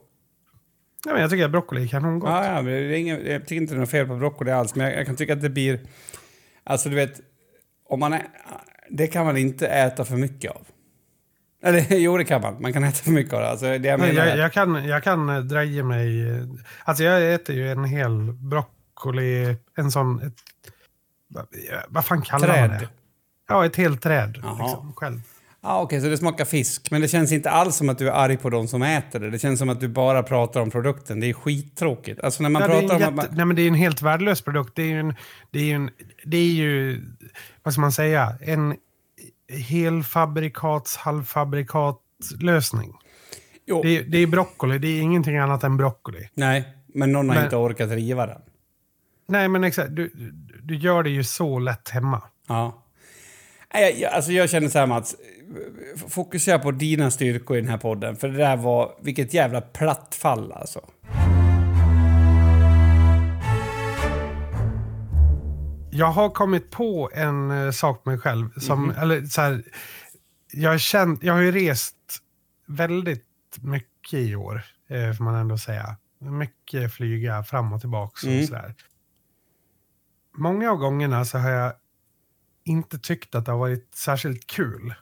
Ja, 1.06 1.12
men 1.14 1.22
jag 1.22 1.30
tycker 1.30 1.46
att 1.46 1.52
broccoli 1.52 1.84
är 1.84 1.88
kanongott. 1.88 2.30
Ja, 2.30 2.46
ja, 2.46 2.54
men 2.54 2.66
det 2.66 2.80
är 2.80 2.92
ingen, 2.94 3.26
jag 3.26 3.42
tycker 3.42 3.56
inte 3.62 3.74
det 3.74 3.78
är 3.78 3.80
något 3.80 3.90
fel 3.90 4.08
på 4.08 4.16
broccoli 4.16 4.52
alls, 4.52 4.76
men 4.76 4.86
jag, 4.88 5.00
jag 5.00 5.06
kan 5.06 5.16
tycka 5.16 5.34
att 5.34 5.42
det 5.42 5.50
blir... 5.50 5.80
Alltså, 6.64 6.90
du 6.90 6.96
vet, 6.96 7.22
om 7.90 8.00
man 8.00 8.14
är, 8.14 8.28
det 8.90 9.08
kan 9.08 9.26
man 9.26 9.38
inte 9.38 9.68
äta 9.68 10.06
för 10.06 10.16
mycket 10.18 10.52
av. 10.52 10.68
Eller 11.64 11.86
jo, 11.98 12.18
det 12.18 12.26
kan 12.26 12.42
man. 12.42 12.62
Man 12.62 12.74
kan 12.74 12.84
äta 12.84 13.04
för 13.04 13.12
mycket 13.12 13.34
av 13.34 13.42
det. 13.42 13.50
Alltså, 13.50 13.66
det 13.78 13.88
jag 13.88 14.00
menar 14.00 14.26
jag, 14.26 14.38
jag, 14.38 14.54
kan, 14.54 14.86
jag 14.86 15.04
kan 15.04 15.30
eh, 15.30 15.40
dra 15.40 15.64
i 15.64 15.84
mig... 15.84 16.30
eh, 16.30 16.44
Alltså 16.84 17.04
jag 17.04 17.34
äter 17.34 17.56
ju 17.56 17.72
en 17.72 17.84
hel 17.84 18.34
broccoli, 18.34 19.56
en 19.78 19.92
sån... 19.92 20.22
Ett, 20.22 20.34
vad- 21.90 22.06
fan 22.06 22.22
kallar 22.22 22.48
man 22.48 22.56
Träd. 22.70 22.80
det? 22.80 22.88
Ja, 23.48 23.66
ett 23.66 23.76
helt 23.76 24.02
träd. 24.02 24.40
Jaha. 24.44 24.64
Liksom, 24.68 24.94
själv. 24.96 25.22
Ja, 25.62 25.82
okej, 25.82 26.02
så 26.02 26.08
det 26.08 26.18
smakar 26.18 26.46
fisk. 26.46 26.92
Men 26.92 27.02
det 27.02 27.08
känns 27.08 27.32
inte 27.32 27.50
alls 27.50 27.76
som 27.76 27.90
att 27.90 27.98
du 27.98 28.08
är 28.08 28.12
arg 28.12 28.38
på 28.38 28.50
de 28.50 28.68
som 28.68 28.82
äter 28.84 29.20
det. 29.20 29.30
Det 29.30 29.40
känns 29.40 29.60
som 29.60 29.70
att 29.70 29.80
du 29.80 29.88
bara 29.88 30.24
pratar 30.24 30.62
om 30.62 30.70
produkten. 30.72 31.20
Det 31.20 31.30
är 31.30 31.34
skittråkigt. 31.34 32.22
Alltså 32.22 32.44
när 32.44 32.50
man 32.50 32.62
Ja, 32.62 32.68
pratar 32.68 32.96
om 32.96 33.00
jätte, 33.02 33.14
man... 33.14 33.26
nej, 33.32 33.46
men 33.46 33.56
det 33.56 33.62
är 33.62 33.68
en 33.68 33.74
helt 33.74 34.02
värdelös 34.02 34.42
produkt. 34.42 34.76
Det 34.76 34.82
är 34.82 34.86
ju 34.88 35.00
en... 35.00 35.16
Det 35.52 35.60
är 35.60 35.64
ju, 35.64 35.74
en, 35.74 35.90
det 36.26 36.38
är 36.38 36.52
ju 36.52 37.02
vad 37.64 37.74
ska 37.74 37.82
man 37.82 37.92
säga? 37.92 38.34
En 38.42 38.76
helfabrikats, 39.82 40.98
halvfabrikat 40.98 42.00
lösning. 42.40 42.94
Jo, 43.66 43.82
Det, 43.84 43.98
är- 43.98 44.04
det 44.04 44.18
är 44.18 44.28
broccoli, 44.28 44.78
det 44.80 44.88
är 44.88 45.02
ingenting 45.02 45.38
annat 45.38 45.64
än 45.64 45.78
broccoli. 45.78 46.30
nej, 46.34 46.68
men 46.94 47.12
någon 47.12 47.30
har 47.30 47.36
Men- 47.36 47.44
inte 47.44 47.56
orkat 47.56 47.90
riva 47.92 48.26
den. 48.26 48.42
Nej, 49.28 49.48
men 49.48 49.64
exakt. 49.64 49.96
Du, 49.96 50.12
du, 50.64 50.76
gör 50.76 51.04
det 51.04 51.10
ju 51.10 51.24
så 51.24 51.60
lätt 51.60 51.90
hemma. 51.90 52.22
Ja. 52.48 52.84
Jag, 53.74 54.00
jag, 54.00 54.14
alltså 54.14 54.32
jag 54.32 54.50
känner 54.50 54.70
så 54.70 54.80
här 54.80 54.88
Mats, 54.88 55.16
fokusera 56.08 56.60
på 56.60 56.72
dina 56.72 57.12
styrkor 57.12 57.58
i 57.58 57.62
den 57.62 57.70
här 57.70 57.78
podden. 57.78 58.16
För 58.16 58.28
det 58.28 58.38
där 58.38 58.58
var, 58.58 58.96
vilket 59.02 59.34
jävla 59.34 59.62
platt 59.62 60.16
fall 60.22 60.52
alltså. 60.52 60.82
Jag 65.92 66.12
har 66.12 66.30
kommit 66.30 66.72
på 66.72 67.10
en 67.14 67.52
eh, 67.52 67.72
sak 67.72 68.06
med 68.06 68.14
mig 68.14 68.22
själv. 68.22 68.50
Som, 68.60 68.90
eller, 68.90 69.26
så 69.26 69.42
här, 69.42 69.64
jag, 70.52 70.70
har 70.72 70.78
känt, 70.78 71.24
jag 71.24 71.34
har 71.34 71.42
ju 71.42 71.52
rest 71.52 71.96
väldigt 72.68 73.26
mycket 73.62 74.20
i 74.20 74.36
år, 74.36 74.62
eh, 74.90 75.14
får 75.14 75.24
man 75.24 75.36
ändå 75.36 75.58
säga. 75.58 75.96
Mycket 76.20 76.94
flyga 76.94 77.44
fram 77.44 77.74
och 77.74 77.82
tillbaka 77.82 78.28
Mm. 78.28 78.40
och 78.40 78.48
sådär. 78.48 78.76
Många 80.38 80.72
av 80.72 80.78
gångerna 80.78 81.26
så 81.26 81.38
har 81.38 81.50
jag 81.50 81.74
inte 82.64 83.00
tyckt 83.00 83.36
att 83.36 83.46
det 83.46 83.52
har 83.52 83.60
varit 83.60 83.96
särskilt 83.96 84.48
kul. 84.48 84.94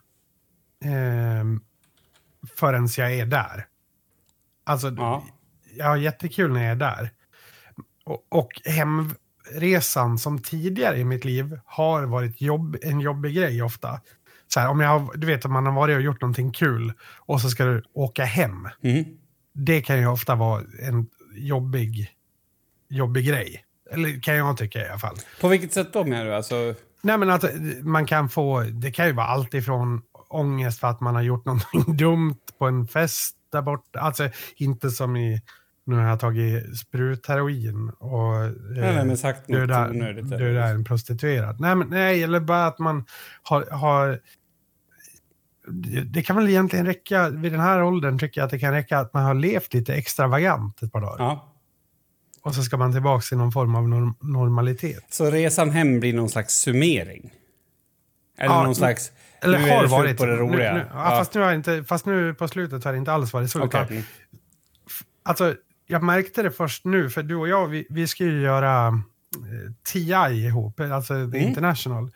Eh, 0.86 1.46
förrän 2.56 2.88
jag 2.98 3.14
är 3.14 3.26
där. 3.26 3.68
Alltså, 4.64 4.90
Ja. 4.98 5.26
jag 5.78 5.86
har 5.86 5.98
jättekul 5.98 6.54
när 6.54 6.64
jag 6.64 6.72
är 6.72 6.76
där. 6.76 7.10
Och, 8.06 8.26
och 8.30 8.62
hemresan 8.66 10.18
som 10.18 10.40
tidigare 10.42 10.98
i 10.98 11.04
mitt 11.06 11.26
liv 11.26 11.60
har 11.66 12.04
varit 12.04 12.42
jobb, 12.42 12.78
en 12.82 13.00
jobbig 13.02 13.36
grej 13.36 13.62
ofta. 13.62 14.02
Så 14.48 14.60
här, 14.60 14.70
om 14.70 14.80
jag 14.80 15.00
har, 15.00 15.18
du 15.18 15.28
vet 15.28 15.46
att 15.46 15.52
man 15.52 15.66
har 15.66 15.74
varit 15.74 15.96
och 15.96 16.02
gjort 16.02 16.22
någonting 16.22 16.52
kul 16.52 16.94
och 17.02 17.42
så 17.42 17.50
ska 17.50 17.66
du 17.66 17.84
åka 17.94 18.26
hem. 18.26 18.70
Mm. 18.84 19.06
Det 19.54 19.82
kan 19.82 20.00
ju 20.00 20.08
ofta 20.08 20.36
vara 20.36 20.64
en 20.82 21.08
jobbig, 21.36 22.10
jobbig 22.90 23.28
grej. 23.28 23.66
Eller 23.92 24.22
kan 24.22 24.36
jag 24.36 24.58
tycka 24.58 24.80
i 24.80 24.90
alla 24.90 25.00
fall. 25.00 25.16
På 25.42 25.48
vilket 25.48 25.74
sätt 25.74 25.94
då 25.94 26.04
menar 26.04 26.26
du? 26.26 26.36
Alltså, 26.36 26.74
Nej 27.02 27.18
men 27.18 27.30
att 27.30 27.46
man 27.82 28.06
kan 28.06 28.30
få, 28.30 28.62
det 28.62 28.92
kan 28.92 29.08
ju 29.08 29.14
vara 29.14 29.28
allt 29.28 29.54
ifrån 29.54 30.02
ångest 30.30 30.80
för 30.80 30.88
att 30.88 31.02
man 31.02 31.16
har 31.16 31.22
gjort 31.22 31.46
någonting 31.46 31.98
dumt 31.98 32.40
på 32.60 32.66
en 32.66 32.88
fest 32.88 33.36
där 33.52 33.62
borta. 33.62 34.00
Alltså 34.00 34.30
inte 34.56 34.90
som 34.90 35.16
i, 35.16 35.42
nu 35.86 35.96
har 35.96 36.04
jag 36.04 36.20
tagit 36.20 36.78
sprutheroin 36.78 37.90
och 37.90 38.34
nej, 38.72 38.96
nej, 38.96 39.06
men 39.06 39.18
sagt 39.18 39.48
något 39.48 39.60
döda, 39.60 39.90
onödigt. 39.90 40.26
eller? 40.26 40.38
döda 40.38 40.68
en 40.68 40.84
prostituerad. 40.84 41.60
Nej, 41.60 41.76
men, 41.76 41.88
nej, 41.88 42.24
eller 42.24 42.40
bara 42.40 42.66
att 42.66 42.80
man 42.80 43.06
har, 43.44 43.66
har 43.72 44.20
det, 45.68 46.02
det 46.02 46.24
kan 46.24 46.36
väl 46.36 46.50
egentligen 46.50 46.86
räcka, 46.86 47.30
vid 47.30 47.52
den 47.52 47.62
här 47.62 47.84
åldern 47.84 48.20
tycker 48.20 48.42
jag 48.42 48.46
att 48.46 48.52
det 48.52 48.60
kan 48.60 48.74
räcka 48.74 49.00
att 49.00 49.14
man 49.14 49.24
har 49.24 49.34
levt 49.34 49.74
lite 49.74 49.94
extravagant 49.94 50.82
ett 50.82 50.92
par 50.92 51.02
dagar. 51.02 51.16
Ja. 51.20 51.55
Och 52.46 52.56
så 52.56 52.64
ska 52.64 52.78
man 52.78 52.92
tillbaka 52.92 53.22
till 53.22 53.38
någon 53.38 53.52
form 53.52 53.76
av 53.76 53.90
norm, 53.90 54.16
normalitet. 54.20 55.06
Så 55.10 55.32
resan 55.32 55.70
hem 55.70 56.00
blir 56.00 56.14
någon 56.14 56.30
slags 56.30 56.54
summering? 56.54 57.34
Eller 58.38 58.56
Ja, 58.56 58.64
någon 58.64 58.76
slags... 58.76 59.12
Eller 59.42 59.60
nu 59.60 59.70
har 59.70 59.82
det 59.82 59.88
varit. 59.90 60.18
på 60.18 60.26
det 60.26 60.36
roliga? 60.36 60.74
Nu, 60.74 60.80
nu, 60.80 60.86
ja, 60.94 61.10
Fast, 61.10 61.34
nu 61.34 61.42
har 61.42 61.54
inte, 61.54 61.84
fast 61.84 62.06
nu 62.06 62.34
på 62.34 62.48
slutet 62.48 62.84
har 62.84 62.92
det 62.92 62.98
inte 62.98 63.12
alls 63.12 63.34
varit 63.34 63.52
så. 63.52 63.64
Mm. 63.64 64.04
Alltså, 65.24 65.56
jag 65.88 66.04
märkte 66.04 66.44
det 66.44 66.52
först 66.52 66.86
nu, 66.86 67.10
för 67.10 67.24
du 67.24 67.36
och 67.36 67.48
jag, 67.48 67.68
vi, 67.68 67.88
vi 67.90 68.08
ska 68.08 68.24
ju 68.24 68.42
göra 68.42 68.88
eh, 68.88 69.72
TI 69.94 70.46
ihop, 70.46 70.80
alltså 70.80 71.14
Mm. 71.14 71.36
International, 71.36 72.12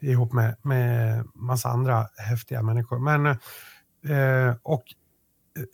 ihop 0.00 0.32
med, 0.32 0.56
med 0.62 1.24
massa 1.34 1.68
andra 1.68 2.08
häftiga 2.16 2.62
människor. 2.62 2.98
Men, 2.98 3.26
eh, 3.26 4.56
och 4.62 4.84
eh, 5.58 5.64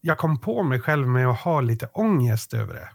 jag 0.00 0.18
kom 0.18 0.40
på 0.40 0.62
mig 0.62 0.80
själv 0.80 1.08
med 1.08 1.28
att 1.28 1.40
ha 1.40 1.60
lite 1.60 1.86
ångest 1.86 2.54
över 2.54 2.74
det. 2.74 2.88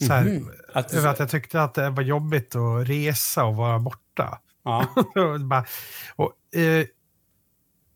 Så 0.00 0.12
här, 0.12 0.24
Mhm. 0.24 0.50
Att 0.74 0.94
över 0.94 1.08
att 1.08 1.18
jag 1.18 1.28
tyckte 1.30 1.62
att 1.62 1.74
det 1.74 1.90
var 1.90 2.02
jobbigt 2.02 2.56
att 2.56 2.88
resa 2.88 3.44
och 3.44 3.56
vara 3.56 3.78
borta. 3.78 4.38
Ja. 4.64 4.86
Och 6.16 6.32
eh, 6.60 6.86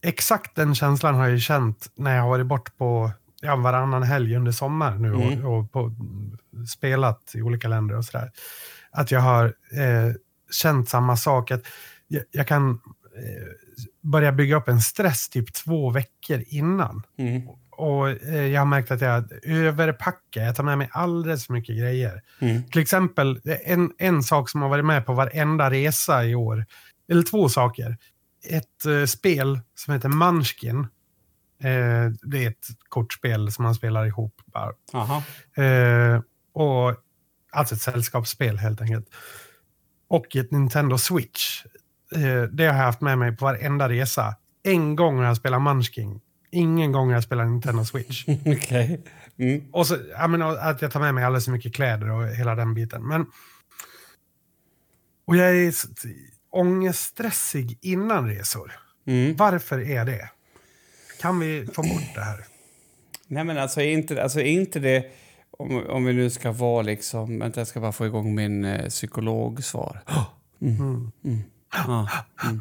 exakt 0.03 0.57
den 0.57 0.75
känslan 0.75 1.15
har 1.15 1.29
jag 1.29 1.41
känt 1.41 1.91
när 1.95 2.17
jag 2.17 2.23
har 2.23 2.29
varit 2.29 2.47
bort 2.47 2.77
på 2.79 3.11
ja, 3.43 3.57
varannan 3.57 4.03
helg 4.03 4.37
under 4.37 4.53
sommaren 4.53 5.03
nu 5.03 5.09
Mm. 5.15 5.45
och, 5.47 5.59
och 5.59 5.73
på, 5.73 5.95
spelat 6.69 7.33
i 7.35 7.43
olika 7.43 7.69
länder 7.69 7.97
och 7.97 8.05
sådär. 8.05 8.31
Att 8.91 9.11
jag 9.11 9.21
har 9.21 9.45
eh, 9.73 10.15
känt 10.53 10.89
samma 10.89 11.17
sak. 11.17 11.51
Att 11.51 11.63
jag, 12.09 12.23
jag 12.31 12.47
kan 12.47 12.71
eh, 12.71 13.47
börja 14.03 14.33
bygga 14.33 14.57
upp 14.57 14.69
en 14.69 14.81
stress 14.81 15.29
typ 15.29 15.53
två 15.55 15.91
veckor 15.91 16.43
innan. 16.47 17.03
Mm. 17.19 17.43
Och 17.81 18.11
eh, 18.11 18.47
jag 18.47 18.61
har 18.61 18.67
märkt 18.67 18.91
att 18.91 19.01
jag 19.01 19.25
överpackar. 19.43 20.43
Jag 20.43 20.57
tar 20.57 20.65
med 20.65 20.79
mig 20.79 20.89
alldeles 20.93 21.47
för 21.47 21.53
mycket 21.53 21.79
grejer. 21.79 22.23
Mm. 22.39 22.63
Till 22.63 22.83
exempel 22.83 23.41
en, 23.65 23.93
en 23.99 24.23
sak 24.23 24.49
som 24.51 24.63
har 24.63 24.69
varit 24.69 24.85
med 24.85 25.07
på 25.07 25.13
varenda 25.13 25.71
resa 25.71 26.25
i 26.25 26.35
år. 26.35 26.67
Eller 27.11 27.23
två 27.23 27.49
saker. 27.49 27.97
Ett 28.49 28.87
eh, 28.87 29.05
spel 29.05 29.61
som 29.75 29.95
heter 29.95 30.09
Munchkin. 30.09 30.79
Eh, 31.63 32.13
det 32.23 32.45
är 32.45 32.49
ett 32.49 32.67
kortspel 32.89 33.53
som 33.53 33.63
man 33.63 33.75
spelar 33.75 34.07
ihop. 34.07 34.35
Bara. 34.45 34.73
Aha. 34.93 35.23
Eh, 35.65 36.21
och, 36.53 36.97
alltså 37.53 37.75
ett 37.75 37.81
sällskapsspel 37.81 38.59
helt 38.59 38.81
enkelt. 38.81 39.07
Och 40.09 40.37
ett 40.37 40.51
Nintendo 40.51 40.99
Switch. 40.99 41.65
Eh, 42.17 42.43
det 42.43 42.67
har 42.67 42.77
jag 42.77 42.85
haft 42.85 43.01
med 43.01 43.19
mig 43.19 43.37
på 43.37 43.45
varenda 43.45 43.89
resa. 43.89 44.35
En 44.63 44.97
gång 44.97 45.19
har 45.19 45.25
jag 45.25 45.37
spelat 45.37 45.63
Munchkin. 45.63 46.21
Ingen 46.51 46.93
gång 46.93 47.11
jag 47.11 47.23
spelat 47.23 47.49
Nintendo 47.49 47.85
Switch. 47.85 48.25
Okej. 48.47 49.01
Mm. 49.39 49.65
Och 49.73 49.87
så, 49.87 49.97
jag 50.11 50.31
menar, 50.31 50.57
att 50.57 50.83
jag 50.83 50.93
tar 50.93 51.01
med 51.01 51.15
mig 51.15 51.25
alldeles 51.25 51.45
för 51.45 51.53
mycket 51.53 51.75
kläder 51.75 52.11
och 52.11 52.29
hela 52.29 52.55
den 52.55 52.75
biten. 52.75 53.09
Men, 53.09 53.27
och 55.27 55.37
jag 55.37 55.57
är 55.57 55.75
ångeststressig 56.51 57.79
innan 57.81 58.29
resor. 58.29 58.73
Mm. 59.07 59.37
Varför 59.37 59.91
är 59.91 60.05
det? 60.05 60.31
Kan 61.21 61.41
vi 61.41 61.67
få 61.75 61.83
bort 61.83 62.15
det 62.15 62.21
här? 62.21 62.45
Nej, 63.27 63.45
men 63.45 63.59
alltså 63.59 63.81
är 63.81 63.93
inte, 63.93 64.23
alltså, 64.23 64.41
är 64.41 64.45
inte 64.45 64.79
det... 64.79 65.07
Om, 65.51 65.87
om 65.87 66.05
vi 66.05 66.13
nu 66.13 66.31
ska 66.31 66.53
vara 66.53 66.83
liksom... 66.83 67.39
Vänta, 67.39 67.61
jag 67.61 67.69
ska 67.69 67.81
bara 67.81 67.93
få 67.93 68.07
igång 68.07 68.35
min 68.35 68.65
eh, 68.65 68.89
psykologsvar. 68.89 70.03
Mm. 70.63 71.13
Ja, 71.73 72.09
mm. 72.45 72.61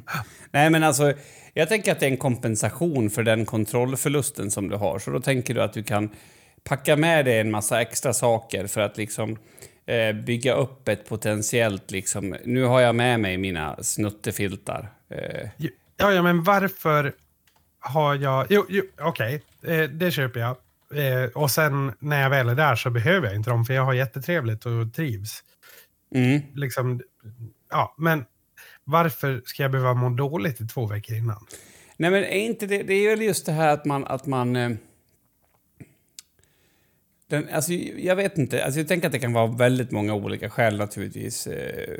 Nej, 0.51 0.69
men 0.69 0.83
alltså, 0.83 1.13
jag 1.53 1.69
tänker 1.69 1.91
att 1.91 1.99
det 1.99 2.05
är 2.05 2.11
en 2.11 2.17
kompensation 2.17 3.09
för 3.09 3.23
den 3.23 3.45
kontrollförlusten 3.45 4.51
som 4.51 4.69
du 4.69 4.75
har. 4.75 4.99
Så 4.99 5.11
då 5.11 5.19
tänker 5.19 5.53
du 5.53 5.61
att 5.61 5.73
du 5.73 5.83
kan 5.83 6.09
packa 6.63 6.95
med 6.95 7.25
dig 7.25 7.39
en 7.39 7.51
massa 7.51 7.81
extra 7.81 8.13
saker 8.13 8.67
för 8.67 8.81
att 8.81 8.97
liksom 8.97 9.37
eh, 9.85 10.15
bygga 10.15 10.53
upp 10.53 10.87
ett 10.87 11.09
potentiellt 11.09 11.91
liksom... 11.91 12.35
Nu 12.45 12.63
har 12.63 12.79
jag 12.79 12.95
med 12.95 13.19
mig 13.19 13.37
mina 13.37 13.83
snuttefiltar. 13.83 14.89
Eh, 15.09 15.49
Ja, 16.01 16.13
ja, 16.13 16.21
men 16.21 16.43
varför 16.43 17.13
har 17.79 18.15
jag... 18.15 18.47
Jo, 18.49 18.65
jo 18.69 18.83
okej, 18.99 19.43
eh, 19.63 19.83
det 19.83 20.11
köper 20.11 20.39
jag. 20.39 20.57
Eh, 20.93 21.29
och 21.35 21.51
sen 21.51 21.93
när 21.99 22.21
jag 22.21 22.29
väl 22.29 22.49
är 22.49 22.55
där 22.55 22.75
så 22.75 22.89
behöver 22.89 23.27
jag 23.27 23.35
inte 23.35 23.49
dem, 23.49 23.65
för 23.65 23.73
jag 23.73 23.85
har 23.85 23.93
jättetrevligt 23.93 24.65
och 24.65 24.93
trivs. 24.95 25.43
mm. 26.15 26.41
Liksom, 26.55 27.01
ja, 27.69 27.95
men 27.97 28.25
varför 28.91 29.41
ska 29.45 29.63
jag 29.63 29.71
behöva 29.71 29.93
må 29.93 30.09
dåligt 30.09 30.61
i 30.61 30.67
två 30.67 30.85
veckor 30.85 31.15
innan? 31.17 31.45
Nej, 31.97 32.11
men 32.11 32.23
är 32.23 32.39
inte 32.39 32.65
det, 32.65 32.83
det 32.83 32.93
är 32.93 33.09
väl 33.09 33.21
just 33.21 33.45
det 33.45 33.51
här 33.51 33.73
att 33.73 33.85
man... 33.85 34.07
Att 34.07 34.25
man 34.25 34.55
eh, 34.55 34.69
den, 37.29 37.49
alltså, 37.53 37.73
jag 37.73 38.15
vet 38.15 38.37
inte. 38.37 38.65
Alltså, 38.65 38.79
jag 38.79 38.87
tänker 38.87 39.07
att 39.07 39.13
det 39.13 39.19
kan 39.19 39.33
vara 39.33 39.47
väldigt 39.47 39.91
många 39.91 40.13
olika 40.13 40.49
skäl 40.49 40.77
naturligtvis. 40.77 41.47
Eh, 41.47 41.99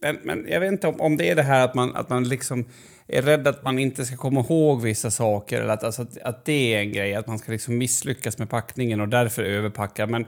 men, 0.00 0.18
men 0.22 0.46
jag 0.48 0.60
vet 0.60 0.72
inte 0.72 0.88
om, 0.88 1.00
om 1.00 1.16
det 1.16 1.30
är 1.30 1.34
det 1.34 1.42
här 1.42 1.64
att 1.64 1.74
man, 1.74 1.96
att 1.96 2.08
man 2.08 2.28
liksom 2.28 2.64
är 3.08 3.22
rädd 3.22 3.46
att 3.46 3.64
man 3.64 3.78
inte 3.78 4.04
ska 4.04 4.16
komma 4.16 4.40
ihåg 4.40 4.82
vissa 4.82 5.10
saker. 5.10 5.60
Eller 5.60 5.72
att, 5.72 5.84
alltså, 5.84 6.02
att, 6.02 6.18
att 6.18 6.44
det 6.44 6.74
är 6.74 6.80
en 6.80 6.92
grej, 6.92 7.14
att 7.14 7.26
man 7.26 7.38
ska 7.38 7.52
liksom 7.52 7.78
misslyckas 7.78 8.38
med 8.38 8.50
packningen 8.50 9.00
och 9.00 9.08
därför 9.08 9.42
överpacka. 9.42 10.06
Men 10.06 10.26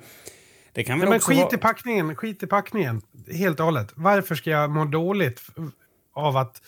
det 0.72 0.84
kan 0.84 0.98
väl 0.98 1.08
Nej, 1.08 1.10
men 1.10 1.20
skit 1.20 1.38
vara... 1.38 1.54
i 1.54 1.58
packningen, 1.58 2.16
skit 2.16 2.42
i 2.42 2.46
packningen. 2.46 3.02
Helt 3.32 3.60
och 3.60 3.66
hållet. 3.66 3.88
Varför 3.94 4.34
ska 4.34 4.50
jag 4.50 4.70
må 4.70 4.84
dåligt 4.84 5.40
av 6.14 6.36
att 6.36 6.62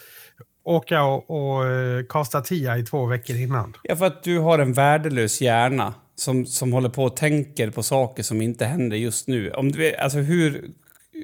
åka 0.65 1.03
och, 1.03 1.31
och 1.31 1.67
eh, 1.67 2.05
kasta 2.09 2.41
tia 2.41 2.79
i 2.79 2.83
två 2.83 3.07
veckor 3.07 3.37
innan? 3.37 3.77
Ja, 3.83 3.97
för 3.97 4.07
att 4.07 4.23
du 4.23 4.39
har 4.39 4.59
en 4.59 4.73
värdelös 4.73 5.41
hjärna 5.41 5.95
som, 6.15 6.47
som 6.47 6.73
håller 6.73 6.89
på 6.89 7.05
och 7.05 7.17
tänker 7.17 7.71
på 7.71 7.83
saker 7.83 8.23
som 8.23 8.43
inte 8.43 8.65
händer 8.65 8.97
just 8.97 9.29
nu. 9.29 9.51
Om 9.51 9.73
du, 9.73 9.97
alltså 9.97 10.19
hur 10.19 10.71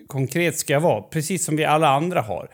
konkret 0.06 0.58
ska 0.58 0.72
jag 0.72 0.80
vara? 0.80 1.02
Precis 1.02 1.44
som 1.44 1.56
vi 1.56 1.64
alla 1.64 1.88
andra 1.88 2.20
har. 2.20 2.48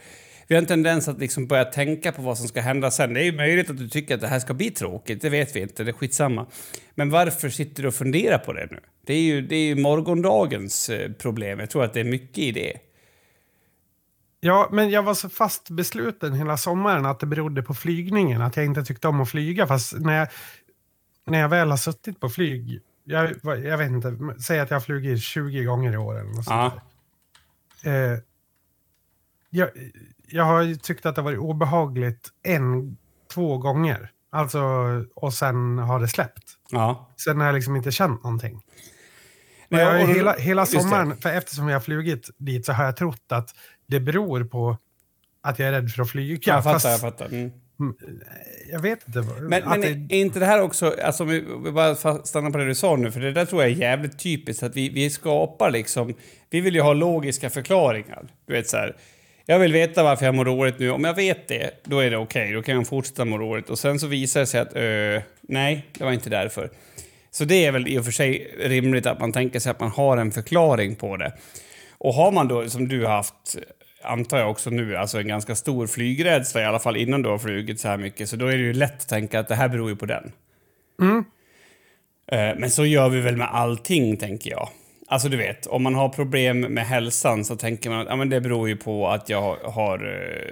Vi 0.53 0.57
har 0.57 0.63
en 0.63 0.67
tendens 0.67 1.09
att 1.09 1.19
liksom 1.19 1.47
börja 1.47 1.65
tänka 1.65 2.13
på 2.13 2.23
vad 2.23 2.39
som 2.39 2.49
ska 2.49 2.61
hända 2.61 2.91
sen. 2.91 3.15
Det 3.15 3.21
är 3.21 3.25
ju 3.25 3.37
möjligt 3.37 3.71
att 3.71 3.79
du 3.79 3.89
tycker 3.89 4.15
att 4.15 4.21
det 4.21 4.29
här 4.29 4.39
ska 4.39 4.55
bli 4.55 4.71
tråkigt, 4.71 5.23
det 5.23 5.31
vet 5.31 5.57
vi 5.57 5.61
inte, 5.61 5.85
det 5.85 5.91
är 5.91 5.93
skitsamma. 5.93 6.47
Men 6.95 7.11
varför 7.11 7.49
sitter 7.49 7.83
du 7.83 7.89
och 7.89 7.95
funderar 7.95 8.39
på 8.39 8.53
det 8.53 8.69
nu? 8.71 8.81
Det 9.07 9.15
är 9.15 9.21
ju, 9.21 9.43
det 9.43 9.57
är 9.57 9.65
ju 9.65 9.75
morgondagens 9.75 10.89
eh, 10.89 11.13
problem. 11.13 11.61
Jag 11.61 11.71
tror 11.71 11.85
att 11.85 11.93
det 11.93 12.01
är 12.01 12.05
mycket 12.05 12.39
i 12.39 12.53
det. 12.53 12.73
Ja, 14.41 14.69
men 14.73 14.91
jag 14.91 15.03
var 15.03 15.15
så 15.15 15.29
fast 15.29 15.71
besluten 15.71 16.33
hela 16.35 16.57
sommaren 16.57 17.07
att 17.07 17.21
det 17.21 17.27
berodde 17.27 17.63
på 17.63 17.75
flygningen. 17.75 18.43
Att 18.43 18.57
jag 18.57 18.65
inte 18.65 18.85
tyckte 18.85 19.09
om 19.09 19.21
att 19.21 19.31
flyga. 19.31 19.67
Fast 19.67 19.93
när 19.93 20.19
jag, 20.19 20.29
när 21.27 21.41
jag 21.41 21.49
väl 21.49 21.71
har 21.71 21.77
suttit 21.77 22.21
på 22.21 22.29
flyg, 22.29 22.81
jag, 23.05 23.31
jag 23.43 23.79
vet 23.79 23.91
inte, 23.91 24.17
säg 24.47 24.61
att 24.61 24.71
jag 24.71 24.77
har 24.77 24.85
flugit 24.85 25.23
20 25.23 25.65
gånger 25.65 25.93
i 25.93 25.97
år 25.97 26.21
eller 26.21 26.31
något 26.31 26.45
sånt. 26.45 26.75
Eh, 27.85 28.19
jag, 29.55 29.71
jag 30.33 30.45
har 30.45 30.75
tyckt 30.75 31.07
att 31.07 31.15
det 31.15 31.21
har 31.21 31.25
varit 31.25 31.39
obehagligt 31.39 32.29
en, 32.43 32.97
två 33.35 33.59
gånger. 33.59 34.11
Alltså, 34.31 34.63
och 35.15 35.35
sen 35.35 35.79
har 35.79 36.01
det 36.01 36.09
släppt. 36.09 36.45
Ja. 36.71 37.11
Sen 37.25 37.39
har 37.41 37.47
jag 37.47 37.55
liksom 37.55 37.77
inte 37.77 37.91
känt 37.93 38.25
någonting. 38.25 38.63
Men 39.69 39.81
jag 39.81 40.03
och- 40.03 40.09
hela, 40.09 40.33
hela 40.33 40.67
sommaren, 40.67 41.17
för 41.17 41.29
eftersom 41.29 41.69
jag 41.69 41.75
har 41.75 41.81
flugit 41.81 42.31
dit 42.39 42.67
så 42.67 42.73
har 42.73 42.85
jag 42.85 42.97
trott 42.97 43.33
att 43.33 43.51
det 43.87 44.01
beror 44.01 44.45
på 44.45 44.79
att 45.43 45.59
jag 45.59 45.69
är 45.69 45.73
rädd 45.73 45.91
för 45.91 46.03
att 46.03 46.11
flyga. 46.11 46.41
Jag 46.55 46.65
fattar, 46.65 46.91
jag 46.91 47.01
fattar. 47.01 47.27
Mm. 47.27 47.51
jag 48.71 48.81
vet 48.81 49.07
inte. 49.07 49.21
Men, 49.41 49.63
men 49.69 49.81
det, 49.81 49.89
är 49.89 50.21
inte 50.21 50.39
det 50.39 50.47
här 50.47 50.63
också, 50.63 50.95
alltså 51.05 51.25
vi, 51.25 51.45
vi 51.65 51.73
bara 51.73 51.95
stannar 52.25 52.51
på 52.51 52.59
det 52.59 52.67
du 52.67 52.75
sa 52.75 52.97
nu, 52.97 53.13
för 53.13 53.21
det 53.21 53.33
där 53.33 53.45
tror 53.45 53.63
jag 53.63 53.71
är 53.71 53.77
jävligt 53.77 54.19
typiskt 54.19 54.63
att 54.63 54.77
vi, 54.77 54.89
vi 54.89 55.11
skapar 55.11 55.71
liksom, 55.71 56.15
vi 56.51 56.61
vill 56.61 56.75
ju 56.75 56.81
ha 56.81 56.93
logiska 56.93 57.51
förklaringar. 57.51 58.29
Du 58.47 58.53
vet 58.53 58.69
så 58.69 58.77
här, 58.77 58.97
jag 59.47 59.59
vill 59.59 59.73
veta 59.73 60.03
varför 60.03 60.25
jag 60.27 60.35
mår 60.35 60.45
dåligt 60.45 60.79
nu. 60.79 60.91
Om 60.91 61.05
jag 61.05 61.15
vet 61.15 61.49
det, 61.49 61.71
då 61.85 61.99
är 61.99 62.11
det 62.11 62.17
okej, 62.17 62.53
då 62.53 62.63
kan 62.63 62.75
jag 62.75 62.87
fortsätta 62.87 63.25
må 63.25 63.39
dåligt. 63.39 63.71
Och 63.71 63.79
sen 63.79 63.99
så 63.99 64.07
visar 64.07 64.41
det 64.41 64.47
sig 64.47 64.61
att, 64.61 64.77
ö, 64.77 65.21
nej, 65.41 65.87
det 65.99 66.05
var 66.05 66.13
inte 66.13 66.31
därför. 66.31 66.71
Så 67.31 67.45
det 67.45 67.67
är 67.67 67.73
väl 67.73 67.89
i 67.89 67.99
och 67.99 68.05
för 68.05 68.13
sig 68.13 68.55
rimligt 68.61 69.07
att 69.07 69.21
man 69.21 69.33
tänker 69.33 69.61
sig 69.61 69.71
att 69.71 69.81
man 69.81 69.91
har 69.91 70.17
en 70.17 70.33
förklaring 70.33 70.95
på 70.97 71.17
det. 71.17 71.33
Och 71.99 72.15
har 72.15 72.33
man 72.33 72.49
då, 72.49 72.69
som 72.69 72.89
du 72.89 73.05
har 73.05 73.13
haft, 73.13 73.57
antar 74.03 74.39
jag 74.39 74.51
också 74.51 74.71
nu, 74.71 74.97
alltså 74.97 75.19
en 75.21 75.29
ganska 75.29 75.55
stor 75.55 75.87
flygrädsla 75.87 76.63
i 76.63 76.65
alla 76.65 76.79
fall 76.79 76.97
innan 76.97 77.23
du 77.23 77.29
har 77.29 77.39
flugit 77.39 77.81
så 77.81 77.89
här 77.89 77.97
mycket, 77.97 78.29
så 78.29 78.37
då 78.37 78.47
är 78.47 78.53
det 78.53 78.63
ju 78.63 78.73
lätt 78.73 78.93
att 79.01 79.09
tänka 79.09 79.41
att 79.41 79.49
det 79.49 79.55
här 79.55 79.69
beror 79.69 79.91
ju 79.91 79.97
på 79.97 80.07
den. 80.07 80.33
Eh, 82.33 82.55
Men 82.59 82.71
så 82.71 82.87
gör 82.87 83.09
vi 83.09 83.21
väl 83.21 83.37
med 83.37 83.49
allting, 83.55 84.17
tänker 84.17 84.51
jag. 84.51 84.69
Alltså 85.13 85.29
du 85.29 85.37
vet, 85.37 85.67
om 85.67 85.83
man 85.83 85.95
har 85.95 86.09
problem 86.09 86.61
med 86.61 86.87
hälsan 86.87 87.45
så 87.45 87.57
tänker 87.57 87.91
man 87.91 88.01
att 88.01 88.07
ja, 88.09 88.17
men 88.17 88.29
det 88.29 88.41
beror 88.41 88.69
ju 88.69 88.77
på 88.77 89.09
att 89.09 89.29
jag 89.29 89.57
har 89.57 89.99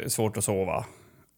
eh, 0.03 0.09
svårt 0.09 0.37
att 0.37 0.45
sova. 0.45 0.85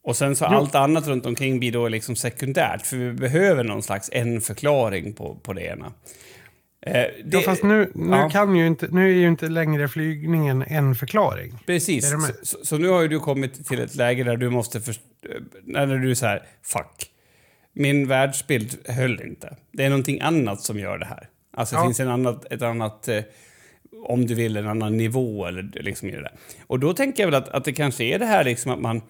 Och 0.05 0.17
sen 0.17 0.37
så 0.37 0.45
allt 0.45 0.75
annat 0.75 1.07
runt 1.07 1.27
omkring 1.27 1.59
blir 1.59 1.73
då 1.73 1.89
liksom 1.89 2.17
sekundärt, 2.17 2.87
för 2.87 2.97
vi 2.97 3.13
behöver 3.13 3.65
någon 3.65 3.83
slags 3.83 4.11
en 4.13 4.41
förklaring 4.41 5.13
på, 5.13 5.35
på 5.35 5.53
det 5.53 5.63
ena. 5.63 5.87
Eh, 6.87 6.93
det, 6.93 7.13
ja, 7.25 7.41
fast 7.41 7.63
nu, 7.63 7.91
nu, 7.95 8.17
ja. 8.17 8.31
kan 8.31 8.57
ju 8.57 8.67
inte, 8.67 8.89
nu 8.91 9.11
är 9.11 9.15
ju 9.15 9.29
inte 9.29 9.49
längre 9.49 9.89
flygningen 9.89 10.63
en 10.63 10.95
förklaring. 10.95 11.59
Precis. 11.67 12.15
Så, 12.43 12.57
så 12.63 12.79
nu 12.79 12.89
har 12.89 13.03
ju 13.03 13.09
du 13.09 13.21
kommit 13.21 13.67
till 13.67 13.81
ett 13.81 13.95
läge 13.95 14.25
där 14.25 14.37
du 14.37 14.51
måste... 14.51 14.81
Först, 14.81 15.01
när 15.65 15.87
du 15.87 16.11
är 16.11 16.15
så 16.15 16.27
här, 16.27 16.43
fuck. 16.63 17.11
Min 17.73 18.09
världsbild 18.09 18.79
höll 18.89 19.21
inte. 19.21 19.57
Det 19.73 19.85
är 19.85 19.89
någonting 19.89 20.21
annat 20.21 20.61
som 20.61 20.79
gör 20.79 20.99
det 20.99 21.07
här. 21.07 21.29
Alltså 21.53 21.75
det 21.75 21.81
Ja. 21.81 21.85
finns 21.87 22.01
en 22.01 22.09
annat, 22.09 22.53
ett 22.53 22.63
annat, 22.63 23.09
eh, 23.09 23.23
om 24.07 24.27
du 24.27 24.35
vill, 24.35 24.57
en 24.57 24.69
annan 24.69 24.97
nivå 24.97 25.47
eller 25.47 25.63
liksom 25.83 26.09
i 26.09 26.13
det 26.13 26.21
där. 26.23 26.33
Och 26.67 26.81
då 26.81 26.95
tänker 26.95 27.23
jag 27.23 27.31
väl 27.31 27.43
att, 27.43 27.49
att 27.49 27.65
det 27.65 27.73
kanske 27.73 28.05
är 28.05 28.19
det 28.19 28.27
här 28.27 28.45
liksom 28.45 28.73
att 28.73 28.81
man... 28.81 29.03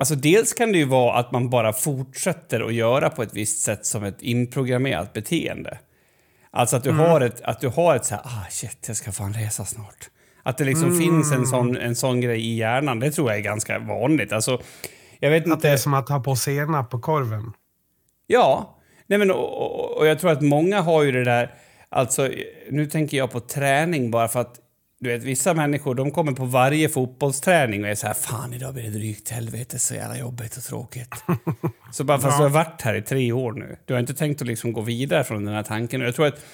Alltså 0.00 0.14
dels 0.14 0.52
kan 0.52 0.72
det 0.72 0.78
ju 0.78 0.84
vara 0.84 1.14
att 1.18 1.32
man 1.32 1.50
bara 1.50 1.72
fortsätter 1.72 2.60
att 2.60 2.74
göra 2.74 3.10
på 3.10 3.22
ett 3.22 3.34
visst 3.34 3.62
sätt 3.62 3.86
som 3.86 4.04
ett 4.04 4.22
inprogrammerat 4.22 5.12
beteende. 5.12 5.78
Alltså 6.50 6.76
att 6.76 6.84
du 6.84 6.90
har 6.90 7.20
ett, 7.20 7.40
att 7.40 7.60
du 7.60 7.68
har 7.68 7.96
ett 7.96 8.04
så 8.04 8.14
här, 8.14 8.22
ah 8.24 8.46
shit, 8.50 8.84
jag 8.86 8.96
ska 8.96 9.12
fan 9.12 9.32
resa 9.32 9.64
snart. 9.64 10.10
Att 10.42 10.58
det 10.58 10.64
liksom 10.64 10.88
Mm. 10.88 11.00
finns 11.00 11.32
en 11.32 11.46
sån, 11.46 11.76
en 11.76 11.96
sån 11.96 12.20
grej 12.20 12.40
i 12.40 12.56
hjärnan, 12.56 13.00
det 13.00 13.10
tror 13.10 13.28
jag 13.30 13.38
är 13.38 13.42
ganska 13.42 13.78
vanligt. 13.78 14.32
Alltså, 14.32 14.60
jag 15.20 15.30
vet 15.30 15.42
Att 15.42 15.52
inte... 15.52 15.68
det 15.68 15.72
är 15.72 15.76
som 15.76 15.94
att 15.94 16.08
ha 16.08 16.20
på 16.20 16.36
senap 16.36 16.90
på 16.90 16.98
korven. 16.98 17.52
Ja, 18.26 18.77
nej 19.08 19.18
men 19.18 19.30
och, 19.30 19.62
och, 19.62 19.98
och 19.98 20.06
jag 20.06 20.18
tror 20.18 20.30
att 20.30 20.42
många 20.42 20.80
har 20.80 21.02
ju 21.02 21.12
det 21.12 21.24
där, 21.24 21.54
alltså 21.88 22.30
nu 22.70 22.86
tänker 22.86 23.16
jag 23.16 23.30
på 23.30 23.40
träning 23.40 24.10
bara 24.10 24.28
för 24.28 24.40
att 24.40 24.60
du 25.00 25.10
vet, 25.10 25.22
vissa 25.22 25.54
människor 25.54 25.94
de 25.94 26.10
kommer 26.10 26.32
på 26.32 26.44
varje 26.44 26.88
fotbollsträning 26.88 27.84
och 27.84 27.90
är 27.90 27.94
så 27.94 28.06
här 28.06 28.14
fan 28.14 28.54
idag 28.54 28.74
blir 28.74 28.84
det 28.84 28.90
drygt 28.90 29.30
helvete 29.30 29.78
så 29.78 29.94
jävla 29.94 30.18
jobbigt 30.18 30.56
och 30.56 30.62
tråkigt. 30.62 31.14
så 31.92 32.04
bara 32.04 32.18
fast 32.18 32.38
du 32.38 32.42
har 32.42 32.50
varit 32.50 32.82
här 32.82 32.94
i 32.94 33.02
tre 33.02 33.32
år 33.32 33.52
nu, 33.52 33.76
du 33.84 33.92
har 33.92 34.00
inte 34.00 34.14
tänkt 34.14 34.42
att 34.42 34.48
liksom 34.48 34.72
gå 34.72 34.80
vidare 34.80 35.24
från 35.24 35.44
den 35.44 35.54
här 35.54 35.62
tanken. 35.62 36.00
Och 36.00 36.06
jag 36.06 36.14
tror 36.14 36.26
att 36.26 36.44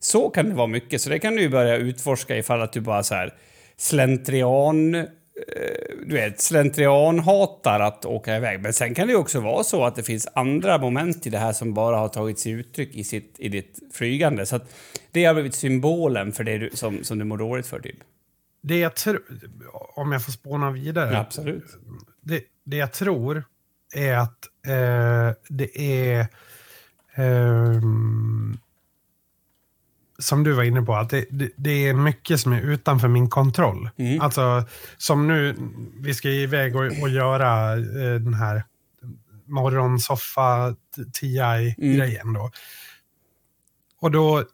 så 0.00 0.30
kan 0.30 0.48
det 0.48 0.54
vara 0.54 0.66
mycket, 0.66 1.00
så 1.00 1.10
det 1.10 1.18
kan 1.18 1.36
du 1.36 1.48
börja 1.48 1.76
utforska 1.76 2.36
ifall 2.36 2.62
att 2.62 2.72
du 2.72 2.80
bara 2.80 3.02
så 3.02 3.14
här 3.14 3.34
slentrian 3.76 5.06
du 6.06 6.14
vet, 6.14 6.40
slentrian 6.40 7.18
hatar 7.18 7.80
att 7.80 8.04
åka 8.04 8.36
iväg. 8.36 8.60
Men 8.60 8.72
sen 8.72 8.94
kan 8.94 9.06
det 9.06 9.12
ju 9.12 9.18
också 9.18 9.40
vara 9.40 9.64
så 9.64 9.84
att 9.84 9.96
det 9.96 10.02
finns 10.02 10.28
andra 10.34 10.78
moment 10.78 11.26
i 11.26 11.30
det 11.30 11.38
här 11.38 11.52
som 11.52 11.74
bara 11.74 11.96
har 11.96 12.08
tagit 12.08 12.38
sig 12.38 12.52
uttryck 12.52 12.94
i, 12.94 13.04
sitt, 13.04 13.34
i 13.38 13.48
ditt 13.48 13.78
flygande. 13.92 14.46
Så 14.46 14.56
att 14.56 14.74
det 15.10 15.24
har 15.24 15.34
blivit 15.34 15.54
symbolen 15.54 16.32
för 16.32 16.44
det 16.44 16.58
du, 16.58 16.70
som, 16.72 17.04
som 17.04 17.18
du 17.18 17.24
mår 17.24 17.36
dåligt 17.38 17.66
för, 17.66 17.80
typ. 17.80 17.98
Det 18.62 18.78
jag 18.78 18.94
tror, 18.94 19.22
om 19.94 20.12
jag 20.12 20.24
får 20.24 20.32
spåna 20.32 20.70
vidare. 20.70 21.12
Ja, 21.12 21.18
absolut. 21.18 21.64
Det, 22.22 22.42
det 22.64 22.76
jag 22.76 22.92
tror 22.92 23.44
är 23.94 24.14
att 24.14 24.38
eh, 24.66 25.36
det 25.48 25.80
är... 25.80 26.26
ehm, 27.14 28.58
som 30.24 30.44
du 30.44 30.52
var 30.52 30.62
inne 30.62 30.82
på, 30.82 30.94
att 30.94 31.10
det, 31.10 31.26
det, 31.30 31.50
det 31.56 31.88
är 31.88 31.94
mycket 31.94 32.40
som 32.40 32.52
är 32.52 32.60
utanför 32.60 33.08
min 33.08 33.30
kontroll. 33.30 33.90
Mm. 33.96 34.20
Alltså, 34.20 34.64
som 34.96 35.28
nu, 35.28 35.56
vi 36.00 36.14
ska 36.14 36.28
iväg 36.28 36.76
och, 36.76 36.84
och 37.02 37.08
göra 37.08 37.72
eh, 37.72 38.20
den 38.20 38.34
här 38.34 38.64
morgonsoffa 39.46 40.76
TI-grejen 41.20 42.32
då. 42.32 42.50
Och 44.00 44.10
då, 44.10 44.38
eh, 44.38 44.44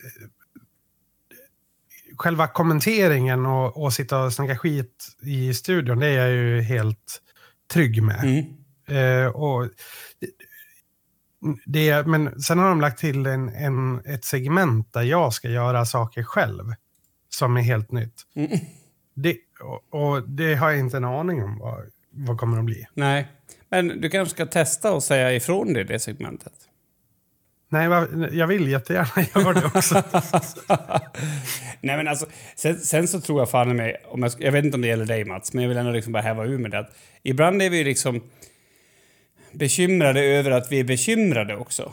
själva 2.16 2.46
kommenteringen 2.46 3.46
och, 3.46 3.82
och 3.84 3.92
sitta 3.92 4.24
och 4.24 4.32
snacka 4.32 4.58
skit 4.58 5.08
i 5.22 5.54
studion, 5.54 5.98
det 5.98 6.06
är 6.06 6.26
jag 6.26 6.30
ju 6.30 6.60
helt 6.60 7.20
trygg 7.72 8.02
med. 8.02 8.24
Mm. 8.24 8.60
Eh, 8.86 9.26
och 9.26 9.68
det, 11.66 12.06
men 12.06 12.42
sen 12.42 12.58
har 12.58 12.68
de 12.68 12.80
lagt 12.80 12.98
till 12.98 13.26
en, 13.26 13.48
en, 13.48 14.06
ett 14.06 14.24
segment 14.24 14.92
där 14.92 15.02
jag 15.02 15.32
ska 15.32 15.48
göra 15.48 15.84
saker 15.84 16.22
själv. 16.22 16.64
Som 17.28 17.56
är 17.56 17.60
helt 17.60 17.92
nytt. 17.92 18.22
Mm. 18.34 18.50
Det, 19.14 19.36
och, 19.60 20.00
och 20.00 20.28
det 20.28 20.54
har 20.54 20.70
jag 20.70 20.78
inte 20.78 20.96
en 20.96 21.04
aning 21.04 21.42
om 21.42 21.58
vad, 21.58 21.78
vad 22.10 22.38
kommer 22.38 22.58
att 22.58 22.64
bli. 22.64 22.86
Nej, 22.94 23.28
men 23.68 23.88
du 24.00 24.10
kanske 24.10 24.34
ska 24.34 24.46
testa 24.46 24.92
och 24.92 25.02
säga 25.02 25.34
ifrån 25.34 25.72
det, 25.72 25.84
det 25.84 25.98
segmentet. 25.98 26.52
Nej, 27.72 27.88
jag 28.32 28.46
vill 28.46 28.68
jättegärna 28.68 29.26
göra 29.34 29.60
det 29.60 29.66
också. 29.66 29.94
Nej, 31.80 31.96
men 31.96 32.08
alltså, 32.08 32.26
sen, 32.56 32.76
sen 32.76 33.08
så 33.08 33.20
tror 33.20 33.40
jag 33.40 33.50
fan 33.50 33.70
i 33.70 33.74
mig, 33.74 33.96
om 34.04 34.22
jag, 34.22 34.32
jag 34.38 34.52
vet 34.52 34.64
inte 34.64 34.74
om 34.74 34.80
det 34.80 34.88
gäller 34.88 35.06
dig 35.06 35.24
Mats, 35.24 35.52
men 35.52 35.62
jag 35.62 35.68
vill 35.68 35.78
ändå 35.78 35.92
liksom 35.92 36.12
bara 36.12 36.22
häva 36.22 36.44
ur 36.44 36.58
med 36.58 36.70
det 36.70 36.78
att 36.78 36.96
ibland 37.22 37.62
är 37.62 37.70
vi 37.70 37.78
ju 37.78 37.84
liksom 37.84 38.20
bekymrade 39.52 40.20
över 40.20 40.50
att 40.50 40.72
vi 40.72 40.80
är 40.80 40.84
bekymrade 40.84 41.56
också. 41.56 41.92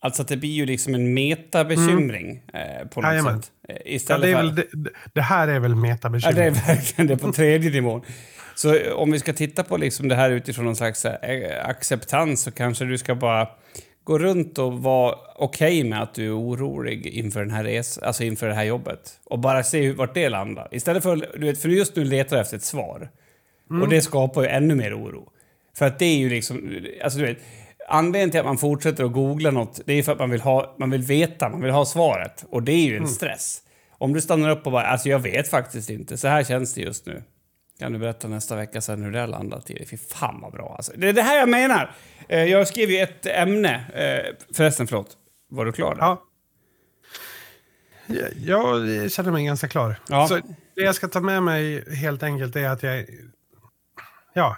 Alltså 0.00 0.22
att 0.22 0.28
det 0.28 0.36
blir 0.36 0.50
ju 0.50 0.66
liksom 0.66 0.94
en 0.94 1.14
metabekymring 1.14 2.42
eh, 2.54 2.88
på 2.88 3.00
något 3.00 3.10
Jajamän. 3.10 3.42
sätt. 3.42 3.50
Eh, 3.68 3.74
ja, 3.76 3.82
Istället 3.84 4.22
det, 4.22 4.28
är 4.30 4.34
för... 4.36 4.42
väl, 4.42 4.54
det, 4.54 4.90
det 5.14 5.20
här 5.20 5.48
är 5.48 5.58
väl 5.58 5.70
Ja, 5.70 5.76
metabekymmer. 5.76 6.34
det 6.34 6.44
är 6.44 6.50
verkligen 6.50 7.06
det 7.06 7.16
på 7.16 7.32
tredje 7.32 7.70
nivån. 7.70 8.02
Så 8.54 8.74
eh, 8.74 8.92
om 8.92 9.10
vi 9.12 9.18
ska 9.18 9.32
titta 9.32 9.62
på 9.64 9.76
liksom 9.76 10.08
det 10.08 10.14
här 10.14 10.30
utifrån 10.30 10.64
någon 10.64 10.76
slags 10.76 11.04
eh, 11.04 11.68
acceptans 11.68 12.42
så 12.42 12.50
kanske 12.50 12.84
du 12.84 12.98
ska 12.98 13.14
bara 13.14 13.48
gå 14.04 14.18
runt 14.18 14.58
och 14.58 14.72
vara 14.82 15.14
okej 15.36 15.84
med 15.84 16.02
att 16.02 16.14
du 16.14 16.26
är 16.26 16.38
orolig 16.38 17.06
inför, 17.06 17.40
den 17.40 17.50
här 17.50 17.64
res 17.64 17.98
alltså 17.98 18.24
inför 18.24 18.48
det 18.48 18.54
här 18.54 18.64
jobbet. 18.64 19.00
Och 19.24 19.38
bara 19.38 19.62
se 19.62 19.82
hur, 19.82 19.94
vart 19.94 20.14
det 20.14 20.28
landar. 20.28 20.68
Istället 20.70 21.02
för, 21.02 21.28
du 21.38 21.46
vet, 21.46 21.62
för 21.62 21.68
just 21.68 21.96
nu 21.96 22.04
letar 22.04 22.36
du 22.36 22.42
efter 22.42 22.56
ett 22.56 22.62
svar. 22.62 23.08
Och 23.82 23.88
det 23.88 24.00
skapar 24.02 24.42
ju 24.42 24.48
ännu 24.48 24.74
mer 24.74 24.98
oro. 24.98 25.32
För 25.78 25.86
att 25.86 25.98
det 25.98 26.04
är 26.04 26.16
ju 26.18 26.28
liksom, 26.30 26.78
alltså 27.04 27.18
du 27.18 27.24
vet, 27.26 27.38
anledningen 27.88 28.30
till 28.30 28.40
att 28.40 28.46
man 28.46 28.58
fortsätter 28.58 29.04
att 29.04 29.12
googla 29.12 29.50
något, 29.50 29.80
det 29.86 29.92
är 29.92 30.02
för 30.02 30.12
att 30.12 30.18
man 30.18 30.30
vill, 30.30 30.40
ha, 30.40 30.76
man 30.78 30.90
vill 30.90 31.02
veta, 31.02 31.48
man 31.48 31.60
vill 31.62 31.70
ha 31.70 31.84
svaret. 31.84 32.44
Och 32.50 32.62
det 32.62 32.72
är 32.72 32.86
ju 32.86 32.96
en 32.96 33.08
stress. 33.08 33.62
Om 33.98 34.12
du 34.12 34.20
stannar 34.20 34.50
upp 34.50 34.66
och 34.66 34.72
bara, 34.72 34.86
alltså 34.86 35.08
jag 35.08 35.18
vet 35.18 35.48
faktiskt 35.48 35.90
inte, 35.90 36.16
så 36.18 36.28
här 36.28 36.44
känns 36.44 36.74
det 36.74 36.80
just 36.80 37.06
nu. 37.06 37.22
Kan 37.78 37.92
du 37.92 37.98
berätta 37.98 38.28
nästa 38.28 38.56
vecka 38.56 38.80
sen 38.80 39.02
hur 39.02 39.10
det 39.12 39.20
har 39.20 39.26
landat 39.26 39.70
i? 39.70 39.86
Fy 39.86 39.96
fan 39.96 40.38
vad 40.42 40.52
bra 40.52 40.74
alltså. 40.76 40.92
Det 40.96 41.08
är 41.08 41.12
det 41.12 41.22
här 41.22 41.38
jag 41.38 41.48
menar! 41.48 41.94
Eh, 42.28 42.44
Jag 42.44 42.68
skrev 42.68 42.90
ju 42.90 42.98
ett 42.98 43.26
ämne. 43.26 43.74
eh, 43.94 44.34
Förresten, 44.56 44.86
förlåt. 44.86 45.16
Var 45.50 45.64
du 45.64 45.72
klar? 45.72 45.94
där? 45.94 46.00
Ja. 46.00 46.22
Jag, 48.36 48.88
jag 48.88 49.12
känner 49.12 49.30
mig 49.32 49.44
ganska 49.44 49.68
klar. 49.68 50.00
Ja. 50.08 50.28
Så 50.28 50.34
det 50.74 50.82
jag 50.82 50.94
ska 50.94 51.08
ta 51.08 51.20
med 51.20 51.42
mig 51.42 51.94
helt 51.94 52.22
enkelt 52.22 52.56
är 52.56 52.68
att 52.68 52.82
jag... 52.82 53.04
Ja. 54.34 54.56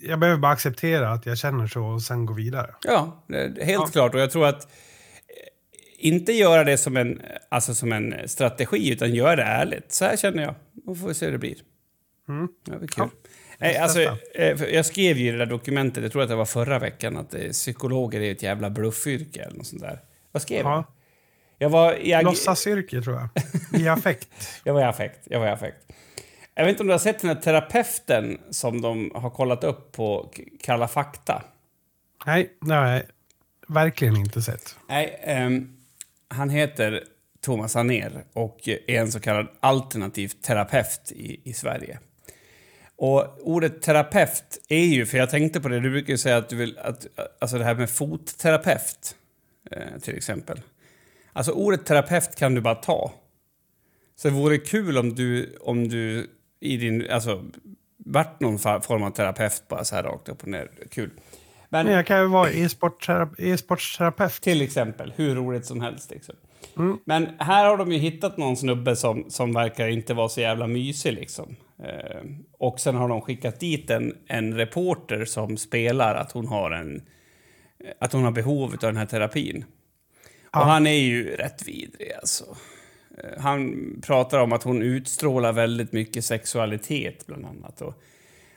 Jag 0.00 0.18
behöver 0.18 0.38
bara 0.40 0.52
acceptera 0.52 1.12
att 1.12 1.26
jag 1.26 1.38
känner 1.38 1.66
så 1.66 1.84
och 1.84 2.02
sen 2.02 2.26
gå 2.26 2.34
vidare. 2.34 2.74
Ja, 2.84 3.24
helt 3.60 3.68
Ja. 3.68 3.86
klart. 3.92 4.14
Och 4.14 4.20
jag 4.20 4.30
tror 4.30 4.46
att 4.46 4.62
eh, 4.64 4.68
inte 5.98 6.32
göra 6.32 6.64
det 6.64 6.78
som 6.78 6.96
en, 6.96 7.22
alltså 7.48 7.74
som 7.74 7.92
en 7.92 8.14
strategi, 8.28 8.92
utan 8.92 9.14
göra 9.14 9.36
det 9.36 9.42
ärligt. 9.42 9.92
Så 9.92 10.04
här 10.04 10.16
känner 10.16 10.42
jag. 10.42 10.54
Och 10.86 10.98
får 10.98 11.08
vi 11.08 11.14
se 11.14 11.24
hur 11.26 11.32
det 11.32 11.38
blir. 11.38 11.56
Mm. 12.28 12.48
Ja, 12.66 12.72
det 12.72 12.78
blir 12.78 12.88
kul. 12.88 13.04
Ja. 13.24 13.30
Nej, 13.60 13.76
alltså, 13.76 14.00
eh, 14.34 14.62
jag 14.74 14.86
skrev 14.86 15.16
ju 15.18 15.28
i 15.28 15.30
det 15.32 15.38
där 15.38 15.46
dokumentet, 15.46 16.02
jag 16.02 16.12
tror 16.12 16.22
att 16.22 16.28
det 16.28 16.36
var 16.36 16.44
förra 16.44 16.78
veckan, 16.78 17.16
att 17.16 17.34
eh, 17.34 17.40
psykologer 17.50 18.20
är 18.20 18.32
ett 18.32 18.42
jävla 18.42 18.70
bluffyrke 18.70 19.42
eller 19.42 19.56
något 19.56 19.66
sånt 19.66 19.82
där. 19.82 20.00
Vad 20.32 20.42
skrev 20.42 20.58
jag? 20.58 20.66
Ja. 20.70 20.84
Jag 21.58 21.70
var 21.70 21.94
i, 22.06 22.14
ag- 22.14 22.24
Låtsasyrke 22.24 23.02
tror 23.02 23.16
jag. 23.16 23.28
I 23.80 23.88
affekt. 23.88 24.28
jag 24.64 24.74
var 24.74 24.80
i 24.80 24.84
affekt. 24.84 25.18
Jag 25.24 25.40
var 25.40 25.46
i 25.46 25.50
affekt. 25.50 25.87
Jag 26.58 26.64
vet 26.64 26.70
inte 26.70 26.82
om 26.82 26.86
du 26.86 26.92
har 26.92 26.98
sett 26.98 27.20
den 27.20 27.28
här 27.28 27.42
terapeuten 27.42 28.38
som 28.50 28.80
de 28.80 29.10
har 29.14 29.30
kollat 29.30 29.64
upp 29.64 29.92
på 29.92 30.32
Kalla 30.60 30.88
fakta? 30.88 31.42
Nej, 32.26 32.52
det 32.60 32.74
har 32.74 32.86
jag 32.86 33.02
verkligen 33.68 34.16
inte 34.16 34.42
sett. 34.42 34.76
Nej, 34.88 35.20
ehm, 35.22 35.76
han 36.28 36.50
heter 36.50 37.04
Thomas 37.40 37.76
Aner 37.76 38.24
och 38.32 38.68
är 38.68 39.00
en 39.00 39.12
så 39.12 39.20
kallad 39.20 39.48
alternativ 39.60 40.28
terapeut 40.28 41.12
i, 41.12 41.40
i 41.44 41.52
Sverige. 41.52 41.98
Och 42.96 43.38
ordet 43.40 43.82
terapeut 43.82 44.58
är 44.68 44.84
ju, 44.84 45.06
för 45.06 45.18
jag 45.18 45.30
tänkte 45.30 45.60
på 45.60 45.68
det, 45.68 45.80
du 45.80 45.90
brukar 45.90 46.12
ju 46.12 46.18
säga 46.18 46.36
att 46.36 46.48
du 46.48 46.56
vill, 46.56 46.78
att, 46.78 47.06
alltså 47.40 47.58
det 47.58 47.64
här 47.64 47.74
med 47.74 47.90
fotterapeut 47.90 49.16
eh, 49.70 49.98
till 50.02 50.16
exempel. 50.16 50.60
Alltså 51.32 51.52
ordet 51.52 51.86
terapeut 51.86 52.36
kan 52.36 52.54
du 52.54 52.60
bara 52.60 52.74
ta. 52.74 53.12
Så 54.16 54.28
det 54.28 54.34
vore 54.34 54.58
kul 54.58 54.98
om 54.98 55.14
du, 55.14 55.56
om 55.60 55.88
du 55.88 56.30
i 56.60 56.76
din, 56.76 57.10
alltså, 57.10 57.44
vart 57.96 58.40
någon 58.40 58.58
form 58.58 59.02
av 59.02 59.10
terapeut 59.10 59.62
bara 59.68 59.84
så 59.84 59.94
här 59.94 60.02
rakt 60.02 60.28
upp 60.28 60.42
och 60.42 60.48
ner. 60.48 60.70
Kul. 60.90 61.10
Men, 61.68 61.86
jag 61.86 62.06
kan 62.06 62.20
ju 62.20 62.26
vara 62.26 62.50
e-sportsterapeut. 62.50 64.40
till 64.42 64.62
exempel, 64.62 65.12
hur 65.16 65.34
roligt 65.34 65.66
som 65.66 65.80
helst. 65.80 66.10
Liksom. 66.10 66.34
Mm. 66.76 66.98
Men 67.04 67.28
här 67.38 67.64
har 67.64 67.76
de 67.76 67.92
ju 67.92 67.98
hittat 67.98 68.36
någon 68.36 68.56
snubbe 68.56 68.96
som, 68.96 69.24
som 69.28 69.52
verkar 69.52 69.88
inte 69.88 70.14
vara 70.14 70.28
så 70.28 70.40
jävla 70.40 70.66
mysig. 70.66 71.12
Liksom. 71.12 71.56
Eh, 71.84 72.20
och 72.58 72.80
sen 72.80 72.96
har 72.96 73.08
de 73.08 73.20
skickat 73.20 73.60
dit 73.60 73.90
en, 73.90 74.16
en 74.26 74.54
reporter 74.54 75.24
som 75.24 75.56
spelar 75.56 76.14
att 76.14 76.32
hon 76.32 76.46
har, 76.46 76.70
en, 76.70 77.02
att 78.00 78.12
hon 78.12 78.24
har 78.24 78.30
behov 78.30 78.72
av 78.72 78.78
den 78.78 78.96
här 78.96 79.06
terapin. 79.06 79.64
Ja. 80.52 80.60
Och 80.60 80.66
han 80.66 80.86
är 80.86 81.00
ju 81.00 81.36
rätt 81.36 81.68
vidrig 81.68 82.12
alltså. 82.12 82.44
Eh, 83.24 83.40
han 83.40 83.74
pratar 84.02 84.38
om 84.38 84.52
att 84.52 84.62
hon 84.62 84.82
utstrålar 84.82 85.52
väldigt 85.52 85.92
mycket 85.92 86.24
sexualitet 86.24 87.26
bland 87.26 87.46
annat. 87.46 87.80
Och, 87.80 87.94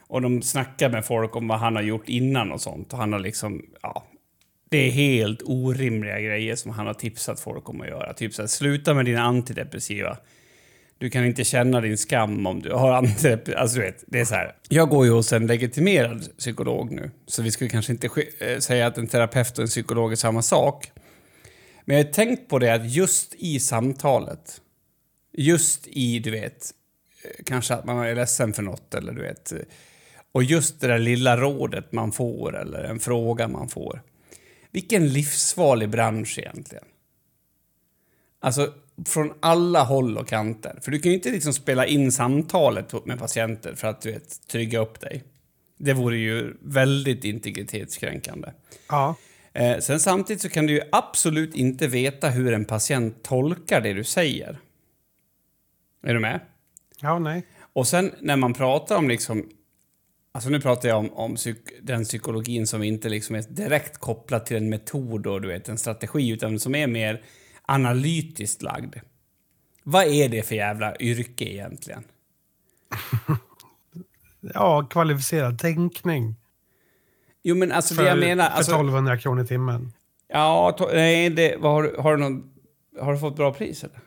och 0.08 0.22
de 0.22 0.42
snackar 0.42 0.90
med 0.90 1.06
folk 1.06 1.36
om 1.36 1.48
vad 1.48 1.60
han 1.60 1.76
har 1.76 1.84
gjort 1.84 2.10
innan 2.10 2.52
och 2.52 2.62
sånt. 2.62 2.94
Och 2.94 3.00
han 3.00 3.14
har 3.14 3.20
liksom, 3.20 3.66
ja, 3.82 4.06
det 4.70 4.78
är 4.78 4.92
helt 4.92 5.42
orimliga 5.46 6.20
grejer 6.20 6.56
som 6.56 6.72
han 6.72 6.88
har 6.88 6.94
tipsat 6.94 7.40
folk 7.40 7.70
om 7.70 7.82
att 7.82 7.88
göra. 7.88 8.14
Typ 8.14 8.34
så 8.34 8.42
här, 8.42 8.48
sluta 8.48 8.94
med 8.94 9.06
dina 9.06 9.22
antidepressiva. 9.22 10.18
Du 10.98 11.10
kan 11.10 11.26
inte 11.26 11.44
känna 11.44 11.82
din 11.82 11.98
skam 11.98 12.46
om 12.48 12.62
du 12.62 12.72
har 12.72 12.92
antidepressiva. 12.92 13.60
Alltså 13.60 13.80
du 13.80 13.86
vet, 13.86 14.04
det 14.08 14.20
är 14.20 14.26
så 14.26 14.36
här. 14.36 14.56
Jag 14.70 14.90
går 14.90 15.06
ju 15.06 15.12
hos 15.12 15.34
en 15.34 15.48
legitimerad 15.48 16.38
psykolog 16.38 16.92
nu. 16.92 17.12
Så 17.28 17.42
vi 17.42 17.52
skulle 17.52 17.70
kanske 17.70 17.92
inte 17.92 18.10
eh, 18.40 18.58
säga 18.60 18.88
att 18.88 18.98
en 18.98 19.08
terapeut 19.08 19.58
och 19.58 19.62
en 19.62 19.68
psykolog 19.68 20.12
är 20.12 20.16
samma 20.16 20.42
sak. 20.42 20.92
Men 21.92 21.98
jag 21.98 22.06
har 22.06 22.14
tänkt 22.14 22.50
på 22.50 22.60
det 22.60 22.74
att 22.74 22.92
just 22.92 23.36
i 23.36 23.60
samtalet, 23.60 24.62
just 25.38 25.88
i, 25.88 26.20
du 26.20 26.32
vet, 26.32 26.72
eh, 27.24 27.44
kanske 27.46 27.74
att 27.74 27.86
man 27.86 28.06
är 28.06 28.16
ledsen 28.16 28.54
för 28.54 28.64
något 28.64 28.94
eller 28.94 29.14
du 29.14 29.22
vet, 29.22 29.52
eh, 29.52 29.60
och 30.32 30.44
just 30.44 30.82
det 30.82 30.88
där 30.88 31.00
lilla 31.00 31.38
rådet 31.38 31.92
man 31.92 32.12
får 32.12 32.58
eller 32.58 32.84
en 32.84 33.00
fråga 33.00 33.48
man 33.48 33.70
får. 33.70 34.02
Vilken 34.72 35.14
livsfarlig 35.14 35.90
bransch 35.90 36.40
egentligen. 36.40 36.86
Alltså 38.40 38.74
från 39.06 39.34
alla 39.40 39.84
håll 39.84 40.18
och 40.18 40.28
kanter. 40.28 40.80
För 40.82 40.92
du 40.92 41.00
kan 41.00 41.12
ju 41.12 41.18
inte 41.18 41.32
liksom 41.32 41.54
spela 41.54 41.86
in 41.86 42.12
samtalet 42.12 43.06
med 43.06 43.20
patienter 43.20 43.76
för 43.76 43.88
att 43.88 44.02
du 44.02 44.12
vet, 44.12 44.48
trygga 44.48 44.80
upp 44.80 45.00
dig. 45.00 45.24
Det 45.78 45.94
vore 45.94 46.18
ju 46.18 46.54
väldigt 46.62 47.24
integritetskränkande. 47.24 48.50
Ja. 48.90 49.16
Eh, 49.54 49.80
sen 49.80 50.00
samtidigt 50.00 50.42
så 50.42 50.50
kan 50.50 50.66
du 50.66 50.74
ju 50.74 50.82
absolut 50.92 51.56
inte 51.56 51.88
veta 51.88 52.30
hur 52.30 52.54
en 52.54 52.66
patient 52.66 53.24
tolkar 53.24 53.82
det 53.82 53.94
du 53.94 54.04
säger. 54.04 54.60
Är 56.04 56.14
du 56.14 56.20
med? 56.20 56.40
Ja, 57.02 57.20
nej. 57.20 57.48
Och 57.74 57.88
sen 57.88 58.12
när 58.22 58.36
man 58.36 58.54
pratar 58.54 58.98
om 58.98 59.08
liksom... 59.08 59.50
Alltså 60.34 60.50
nu 60.50 60.62
pratar 60.62 60.90
jag 60.90 60.98
om, 60.98 61.14
om 61.14 61.36
psyk, 61.36 61.58
den 61.82 62.04
psykologin 62.04 62.68
som 62.68 62.84
inte 62.84 63.10
liksom 63.10 63.36
är 63.36 63.42
direkt 63.42 63.98
kopplad 63.98 64.46
till 64.46 64.58
en 64.58 64.70
metod 64.70 65.28
och 65.28 65.42
du 65.42 65.48
vet, 65.48 65.70
en 65.70 65.78
strategi, 65.78 66.30
utan 66.30 66.60
som 66.60 66.76
är 66.76 66.88
mer 66.88 67.24
analytiskt 67.62 68.62
lagd. 68.62 68.96
Vad 69.84 70.06
är 70.06 70.30
det 70.30 70.44
för 70.44 70.56
jävla 70.56 70.96
yrke 71.00 71.46
egentligen? 71.46 72.04
Ja, 74.54 74.88
kvalificerad 74.90 75.60
tänkning. 75.60 76.36
Jo 77.44 77.56
men 77.56 77.72
alltså 77.72 77.96
För, 77.96 78.04
det 78.04 78.10
jag 78.10 78.20
menar... 78.20 78.46
för 78.50 78.52
Alltså, 78.58 78.72
1200 78.72 79.18
kronor 79.18 79.44
i 79.44 79.48
timmen. 79.48 79.94
ja, 80.28 80.76
to, 80.78 80.88
nej, 80.94 81.30
det, 81.30 81.56
vad 81.60 81.72
har, 81.72 81.84
du- 81.84 81.96
har, 81.98 82.12
du 82.18 82.24
någon, 82.24 82.44
har 83.00 83.14
du 83.14 83.20
fått 83.20 83.36
bra 83.36 83.54
pris 83.54 83.84
eller? 83.84 84.00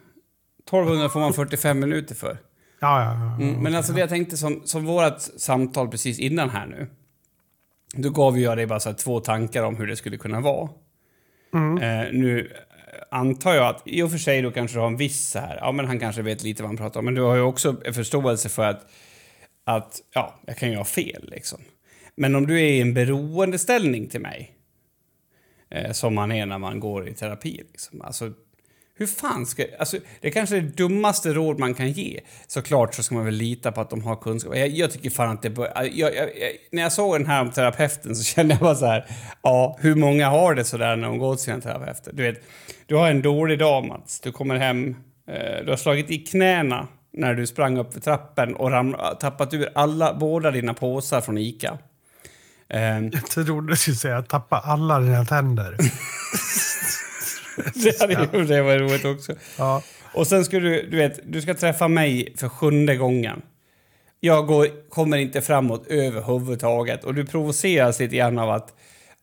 1200 0.68 1.08
får 1.08 1.20
man 1.20 1.32
45 1.32 1.78
minuter 1.80 2.14
för. 2.14 2.38
Ja, 2.80 3.02
ja, 3.04 3.14
ja. 3.38 3.44
Mm, 3.46 3.62
men 3.62 3.74
alltså 3.74 3.92
det 3.92 4.00
jag 4.00 4.08
tänkte 4.08 4.36
som, 4.36 4.62
som 4.64 4.84
vårt 4.84 5.20
samtal 5.20 5.88
precis 5.88 6.18
innan 6.18 6.50
här 6.50 6.66
nu. 6.66 6.86
Då 7.96 8.10
gav 8.10 8.38
jag 8.38 8.56
dig 8.58 8.66
bara 8.66 8.80
så 8.80 8.92
två 8.92 9.20
tankar 9.20 9.62
om 9.62 9.76
hur 9.76 9.86
det 9.86 9.96
skulle 9.96 10.16
kunna 10.16 10.40
vara. 10.40 10.68
Eh, 11.54 12.12
nu 12.12 12.52
antar 13.10 13.54
jag 13.54 13.66
att 13.66 13.82
i 13.84 14.02
och 14.02 14.10
för 14.10 14.18
sig 14.18 14.42
då 14.42 14.50
kanske 14.50 14.76
du 14.76 14.80
har 14.80 14.86
en 14.86 14.96
viss 14.96 15.30
så 15.30 15.38
här, 15.38 15.56
ja 15.60 15.72
men 15.72 15.86
han 15.86 16.00
kanske 16.00 16.22
vet 16.22 16.42
lite 16.42 16.62
vad 16.62 16.68
han 16.68 16.76
pratar 16.76 17.00
om, 17.00 17.04
men 17.04 17.14
du 17.14 17.22
har 17.22 17.34
ju 17.34 17.40
också 17.42 17.76
en 17.84 17.94
förståelse 17.94 18.48
för 18.48 18.62
att, 18.64 18.86
att 19.64 20.00
ja, 20.14 20.40
jag 20.46 20.56
kan 20.56 20.70
ju 20.70 20.76
ha 20.76 20.84
fel 20.84 21.28
liksom. 21.32 21.60
Men 22.16 22.34
om 22.34 22.46
du 22.46 22.60
är 22.60 22.68
i 22.68 22.80
en 22.80 22.94
beroendeställning 22.94 24.08
till 24.08 24.20
mig, 24.20 24.54
eh, 25.70 25.92
som 25.92 26.14
man 26.14 26.32
är 26.32 26.46
när 26.46 26.58
man 26.58 26.80
går 26.80 27.08
i 27.08 27.14
terapi, 27.14 27.62
liksom, 27.72 28.02
alltså 28.02 28.32
hur 28.96 29.06
fan 29.06 29.46
ska... 29.46 29.64
Alltså, 29.78 29.98
det 30.20 30.28
är 30.28 30.32
kanske 30.32 30.56
är 30.56 30.60
det 30.60 30.76
dummaste 30.76 31.32
råd 31.32 31.58
man 31.58 31.74
kan 31.74 31.92
ge. 31.92 32.20
Såklart 32.46 32.94
så 32.94 33.02
ska 33.02 33.14
man 33.14 33.24
väl 33.24 33.34
lita 33.34 33.72
på 33.72 33.80
att 33.80 33.90
de 33.90 34.02
har 34.02 34.16
kunskap. 34.16 34.56
Jag, 34.56 34.68
jag 34.68 34.90
tycker 34.90 35.10
fan 35.10 35.30
att 35.30 35.42
det 35.42 35.52
jag, 35.56 35.94
jag, 35.94 36.14
jag, 36.14 36.52
När 36.72 36.82
jag 36.82 36.92
såg 36.92 37.14
den 37.14 37.26
här 37.26 37.40
om 37.40 37.50
terapeuten 37.50 38.16
så 38.16 38.24
kände 38.34 38.54
jag 38.54 38.60
bara 38.60 38.74
så 38.74 38.86
här... 38.86 39.06
Ja, 39.42 39.76
hur 39.80 39.94
många 39.94 40.28
har 40.28 40.54
det 40.54 40.64
så 40.64 40.76
där 40.76 40.96
när 40.96 41.08
de 41.08 41.18
går 41.18 41.34
till 41.34 41.44
sina 41.44 41.60
terapeuter? 41.60 42.12
Du 42.12 42.22
vet, 42.22 42.42
du 42.86 42.96
har 42.96 43.10
en 43.10 43.22
dålig 43.22 43.58
dag 43.58 43.86
Mats. 43.86 44.20
Du 44.20 44.32
kommer 44.32 44.56
hem, 44.56 44.96
eh, 45.28 45.64
du 45.64 45.70
har 45.70 45.76
slagit 45.76 46.10
i 46.10 46.18
knäna 46.18 46.88
när 47.12 47.34
du 47.34 47.46
sprang 47.46 47.78
upp 47.78 47.92
för 47.92 48.00
trappen 48.00 48.54
och 48.56 48.70
ram, 48.70 48.96
tappat 49.20 49.54
ur 49.54 49.68
alla, 49.74 50.14
båda 50.14 50.50
dina 50.50 50.74
påsar 50.74 51.20
från 51.20 51.38
Ica. 51.38 51.78
Eh, 52.68 53.04
Jag 53.12 53.26
trodde 53.30 53.72
du 53.72 53.76
skulle 53.76 53.96
säga 53.96 54.22
tappa 54.22 54.58
alla 54.58 55.00
dina 55.00 55.24
tänder. 55.24 55.76
det, 57.74 58.00
hade 58.00 58.28
ju, 58.38 58.44
det 58.44 58.62
var 58.62 58.78
roligt 58.78 59.04
också. 59.04 59.32
Ja. 59.58 59.82
Och 60.14 60.26
sen 60.26 60.44
ska 60.44 60.60
du, 60.60 60.88
du 60.90 60.96
vet, 60.96 61.20
du 61.32 61.42
ska 61.42 61.54
träffa 61.54 61.88
mig 61.88 62.34
för 62.36 62.48
sjunde 62.48 62.96
gången. 62.96 63.42
Jag 64.20 64.46
går, 64.46 64.88
kommer 64.88 65.16
inte 65.16 65.40
framåt 65.40 65.86
överhuvudtaget 65.86 67.04
och 67.04 67.14
du 67.14 67.26
provoceras 67.26 68.00
lite 68.00 68.16
grann 68.16 68.38
av 68.38 68.50
att, 68.50 68.74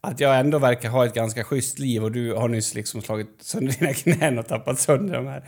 att 0.02 0.20
jag 0.20 0.40
ändå 0.40 0.60
verkar 0.60 0.90
ha 0.90 1.06
ett 1.06 1.14
ganska 1.14 1.44
schysst 1.44 1.80
liv 1.80 2.04
och 2.04 2.12
du 2.12 2.34
har 2.34 2.48
nyss 2.48 2.74
liksom 2.74 3.02
slagit 3.02 3.38
sönder 3.42 3.74
dina 3.80 3.94
knän 3.94 4.40
och 4.40 4.48
tappat 4.48 4.80
sönder 4.80 5.14
de 5.16 5.28
här. 5.28 5.44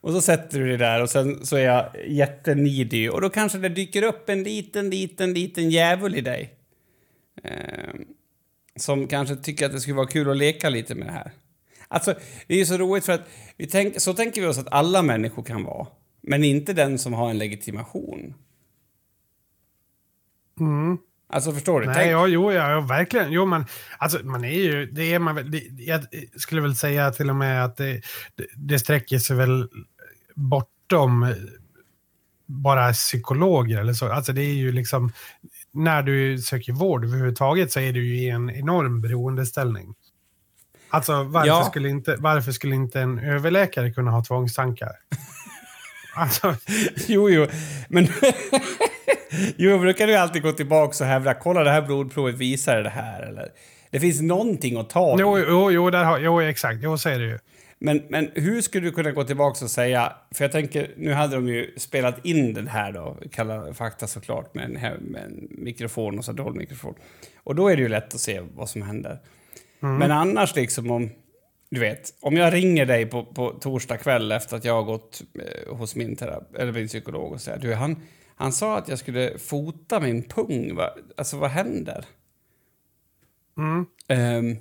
Och 0.00 0.12
så 0.12 0.20
sätter 0.20 0.58
du 0.58 0.68
dig 0.68 0.76
där 0.76 1.02
och 1.02 1.10
sen 1.10 1.46
så 1.46 1.56
är 1.56 1.64
jag 1.64 1.86
jättenidig 2.08 3.12
och 3.12 3.20
då 3.20 3.30
kanske 3.30 3.58
det 3.58 3.68
dyker 3.68 4.02
upp 4.02 4.28
en 4.28 4.42
liten, 4.42 4.90
liten, 4.90 5.34
liten 5.34 5.70
djävul 5.70 6.14
i 6.16 6.20
dig. 6.20 6.54
Eh, 7.44 7.94
som 8.76 9.08
kanske 9.08 9.36
tycker 9.36 9.66
att 9.66 9.72
det 9.72 9.80
skulle 9.80 9.96
vara 9.96 10.06
kul 10.06 10.30
att 10.30 10.36
leka 10.36 10.68
lite 10.68 10.94
med 10.94 11.06
det 11.06 11.12
här. 11.12 11.32
Alltså, 11.88 12.14
det 12.46 12.54
är 12.54 12.58
ju 12.58 12.66
så 12.66 12.76
roligt 12.76 13.04
för 13.04 13.12
att 13.12 13.28
vi 13.56 13.66
tänk, 13.66 14.00
så 14.00 14.14
tänker 14.14 14.40
vi 14.40 14.46
oss 14.46 14.58
att 14.58 14.72
alla 14.72 15.02
människor 15.02 15.42
kan 15.42 15.64
vara. 15.64 15.86
Men 16.22 16.44
inte 16.44 16.72
den 16.72 16.98
som 16.98 17.12
har 17.12 17.30
en 17.30 17.38
legitimation. 17.38 18.34
Mm. 20.60 20.98
Alltså, 21.28 21.52
förstår 21.52 21.80
du? 21.80 21.86
Nej, 21.86 21.94
Tänk, 21.94 22.12
ja, 22.12 22.26
jo, 22.26 22.52
ja, 22.52 22.80
verkligen. 22.80 23.32
Jo, 23.32 23.46
man, 23.46 23.66
alltså, 23.98 24.18
man 24.26 24.44
är 24.44 24.52
ju, 24.52 24.86
det 24.86 25.14
är 25.14 25.18
man 25.18 25.34
väl, 25.34 25.50
det, 25.50 25.62
jag 25.78 26.06
skulle 26.36 26.60
väl 26.60 26.76
säga 26.76 27.10
till 27.10 27.30
och 27.30 27.36
med 27.36 27.64
att 27.64 27.76
det, 27.76 28.02
det, 28.34 28.46
det 28.56 28.78
sträcker 28.78 29.18
sig 29.18 29.36
väl 29.36 29.68
bortom 30.34 31.34
bara 32.46 32.92
psykologer 32.92 33.80
eller 33.80 33.92
så. 33.92 34.12
Alltså 34.12 34.32
det 34.32 34.42
är 34.42 34.54
ju 34.54 34.72
liksom, 34.72 35.12
när 35.74 36.02
du 36.02 36.38
söker 36.38 36.72
vård 36.72 37.04
överhuvudtaget 37.04 37.72
så 37.72 37.80
är 37.80 37.92
du 37.92 38.06
ju 38.06 38.16
i 38.16 38.28
en 38.28 38.50
enorm 38.50 39.00
beroendeställning. 39.00 39.94
Alltså 40.90 41.22
varför, 41.22 41.48
Ja. 41.48 41.64
skulle, 41.64 41.88
inte, 41.88 42.16
varför 42.18 42.52
skulle 42.52 42.74
inte 42.74 43.00
en 43.00 43.18
överläkare 43.18 43.90
kunna 43.92 44.10
ha 44.10 44.24
tvångstankar? 44.24 44.92
Alltså, 46.14 46.54
Jo, 47.08 47.30
jo. 47.30 47.46
Men... 47.88 48.04
jo, 49.56 49.70
jag 49.70 49.80
brukar 49.80 50.08
ju 50.08 50.14
alltid 50.14 50.42
gå 50.42 50.52
tillbaka 50.52 51.04
och 51.04 51.10
hävda 51.10 51.34
kolla 51.34 51.64
det 51.64 51.70
här 51.70 51.82
blodprovet 51.82 52.34
visar 52.34 52.76
det 52.82 52.90
här. 52.90 53.22
Eller, 53.22 53.48
det 53.90 54.00
finns 54.00 54.20
någonting 54.20 54.76
att 54.78 54.90
ta 54.90 55.16
jo, 55.18 55.38
jo, 55.38 55.70
jo, 55.70 55.90
där 55.90 56.04
har, 56.04 56.18
jo, 56.18 56.40
exakt. 56.40 56.78
Jo, 56.82 56.98
så 56.98 57.08
är 57.08 57.18
det 57.18 57.24
ju. 57.24 57.38
Men, 57.84 58.02
men 58.08 58.30
hur 58.34 58.60
skulle 58.60 58.86
du 58.86 58.92
kunna 58.92 59.10
gå 59.10 59.24
tillbaka 59.24 59.64
och 59.64 59.70
säga, 59.70 60.12
för 60.30 60.44
jag 60.44 60.52
tänker, 60.52 60.94
nu 60.96 61.12
hade 61.12 61.36
de 61.36 61.48
ju 61.48 61.74
spelat 61.76 62.24
in 62.24 62.54
den 62.54 62.66
här 62.68 62.92
då, 62.92 63.16
Kalla 63.30 63.74
fakta 63.74 64.06
såklart, 64.06 64.54
med 64.54 64.64
en, 64.64 65.02
med 65.02 65.22
en 65.24 65.48
mikrofon 65.50 66.18
och 66.18 66.24
så 66.24 66.32
dold 66.32 66.56
mikrofon. 66.56 66.94
Och 67.36 67.54
då 67.54 67.68
är 67.68 67.76
det 67.76 67.82
ju 67.82 67.88
lätt 67.88 68.14
att 68.14 68.20
se 68.20 68.40
vad 68.54 68.68
som 68.68 68.82
händer. 68.82 69.18
Men 69.80 70.10
annars 70.10 70.56
liksom 70.56 70.90
om, 70.90 71.10
du 71.70 71.80
vet, 71.80 72.14
om 72.20 72.36
jag 72.36 72.52
ringer 72.52 72.86
dig 72.86 73.06
på, 73.06 73.24
på 73.24 73.50
torsdag 73.50 73.96
kväll 73.96 74.32
efter 74.32 74.56
att 74.56 74.64
jag 74.64 74.74
har 74.74 74.82
gått 74.82 75.22
eh, 75.34 75.76
hos 75.76 75.96
min, 75.96 76.16
eller 76.58 76.72
min 76.72 76.88
psykolog 76.88 77.32
och 77.32 77.40
säger, 77.40 77.58
du 77.58 77.74
han, 77.74 77.96
han 78.34 78.52
sa 78.52 78.78
att 78.78 78.88
jag 78.88 78.98
skulle 78.98 79.38
fota 79.38 80.00
min 80.00 80.22
pung, 80.22 80.74
va? 80.74 80.90
alltså 81.16 81.36
vad 81.36 81.50
händer? 81.50 82.04
Mm. 83.58 83.86
Ehm, 84.08 84.56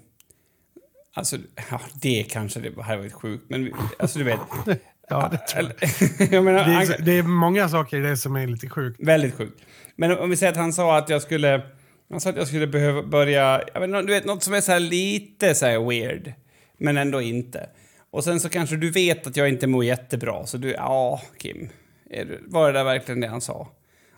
alltså, 1.14 1.38
ja, 1.72 1.82
det 2.02 2.24
kanske 2.24 2.60
det 2.60 2.84
här 2.84 2.98
var 2.98 3.06
ett 3.06 3.14
sjukt, 3.14 3.46
men 3.50 3.74
alltså 4.00 4.20
du 4.20 4.26
vet. 4.26 4.40
Ja, 5.10 5.30
det 5.32 5.38
tror 5.38 5.72
jag. 5.80 6.32
Jag 6.34 6.44
menar, 6.44 6.60
Det 6.66 6.72
han, 6.72 6.84
är, 6.84 7.02
det 7.02 7.12
är 7.18 7.24
många 7.24 7.70
saker 7.70 7.98
i 7.98 8.00
det 8.02 8.18
som 8.18 8.36
är 8.36 8.48
lite 8.48 8.70
sjukt. 8.70 9.00
väldigt 9.00 9.36
sjukt. 9.36 9.62
Men 9.96 10.18
om 10.18 10.30
vi 10.30 10.38
säger 10.38 10.52
att 10.52 10.58
han 10.58 10.74
sa 10.74 10.98
att 10.98 11.10
jag 11.10 11.22
skulle, 11.22 11.62
han 12.10 12.22
sa 12.22 12.30
att 12.30 12.36
jag 12.36 12.48
skulle 12.48 12.68
behöva 12.68 13.04
börja, 13.04 13.62
jag 13.74 13.84
inte, 13.84 14.02
du 14.02 14.14
vet 14.14 14.26
något 14.26 14.44
som 14.44 14.54
är 14.54 14.62
så 14.62 14.72
här 14.72 14.80
lite 14.80 15.56
så 15.56 15.66
här 15.66 15.90
weird, 15.90 16.34
men 16.78 16.98
ändå 16.98 17.22
inte. 17.22 17.70
Och 18.12 18.24
sen 18.24 18.40
så 18.40 18.50
kanske 18.50 18.76
du 18.76 18.92
vet 18.92 19.28
att 19.28 19.38
jag 19.38 19.50
inte 19.50 19.68
mår 19.68 19.86
jättebra, 19.86 20.46
så 20.46 20.58
du, 20.58 20.72
ja, 20.72 21.22
Kim, 21.38 21.70
du, 22.10 22.44
var 22.48 22.68
det 22.68 22.80
där 22.80 22.84
verkligen 22.84 23.20
det 23.22 23.28
han 23.28 23.42
sa? 23.42 23.68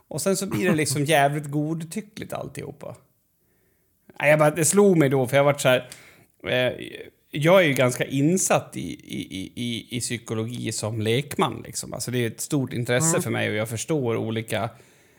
Och 0.08 0.22
sen 0.22 0.38
så 0.38 0.46
blir 0.48 0.70
det 0.70 0.76
liksom 0.76 1.06
jävligt 1.06 1.46
godtyckligt 1.52 2.34
alltihopa. 2.34 2.96
Jag 4.20 4.40
bara, 4.40 4.52
det 4.52 4.66
slog 4.66 4.98
mig 4.98 5.10
då, 5.10 5.28
för 5.28 5.38
jag 5.38 5.44
har 5.44 5.52
varit 5.52 5.62
så 5.62 5.70
här... 5.70 5.90
Eh, 6.48 6.72
jag 7.32 7.62
är 7.64 7.68
ju 7.68 7.74
ganska 7.74 8.06
insatt 8.06 8.72
i, 8.78 8.80
i, 9.18 9.52
i- 9.56 9.88
i, 9.98 10.00
psykologi 10.00 10.72
som 10.72 11.02
lekman. 11.02 11.64
Liksom. 11.66 11.94
Alltså 11.94 12.12
det 12.12 12.18
är 12.24 12.28
ett 12.28 12.42
stort 12.42 12.74
intresse 12.74 13.22
för 13.22 13.30
mig 13.30 13.50
och 13.50 13.56
jag 13.56 13.70
förstår 13.70 14.16
olika 14.18 14.70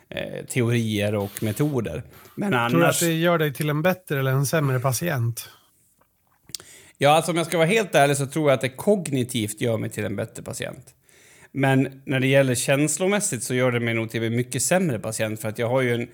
eh, 0.09 0.45
teorier 0.47 1.15
och 1.15 1.43
metoder. 1.43 2.03
Men 2.35 2.51
Tror 2.53 2.61
du 2.61 2.65
att 2.67 2.73
annars... 2.75 3.01
det 3.01 3.13
gör 3.13 3.39
dig 3.39 3.55
till 3.55 3.71
en 3.71 3.83
bättre 3.83 4.19
eller 4.21 4.31
en 4.31 4.47
sämre 4.47 4.81
patient? 4.81 5.49
Ja, 6.99 7.11
alltså 7.11 7.31
om 7.33 7.37
jag 7.37 7.47
ska 7.47 7.57
vara 7.59 7.67
helt 7.69 7.95
ärlig 7.95 8.17
så 8.17 8.27
tror 8.27 8.51
jag 8.51 8.55
att 8.55 8.61
det 8.61 8.69
kognitivt 8.69 9.61
gör 9.61 9.77
mig 9.79 9.91
till 9.91 10.05
en 10.05 10.17
bättre 10.17 10.43
patient. 10.43 10.95
Men 11.53 12.03
när 12.07 12.21
det 12.21 12.27
gäller 12.27 12.55
känslomässigt 12.55 13.43
så 13.43 13.55
gör 13.55 13.73
det 13.73 13.81
mig 13.81 13.95
nog 13.95 14.11
till 14.11 14.23
en 14.23 14.37
mycket 14.37 14.63
sämre 14.63 14.99
patient 14.99 15.41
för 15.41 15.49
att 15.49 15.59
jag 15.59 15.69
har 15.69 15.81
ju 15.83 15.95
en 15.95 16.09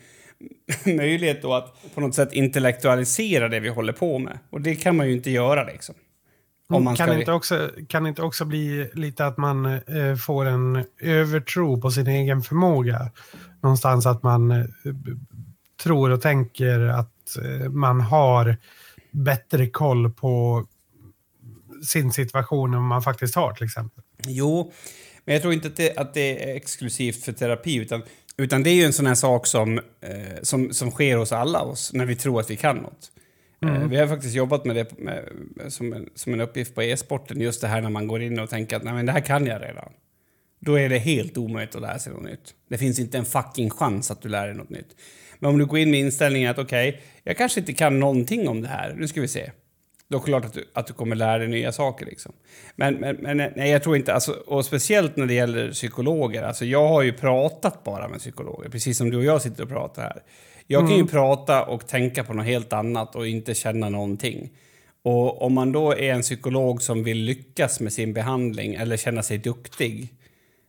möjlighet 0.86 1.43
då 1.43 1.55
att 1.55 1.95
på 1.95 2.01
något 2.01 2.14
sätt 2.14 2.32
intellektualisera 2.32 3.49
det 3.49 3.61
vi 3.61 3.68
håller 3.68 3.93
på 3.93 4.18
med. 4.18 4.38
Och 4.51 4.61
det 4.61 4.74
kan 4.74 4.97
man 4.97 5.07
ju 5.07 5.12
inte 5.12 5.30
göra 5.30 5.64
liksom. 5.64 5.95
Om 6.68 6.84
man 6.84 6.97
kan, 6.97 7.07
ska... 7.07 7.18
inte 7.18 7.32
också, 7.32 7.70
kan 7.88 8.07
inte 8.07 8.22
också 8.22 8.45
bli 8.45 8.91
lite 8.95 9.26
att 9.26 9.36
man 9.36 9.66
eh, 9.66 10.16
får 10.26 10.47
en 10.47 10.84
övertro 11.01 11.80
på 11.80 11.91
sin 11.91 12.07
egen 12.07 12.43
förmåga? 12.43 13.11
Någonstans 13.62 14.07
att 14.07 14.22
man 14.22 14.51
eh, 14.51 14.64
tror 15.82 16.11
och 16.11 16.22
tänker 16.22 16.80
att 16.80 17.36
eh, 17.36 17.70
man 17.70 18.01
har 18.01 18.57
bättre 19.11 19.66
koll 19.66 20.11
på 20.11 20.66
sin 21.93 22.12
situation 22.12 22.74
än 22.74 22.82
man 22.82 23.03
faktiskt 23.03 23.34
har 23.34 23.53
till 23.53 23.64
exempel. 23.64 24.05
Jo, 24.26 24.72
men 25.24 25.32
jag 25.34 25.43
tror 25.43 25.55
inte 25.55 25.68
att 25.68 25.76
det, 25.76 25.97
att 25.97 26.14
det 26.14 26.51
är 26.51 26.57
exklusivt 26.57 27.24
för 27.24 27.32
terapi 27.32 27.74
utan, 27.76 28.03
utan 28.43 28.62
det 28.62 28.70
är 28.70 28.74
ju 28.74 28.84
en 28.84 28.93
sån 28.93 29.07
här 29.07 29.14
sak 29.14 29.47
som, 29.47 29.78
eh, 29.78 30.43
som, 30.43 30.72
som 30.72 30.91
sker 30.91 31.16
hos 31.16 31.32
alla 31.32 31.62
oss 31.62 31.93
när 31.93 32.07
vi 32.07 32.16
tror 32.16 32.41
att 32.41 32.51
vi 32.51 32.57
kan 32.57 32.76
något. 32.76 33.11
Eh, 33.64 33.88
Vi 33.88 33.97
har 33.97 34.07
faktiskt 34.07 34.34
jobbat 34.34 34.64
med 34.64 34.76
det 34.76 34.99
med, 34.99 35.24
som, 35.68 35.93
en, 35.93 36.09
som 36.14 36.34
en 36.34 36.41
uppgift 36.41 36.74
på 36.74 36.82
e-sporten, 36.82 37.41
just 37.41 37.61
det 37.61 37.66
här 37.66 37.80
när 37.80 37.91
man 37.91 38.07
går 38.07 38.22
in 38.22 38.38
och 38.38 38.51
tänker 38.51 38.76
att 38.76 38.84
Nej, 38.84 38.95
men 38.95 39.07
det 39.07 39.12
här 39.12 39.20
kan 39.20 39.47
jag 39.47 39.62
redan. 39.62 39.93
Då 40.61 40.78
är 40.78 40.88
det 40.88 40.99
helt 40.99 41.36
omöjligt 41.38 41.74
att 41.74 41.82
lära 41.82 41.99
sig 41.99 42.12
något 42.12 42.24
nytt. 42.24 42.55
Det 42.70 42.78
finns 42.78 42.99
inte 42.99 43.18
en 43.18 43.24
fucking 43.24 43.70
chans 43.70 44.11
att 44.11 44.22
du 44.22 44.28
lär 44.28 44.47
dig 44.47 44.57
något 44.57 44.70
nytt. 44.70 44.97
Men 45.38 45.51
om 45.51 45.59
du 45.59 45.66
går 45.66 45.78
in 45.78 45.91
med 45.91 46.01
inställningen 46.01 46.51
att 46.51 46.59
okej, 46.59 47.03
jag 47.24 47.36
kanske 47.36 47.61
inte 47.61 47.72
kan 47.72 48.01
någonting 48.01 48.49
om 48.49 48.62
det 48.62 48.68
här, 48.68 48.95
nu 48.99 49.09
ska 49.09 49.20
vi 49.20 49.28
se. 49.28 49.51
Då 50.11 50.16
är 50.16 50.20
det 50.20 50.26
klart 50.26 50.44
att 50.44 50.52
du, 50.52 50.64
att 50.72 50.86
du 50.86 50.92
kommer 50.92 51.16
lära 51.16 51.38
dig 51.38 51.48
nya 51.48 51.72
saker. 51.72 52.06
Liksom. 52.06 52.32
Men, 52.76 52.94
men, 52.94 53.16
men 53.16 53.36
nej, 53.36 53.70
jag 53.70 53.82
tror 53.82 53.96
inte, 53.96 54.14
alltså, 54.14 54.32
och 54.32 54.64
speciellt 54.64 55.16
när 55.16 55.26
det 55.26 55.34
gäller 55.34 55.72
psykologer. 55.72 56.42
Alltså, 56.42 56.64
jag 56.64 56.88
har 56.88 57.02
ju 57.02 57.12
pratat 57.12 57.84
bara 57.84 58.08
med 58.08 58.18
psykologer, 58.18 58.68
precis 58.68 58.98
som 58.98 59.11
du 59.11 59.16
och 59.16 59.24
jag 59.24 59.42
sitter 59.42 59.62
och 59.62 59.68
pratar 59.68 60.02
här. 60.02 60.22
Jag 60.66 60.88
kan 60.88 60.96
ju 60.96 61.06
prata 61.06 61.64
och 61.64 61.86
tänka 61.86 62.24
på 62.24 62.34
något 62.34 62.46
helt 62.46 62.72
annat 62.72 63.16
och 63.16 63.26
inte 63.26 63.54
känna 63.54 63.88
någonting. 63.88 64.50
Och 65.02 65.42
om 65.42 65.52
man 65.52 65.72
då 65.72 65.92
är 65.92 66.14
en 66.14 66.22
psykolog 66.22 66.82
som 66.82 67.04
vill 67.04 67.18
lyckas 67.18 67.80
med 67.80 67.92
sin 67.92 68.12
behandling 68.12 68.74
eller 68.74 68.96
känna 68.96 69.22
sig 69.22 69.38
duktig, 69.38 70.14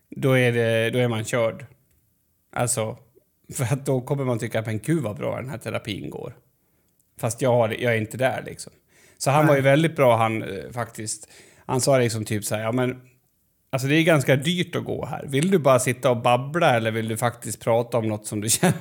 då 0.10 0.38
är, 0.38 0.52
det, 0.52 0.89
då 0.89 1.00
är 1.00 1.08
man 1.08 1.26
körd. 1.26 1.66
Alltså, 2.52 2.98
för 3.54 3.64
att 3.64 3.86
då 3.86 4.02
kommer 4.02 4.26
man 4.26 4.39
tycka 4.39 4.60
att 4.60 4.66
men 4.66 4.80
gud 4.80 5.04
vad 5.04 5.18
bra 5.18 5.36
den 5.36 5.50
här 5.50 5.58
terapin 5.58 6.10
går. 6.10 6.34
Fast 7.20 7.42
jag, 7.42 7.52
har, 7.52 7.70
jag 7.70 7.94
är 7.94 7.98
inte 7.98 8.18
där 8.18 8.44
liksom. 8.46 8.74
Så 9.22 9.32
han 9.32 9.48
var 9.48 9.56
ju 9.56 9.62
väldigt 9.62 9.96
bra 9.96 10.18
han 10.18 10.44
eh, 10.44 10.72
faktiskt. 10.72 11.28
Han 11.66 11.82
sa 11.82 11.98
liksom 11.98 12.26
typ 12.26 12.46
så 12.46 12.56
här, 12.56 12.64
ja 12.64 12.72
men 12.72 13.02
Alltså 13.74 13.88
det 13.88 13.96
är 13.96 14.04
ganska 14.04 14.36
dyrt 14.36 14.76
att 14.76 14.86
gå 14.86 15.06
här. 15.06 15.26
Vill 15.28 15.52
du 15.52 15.60
bara 15.60 15.80
sitta 15.80 16.10
och 16.10 16.22
babbla 16.22 16.76
eller 16.76 16.92
vill 16.92 17.08
du 17.08 17.18
faktiskt 17.18 17.60
prata 17.60 17.98
om 17.98 18.08
något 18.08 18.28
som 18.28 18.42
du 18.42 18.50
känner? 18.60 18.76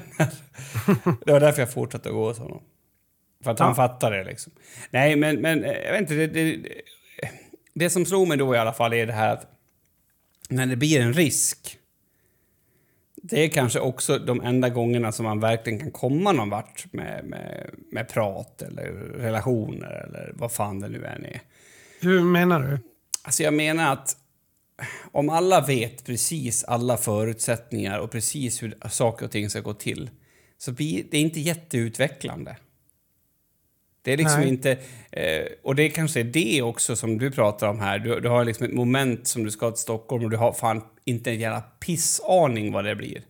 det 1.25 1.33
var 1.33 1.41
därför 1.41 1.63
jag 1.63 1.73
fortsatte 1.73 2.09
att 2.09 2.15
gå 2.15 2.29
hos 2.29 2.39
honom. 2.39 2.63
För 3.45 3.51
att 3.51 3.59
han 3.59 3.77
fattar 3.77 4.11
det 4.11 4.25
liksom. 4.25 4.53
Nej, 4.91 5.17
men, 5.17 5.41
men 5.41 5.65
eh, 5.65 5.73
jag 5.73 5.93
vet 5.93 6.01
inte. 6.01 6.15
Det, 6.15 6.27
det, 6.27 6.69
det 7.75 7.91
som 7.91 8.07
slog 8.07 8.29
mig 8.29 8.37
då 8.37 8.55
i 8.55 8.59
alla 8.59 8.73
fall 8.73 8.93
är 8.93 9.07
det 9.07 9.13
här 9.13 9.33
att 9.33 9.47
när 10.49 10.67
det 10.67 10.77
blir 10.77 11.01
en 11.01 11.13
risk. 11.13 11.79
Det 13.23 13.45
är 13.45 13.49
kanske 13.49 13.81
också 13.81 14.19
de 14.19 14.41
enda 14.41 14.69
gångerna 14.69 15.13
som 15.13 15.25
man 15.25 15.41
verkligen 15.41 15.79
kan 15.79 15.91
komma 15.91 16.33
någon 16.33 16.51
vart 16.51 16.93
med, 16.93 17.25
med, 17.25 17.71
med 17.93 18.09
prat 18.09 18.63
eller 18.63 18.93
relationer 19.19 20.07
eller 20.07 20.33
vad 20.35 20.53
fan 20.53 20.81
det 20.81 20.89
nu 20.89 21.05
än 21.05 21.25
är. 21.25 21.41
Hur 22.01 22.23
menar 22.23 22.61
du? 22.61 22.79
Alltså 23.23 23.43
jag 23.43 23.55
menar 23.55 23.93
att 23.93 24.17
om 25.13 25.29
alla 25.29 25.67
vet 25.67 26.05
precis 26.05 26.65
alla 26.65 26.97
förutsättningar 26.97 27.99
och 27.99 28.11
precis 28.11 28.63
hur 28.63 28.89
saker 28.91 29.27
och 29.27 29.33
ting 29.33 29.51
ska 29.51 29.61
gå 29.61 29.75
till 29.75 30.11
så 30.59 30.73
blir 30.73 31.05
det 31.11 31.19
inte 31.19 31.41
jätteutvecklande. 31.41 32.57
Det 34.03 34.13
är 34.13 34.17
liksom 34.17 34.41
Nej. 34.41 34.49
inte... 34.49 34.79
Eh, 35.13 35.47
och 35.63 35.75
det 35.75 35.89
kanske 35.91 36.21
är 36.21 36.25
det 36.25 36.63
också 36.63 36.97
som 36.97 37.19
du 37.19 37.31
pratar 37.31 37.69
om 37.69 37.81
här. 37.81 37.99
Du, 37.99 38.21
du 38.21 38.29
har 38.29 38.45
liksom 38.45 38.67
ett 38.67 38.73
moment 38.73 39.27
som 39.27 39.45
du 39.45 39.51
ska 39.51 39.71
till 39.71 39.83
Stockholm 39.83 40.25
och 40.25 40.31
du 40.31 40.37
har 40.37 40.53
fan 40.53 40.83
inte 41.05 41.31
en 41.31 41.39
jävla 41.39 41.61
pissaning 41.61 42.73
vad 42.73 42.85
det 42.85 42.97
blir. 42.97 43.23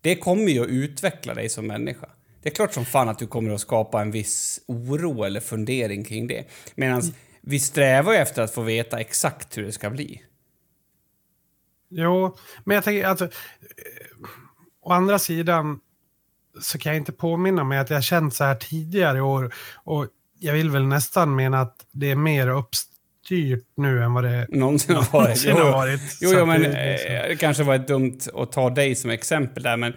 Det 0.00 0.16
kommer 0.16 0.52
ju 0.52 0.62
att 0.62 0.68
utveckla 0.68 1.34
dig 1.34 1.48
som 1.48 1.66
människa. 1.66 2.08
Det 2.42 2.48
är 2.48 2.54
klart 2.54 2.74
som 2.74 2.84
fan 2.84 3.08
att 3.08 3.18
du 3.18 3.26
kommer 3.26 3.50
att 3.50 3.60
skapa 3.60 4.00
en 4.00 4.10
viss 4.10 4.60
oro 4.66 5.24
eller 5.24 5.40
fundering 5.40 6.04
kring 6.04 6.26
det. 6.26 6.44
Medan 6.74 7.02
vi 7.40 7.60
strävar 7.60 8.12
ju 8.12 8.18
efter 8.18 8.42
att 8.42 8.54
få 8.54 8.62
veta 8.62 9.00
exakt 9.00 9.58
hur 9.58 9.62
det 9.62 9.72
ska 9.72 9.90
bli. 9.90 10.22
Jo, 11.90 12.36
men 12.64 12.74
jag 12.74 12.84
tänker 12.84 13.06
alltså... 13.06 13.24
eh, 13.24 13.30
Å 14.80 14.92
andra 14.92 15.18
sidan 15.18 15.80
så 16.60 16.78
kan 16.78 16.92
jag 16.92 17.00
inte 17.00 17.12
påminna 17.12 17.64
mig 17.64 17.78
att 17.78 17.90
jag 17.90 18.04
känt 18.04 18.34
så 18.34 18.44
här 18.44 18.54
tidigare 18.54 19.18
i 19.18 19.20
år. 19.20 19.54
Och 19.74 20.06
jag 20.38 20.52
vill 20.52 20.70
väl 20.70 20.86
nästan 20.86 21.36
mena 21.36 21.60
att 21.60 21.76
det 21.92 22.10
är 22.10 22.16
mer 22.16 22.48
uppstyrt 22.48 23.64
nu 23.76 24.02
än 24.02 24.14
vad 24.14 24.24
det 24.24 24.46
Någonsin 24.50 24.94
har 24.96 25.02
varit. 25.02 25.12
någonsin 25.12 25.52
har 25.52 25.72
varit. 25.72 26.00
Jo, 26.20 26.30
jo 26.38 26.46
men 26.46 26.62
det- 26.62 26.98
så. 27.00 27.08
eh, 27.12 27.28
det 27.28 27.36
kanske 27.40 27.62
var 27.62 27.74
ett 27.74 27.88
dumt 27.88 28.18
att 28.34 28.52
ta 28.52 28.70
dig 28.70 28.94
som 28.94 29.10
exempel 29.10 29.62
där, 29.62 29.76
men, 29.76 29.92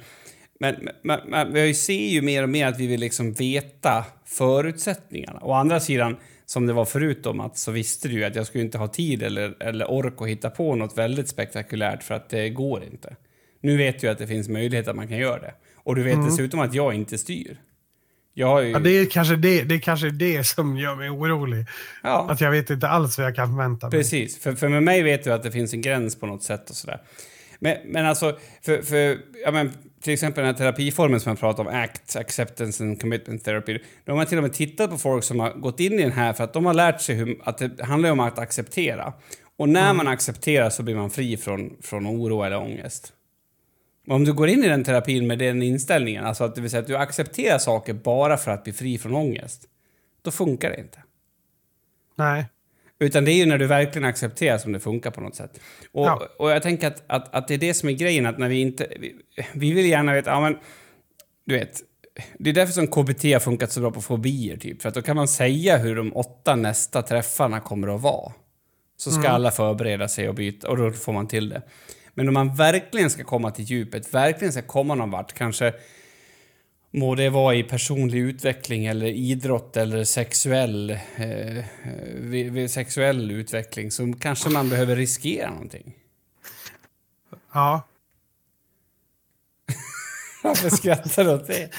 men, 0.59 0.75
men, 1.03 1.19
men 1.29 1.53
vi 1.53 1.73
ser 1.73 2.07
ju 2.09 2.21
mer 2.21 2.43
och 2.43 2.49
mer 2.49 2.67
att 2.67 2.79
vi 2.79 2.87
vill 2.87 2.99
liksom 2.99 3.33
veta 3.33 4.05
förutsättningarna. 4.25 5.39
Å 5.41 5.53
andra 5.53 5.79
sidan, 5.79 6.17
som 6.45 6.65
det 6.67 6.73
var 6.73 6.85
förut 6.85 7.25
om 7.25 7.39
att 7.39 7.57
så 7.57 7.71
visste 7.71 8.07
du 8.07 8.13
ju 8.13 8.23
att 8.23 8.35
jag 8.35 8.47
skulle 8.47 8.63
inte 8.63 8.77
ha 8.77 8.87
tid 8.87 9.23
eller, 9.23 9.63
eller 9.63 9.91
ork 9.91 10.13
att 10.21 10.27
hitta 10.27 10.49
på 10.49 10.75
något 10.75 10.97
väldigt 10.97 11.27
spektakulärt 11.29 12.03
för 12.03 12.15
att 12.15 12.29
det 12.29 12.49
går 12.49 12.83
inte. 12.83 13.15
Nu 13.61 13.77
vet 13.77 14.01
du 14.01 14.07
att 14.07 14.17
det 14.17 14.27
finns 14.27 14.49
möjlighet 14.49 14.87
att 14.87 14.95
man 14.95 15.07
kan 15.07 15.17
göra 15.17 15.39
det. 15.41 15.53
Och 15.83 15.95
du 15.95 16.03
vet 16.03 16.25
dessutom 16.25 16.59
att 16.59 16.73
jag 16.73 16.93
inte 16.93 17.17
styr. 17.17 17.57
Jag 18.33 18.63
ju... 18.63 18.69
Mm. 18.69 18.83
Ja, 18.83 18.89
det, 18.89 18.97
är 18.97 19.05
kanske 19.05 19.35
det, 19.35 19.63
det 19.63 19.75
är 19.75 19.79
kanske 19.79 20.09
det 20.09 20.43
som 20.43 20.77
gör 20.77 20.95
mig 20.95 21.09
orolig. 21.09 21.65
Ja. 22.03 22.27
Att 22.29 22.41
jag 22.41 22.51
vet 22.51 22.69
inte 22.69 22.87
alls 22.87 23.17
vad 23.17 23.27
jag 23.27 23.35
kan 23.35 23.47
förvänta 23.47 23.89
mig. 23.89 23.99
Precis, 23.99 24.39
för, 24.39 24.55
för 24.55 24.69
med 24.69 24.83
mig 24.83 25.03
vet 25.03 25.23
du 25.23 25.33
att 25.33 25.43
det 25.43 25.51
finns 25.51 25.73
en 25.73 25.81
gräns 25.81 26.19
på 26.19 26.25
något 26.25 26.43
sätt 26.43 26.69
och 26.69 26.75
sådär. 26.75 27.01
Men, 27.59 27.77
men 27.85 28.05
alltså, 28.05 28.37
för, 28.61 28.81
för 28.81 29.17
ja, 29.43 29.51
men, 29.51 29.71
till 30.01 30.13
exempel 30.13 30.43
den 30.43 30.53
här 30.53 30.57
terapiformen 30.57 31.19
som 31.19 31.29
jag 31.29 31.39
pratar 31.39 31.63
om, 31.63 31.75
ACT, 31.83 32.15
Acceptance 32.15 32.83
and 32.83 33.01
Commitment 33.01 33.43
Therapy. 33.43 33.79
Då 34.05 34.11
har 34.11 34.17
man 34.17 34.25
till 34.25 34.37
och 34.37 34.43
med 34.43 34.53
tittat 34.53 34.89
på 34.89 34.97
folk 34.97 35.23
som 35.23 35.39
har 35.39 35.53
gått 35.53 35.79
in 35.79 35.93
i 35.93 36.01
den 36.01 36.11
här 36.11 36.33
för 36.33 36.43
att 36.43 36.53
de 36.53 36.65
har 36.65 36.73
lärt 36.73 37.01
sig 37.01 37.15
hur, 37.15 37.37
att 37.43 37.57
det 37.57 37.83
handlar 37.83 38.11
om 38.11 38.19
att 38.19 38.39
acceptera. 38.39 39.13
Och 39.57 39.69
när 39.69 39.93
man 39.93 40.07
accepterar 40.07 40.69
så 40.69 40.83
blir 40.83 40.95
man 40.95 41.09
fri 41.09 41.37
från, 41.37 41.77
från 41.81 42.07
oro 42.07 42.43
eller 42.43 42.57
ångest. 42.57 43.13
Om 44.07 44.23
du 44.25 44.33
går 44.33 44.47
in 44.49 44.63
i 44.63 44.67
den 44.67 44.83
terapin 44.83 45.27
med 45.27 45.39
den 45.39 45.61
inställningen, 45.61 46.25
alltså 46.25 46.43
att 46.43 46.55
det 46.55 46.61
vill 46.61 46.69
säga 46.69 46.81
att 46.81 46.87
du 46.87 46.97
accepterar 46.97 47.57
saker 47.57 47.93
bara 47.93 48.37
för 48.37 48.51
att 48.51 48.63
bli 48.63 48.73
fri 48.73 48.97
från 48.97 49.15
ångest, 49.15 49.67
då 50.21 50.31
funkar 50.31 50.69
det 50.69 50.79
inte. 50.79 51.03
Nej. 52.15 52.45
Utan 52.99 53.25
det 53.25 53.31
är 53.31 53.35
ju 53.35 53.45
när 53.45 53.57
du 53.57 53.67
verkligen 53.67 54.05
accepterar 54.07 54.57
som 54.57 54.71
det 54.71 54.79
funkar 54.79 55.11
på 55.11 55.21
något 55.21 55.35
sätt. 55.35 55.59
Och, 55.91 56.05
Ja. 56.05 56.27
och 56.39 56.51
jag 56.51 56.63
tänker 56.63 56.87
att, 56.87 57.03
att, 57.07 57.35
att 57.35 57.47
det 57.47 57.53
är 57.53 57.57
det 57.57 57.73
som 57.73 57.89
är 57.89 57.93
grejen, 57.93 58.25
att 58.25 58.37
när 58.37 58.49
vi 58.49 58.61
inte... 58.61 58.87
Vi, 58.99 59.15
vi 59.53 59.71
vill 59.71 59.85
gärna 59.85 60.13
veta, 60.13 60.29
ja 60.29 60.41
men... 60.41 60.57
Du 61.45 61.55
vet, 61.57 61.81
det 62.39 62.49
är 62.49 62.53
därför 62.53 62.73
som 62.73 62.87
KBT 62.87 63.23
har 63.23 63.39
funkat 63.39 63.71
så 63.71 63.81
bra 63.81 63.91
på 63.91 64.01
fobier, 64.01 64.57
typ. 64.57 64.81
För 64.81 64.89
att 64.89 64.95
då 64.95 65.01
kan 65.01 65.15
man 65.15 65.27
säga 65.27 65.77
hur 65.77 65.95
de 65.95 66.15
åtta 66.15 66.55
nästa 66.55 67.01
träffarna 67.01 67.59
kommer 67.59 67.95
att 67.95 68.01
vara. 68.01 68.33
Så 68.97 69.11
ska 69.11 69.29
alla 69.29 69.51
förbereda 69.51 70.07
sig 70.07 70.29
och 70.29 70.35
byta, 70.35 70.69
och 70.69 70.77
då 70.77 70.91
får 70.91 71.13
man 71.13 71.27
till 71.27 71.49
det. 71.49 71.61
Men 72.13 72.27
om 72.27 72.33
man 72.33 72.55
verkligen 72.55 73.09
ska 73.09 73.23
komma 73.23 73.51
till 73.51 73.65
djupet, 73.65 74.13
verkligen 74.13 74.51
ska 74.53 74.61
komma 74.61 74.95
någon 74.95 75.11
vart, 75.11 75.33
kanske 75.33 75.73
Må 76.93 77.15
det 77.15 77.29
vara 77.29 77.55
i 77.55 77.63
personlig 77.63 78.19
utveckling 78.19 78.85
eller 78.85 79.05
idrott 79.07 79.77
eller 79.77 80.03
sexuell, 80.03 80.89
eh, 81.15 81.63
vid, 82.15 82.51
vid 82.51 82.71
sexuell 82.71 83.31
utveckling 83.31 83.91
så 83.91 84.13
kanske 84.19 84.49
man 84.49 84.69
behöver 84.69 84.95
riskera 84.95 85.49
någonting. 85.49 85.95
Ja. 87.53 87.87
Varför 90.43 90.69
skrattar 90.69 91.23
du 91.23 91.29
åt 91.33 91.47
det? 91.47 91.69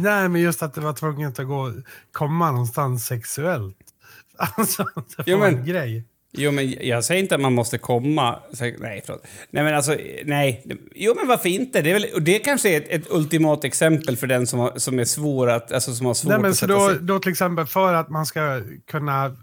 Nej, 0.00 0.28
men 0.28 0.40
just 0.40 0.62
att 0.62 0.74
det 0.74 0.80
var 0.80 0.92
tvunget 0.92 1.38
att 1.38 1.46
gå, 1.46 1.72
komma 2.12 2.50
någonstans 2.50 3.06
sexuellt. 3.06 3.76
Alltså, 4.38 4.84
det 5.16 5.22
Jo, 5.26 5.38
var 5.38 5.50
men- 5.50 5.58
en 5.60 5.66
grej. 5.66 6.04
Jo, 6.36 6.52
men 6.52 6.86
jag 6.86 7.04
säger 7.04 7.22
inte 7.22 7.34
att 7.34 7.40
man 7.40 7.52
måste 7.52 7.78
komma... 7.78 8.38
Nej, 8.78 9.02
förlåt. 9.06 9.26
Nej, 9.50 9.64
men 9.64 9.74
alltså, 9.74 9.96
nej. 10.24 10.64
Jo, 10.94 11.14
men 11.16 11.28
varför 11.28 11.48
inte? 11.48 11.82
Det, 11.82 11.90
är 11.90 11.94
väl, 11.94 12.06
och 12.14 12.22
det 12.22 12.38
kanske 12.38 12.76
är 12.76 12.80
ett, 12.80 12.88
ett 12.88 13.10
ultimat 13.10 13.64
exempel 13.64 14.16
för 14.16 14.26
den 14.26 14.46
som, 14.46 14.58
har, 14.58 14.72
som 14.76 14.98
är 14.98 15.04
svår 15.04 15.50
att... 15.50 15.72
Alltså, 15.72 15.94
som 15.94 16.06
har 16.06 16.14
svårt 16.14 16.30
Nej, 16.30 16.40
men 16.40 16.50
att 16.50 16.56
så 16.56 16.66
då, 16.66 16.88
sig... 16.88 16.98
då 17.00 17.18
till 17.18 17.30
exempel 17.30 17.66
för 17.66 17.94
att 17.94 18.08
man 18.08 18.26
ska 18.26 18.62
kunna 18.90 19.36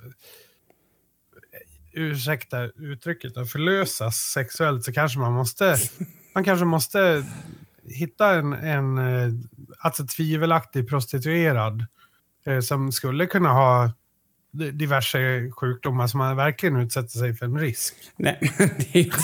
ursäkta 1.94 2.64
uttrycket 2.64 3.38
och 3.38 3.50
förlösas 3.50 4.16
sexuellt 4.16 4.84
så 4.86 4.94
kanske 4.94 5.20
man 5.20 5.34
måste 5.34 5.78
man 6.36 6.44
kanske 6.44 6.66
måste 6.66 7.26
hitta 7.86 8.34
en, 8.34 8.54
en 8.54 8.98
eh, 8.98 9.34
alltså 9.80 10.06
tvivelaktig 10.06 10.90
prostituerad 10.90 11.86
eh, 12.46 12.60
som 12.60 12.92
skulle 12.92 13.26
kunna 13.26 13.50
ha 13.50 13.92
diverse 14.54 15.52
sjukdomar 15.52 16.08
som 16.08 16.18
man 16.18 16.36
verkligen 16.36 16.76
utsätter 16.76 17.18
sig 17.20 17.34
för 17.34 17.46
en 17.46 17.60
risk. 17.60 17.94
Nej, 18.16 18.38
men 18.58 18.70
det 18.78 19.00
är 19.00 19.04
inte... 19.04 19.18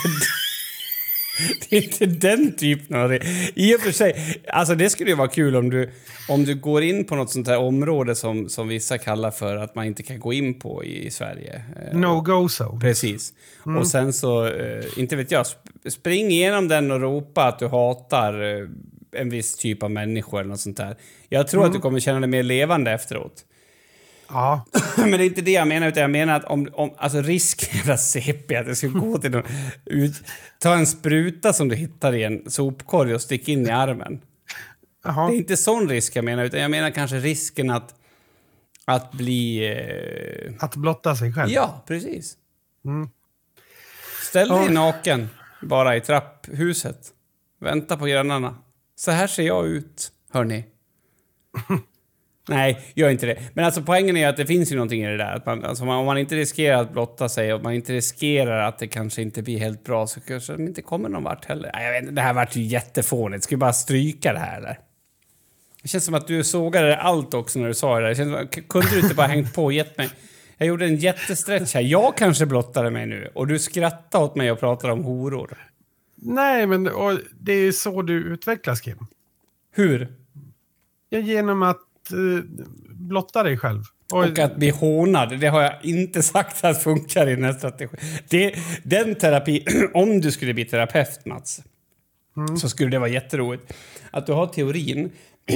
Det 1.70 1.78
är 1.78 1.84
inte 1.84 2.06
den 2.06 2.56
typen 2.56 2.96
av... 2.98 3.14
I 3.56 3.76
och 3.76 3.82
för 3.82 3.92
sig, 3.92 4.42
alltså 4.48 4.76
det 4.76 4.90
skulle 4.90 5.10
ju 5.10 5.16
vara 5.16 5.28
kul 5.28 5.56
om 5.56 5.70
du, 5.70 5.90
om 6.30 6.44
du 6.44 6.56
går 6.56 6.84
in 6.84 7.06
på 7.06 7.16
något 7.16 7.32
sånt 7.32 7.48
här 7.48 7.58
område 7.58 8.16
som, 8.16 8.50
som 8.50 8.68
vissa 8.68 8.98
kallar 8.98 9.32
för 9.32 9.56
att 9.56 9.76
man 9.76 9.86
inte 9.86 10.04
kan 10.04 10.20
gå 10.20 10.34
in 10.34 10.60
på 10.60 10.84
i, 10.84 11.06
i 11.08 11.12
Sverige. 11.12 11.64
Eh, 11.92 11.98
No-go 11.98 12.48
zone. 12.50 12.80
Precis. 12.80 13.34
Och 13.80 13.88
sen 13.88 14.14
så, 14.14 14.46
eh, 14.46 14.86
inte 14.98 15.16
vet 15.16 15.32
jag, 15.32 15.44
sp- 15.44 15.90
spring 15.90 16.28
igenom 16.32 16.68
den 16.68 16.92
och 16.92 17.02
ropa 17.02 17.44
att 17.48 17.60
du 17.60 17.68
hatar 17.68 18.62
eh, 18.62 18.68
en 19.12 19.30
viss 19.30 19.58
typ 19.58 19.84
av 19.84 19.92
människor 19.92 20.40
eller 20.40 20.50
något 20.50 20.60
sånt 20.60 20.78
där. 20.78 20.96
Jag 21.30 21.48
tror 21.48 21.66
att 21.66 21.74
du 21.74 21.80
kommer 21.80 22.00
känna 22.00 22.20
dig 22.20 22.30
mer 22.30 22.44
levande 22.44 22.92
efteråt. 22.92 23.46
Ja, 24.30 24.66
Men 24.98 25.12
det 25.12 25.18
är 25.18 25.26
inte 25.26 25.42
det 25.42 25.52
jag 25.52 25.68
menar, 25.68 25.88
utan 25.88 26.02
jag 26.02 26.12
menar 26.12 26.36
att 26.36 26.44
om, 26.46 26.70
om 26.74 26.94
alltså 26.98 27.22
risken, 27.22 27.78
jävla 27.78 27.98
CP, 27.98 28.56
att 28.56 28.66
det 28.66 28.76
ska 28.76 28.88
gå 28.88 29.18
till 29.18 29.32
någon, 29.32 29.44
ut, 29.86 30.14
ta 30.60 30.74
en 30.76 30.88
spruta 30.88 31.54
som 31.54 31.68
du 31.68 31.76
hittar 31.76 32.16
i 32.16 32.24
en 32.24 32.52
sopkorg 32.52 33.14
och 33.16 33.22
stick 33.22 33.48
in 33.48 33.68
i 33.68 33.70
armen. 33.70 34.22
jaha. 35.04 35.28
Det 35.30 35.36
är 35.36 35.38
inte 35.38 35.58
sån 35.58 35.90
risk 35.90 36.16
jag 36.16 36.26
menar, 36.26 36.44
utan 36.44 36.60
jag 36.60 36.72
menar 36.72 36.92
kanske 36.92 37.18
risken 37.18 37.70
att, 37.70 37.96
Att 38.86 39.12
bli... 39.12 39.68
Eh... 39.72 40.54
Att 40.60 40.76
blotta 40.76 41.16
sig 41.16 41.34
själv. 41.34 41.52
Ja, 41.52 41.84
precis. 41.88 42.38
Mm. 42.86 43.10
Ställ 44.30 44.50
dig 44.50 44.66
Ja. 44.66 44.72
naken 44.72 45.30
bara 45.62 45.96
i 45.96 46.02
trapphuset. 46.02 47.00
Vänta 47.62 47.98
på 47.98 48.06
grannarna. 48.06 48.56
Så 48.96 49.12
här 49.12 49.28
ser 49.28 49.44
jag 49.44 49.68
ut, 49.68 50.12
hörni. 50.32 50.66
Nej, 52.50 52.80
gör 52.94 53.10
inte 53.10 53.26
det. 53.26 53.40
Men 53.54 53.66
alltså 53.66 53.82
poängen 53.82 54.18
är 54.18 54.28
att 54.28 54.38
det 54.38 54.46
finns 54.46 54.72
ju 54.72 54.76
någonting 54.76 55.04
i 55.04 55.08
det 55.08 55.18
där. 55.18 55.36
Att 55.36 55.46
man, 55.46 55.66
alltså, 55.66 55.84
om 55.84 56.06
man 56.06 56.18
inte 56.18 56.36
riskerar 56.36 56.82
att 56.82 56.94
blotta 56.94 57.30
sig 57.30 57.54
och 57.54 57.64
man 57.64 57.74
inte 57.74 57.94
riskerar 57.94 58.68
att 58.68 58.80
det 58.80 58.88
kanske 58.88 59.22
inte 59.22 59.42
blir 59.42 59.60
helt 59.60 59.84
bra 59.84 60.08
så 60.08 60.22
kanske 60.22 60.56
det 60.56 60.64
inte 60.64 60.82
kommer 60.82 61.10
någon 61.10 61.24
vart 61.24 61.46
heller. 61.46 61.72
Nej, 61.74 61.86
jag 61.86 61.92
vet, 61.92 62.02
inte, 62.02 62.14
det 62.14 62.22
här 62.22 62.34
vart 62.34 62.56
ju 62.56 62.62
jättefånigt. 62.62 63.44
Ska 63.44 63.56
vi 63.56 63.60
bara 63.60 63.74
stryka 63.74 64.34
det 64.34 64.40
här 64.40 64.58
eller? 64.58 64.80
Det 65.82 65.88
känns 65.88 66.06
som 66.06 66.14
att 66.14 66.28
du 66.28 66.44
sågade 66.44 66.98
allt 66.98 67.34
också 67.34 67.60
när 67.60 67.68
du 67.68 67.74
sa 67.74 67.96
det 67.96 68.02
där. 68.02 68.10
Det 68.10 68.16
känns 68.16 68.54
som, 68.54 68.64
kunde 68.68 68.90
du 68.92 69.00
inte 69.00 69.16
bara 69.16 69.28
hängt 69.28 69.54
på 69.54 69.64
och 69.64 69.74
gett 69.74 69.98
mig? 69.98 70.10
Jag 70.58 70.68
gjorde 70.68 70.86
en 70.86 70.96
jättestretch 70.96 71.74
här. 71.74 71.82
Jag 71.82 72.18
kanske 72.18 72.46
blottade 72.46 72.92
mig 72.92 73.06
nu 73.06 73.32
och 73.34 73.48
du 73.48 73.60
skrattade 73.60 74.26
åt 74.26 74.36
mig 74.36 74.52
och 74.52 74.60
pratade 74.60 74.94
om 74.94 75.04
horor. 75.04 75.58
Nej, 76.16 76.68
men 76.68 76.90
det 77.40 77.54
är 77.54 77.72
så 77.72 78.02
du 78.02 78.14
utvecklas, 78.14 78.82
Kim. 78.82 78.98
Hur? 79.72 80.08
Ja, 81.10 81.20
genom 81.20 81.64
att 81.64 81.82
eh, 82.12 82.44
blotta 82.90 83.44
dig 83.44 83.58
själv. 83.58 83.84
Och 84.14 84.40
att 84.40 84.56
bli 84.56 84.70
hånad, 84.70 85.40
det 85.40 85.48
har 85.48 85.62
jag 85.62 85.74
inte 85.82 86.24
sagt 86.24 86.64
att 86.64 86.84
funkar 86.84 87.28
i 87.30 87.36
den 87.36 87.44
här 87.44 87.54
strategin. 87.54 87.98
Det, 88.30 88.56
den 88.84 89.16
terapi, 89.16 89.66
om 89.94 90.22
du 90.22 90.32
skulle 90.32 90.54
bli 90.54 90.66
terapeut 90.66 91.26
Mats, 91.26 91.62
så 92.62 92.70
skulle 92.70 92.90
det 92.90 93.00
vara 93.00 93.10
jätteroligt. 93.10 93.74
Att 94.12 94.26
du 94.26 94.32
har 94.32 94.48
teorin 94.48 95.12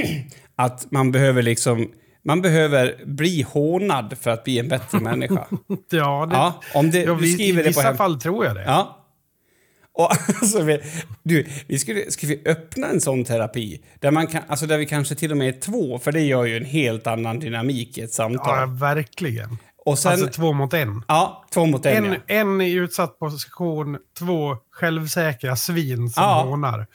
att 0.56 0.92
man 0.92 1.12
behöver 1.12 1.42
liksom, 1.42 1.92
man 2.24 2.42
behöver 2.42 3.06
bli 3.06 3.42
hånad 3.42 4.18
för 4.22 4.32
att 4.32 4.44
bli 4.44 4.60
en 4.60 4.68
bättre 4.68 5.00
människa. 5.00 5.48
Ja, 5.90 6.26
det, 6.26 6.36
Ja, 6.36 6.62
om 6.74 6.92
det, 6.92 7.04
ja, 7.04 7.14
du 7.14 7.34
skriver 7.34 7.62
I 7.62 7.64
det 7.64 7.74
på 7.74 7.80
vissa 7.80 7.82
hem... 7.82 7.98
fall 7.98 8.22
tror 8.22 8.46
jag 8.46 8.56
det. 8.56 8.64
Ja. 8.64 9.03
Och 9.94 10.12
alltså, 10.42 10.62
vi, 10.62 10.80
du, 11.24 11.48
vi 11.68 11.80
skulle, 11.80 12.12
ska 12.12 12.28
vi 12.28 12.42
öppna 12.46 12.88
en 12.88 13.02
sån 13.02 13.24
terapi? 13.26 13.82
Där, 14.00 14.12
man 14.12 14.28
kan, 14.28 14.42
alltså 14.48 14.66
där 14.66 14.78
vi 14.78 14.86
kanske 14.86 15.16
till 15.16 15.32
och 15.32 15.38
med 15.38 15.48
är 15.56 15.60
två, 15.60 16.00
för 16.00 16.12
det 16.12 16.22
gör 16.22 16.46
ju 16.46 16.58
en 16.58 16.66
helt 16.66 17.08
annan 17.08 17.40
dynamik 17.40 17.98
i 17.98 18.02
ett 18.02 18.14
samtal. 18.14 18.60
Ja, 18.60 18.66
verkligen. 18.66 19.58
och 19.86 20.00
sen, 20.00 20.12
alltså 20.12 20.28
två 20.28 20.54
mot 20.54 20.74
en. 20.74 21.04
ja, 21.08 21.46
två 21.54 21.66
mot 21.66 21.86
en, 21.86 22.06
En, 22.06 22.12
ja. 22.12 22.20
en 22.36 22.62
i 22.62 22.72
utsatt 22.72 23.20
position, 23.20 23.98
två 24.20 24.58
självsäkra 24.72 25.56
svin 25.56 26.10
som 26.10 26.24
Ja. 26.24 26.44
hånar. 26.44 26.88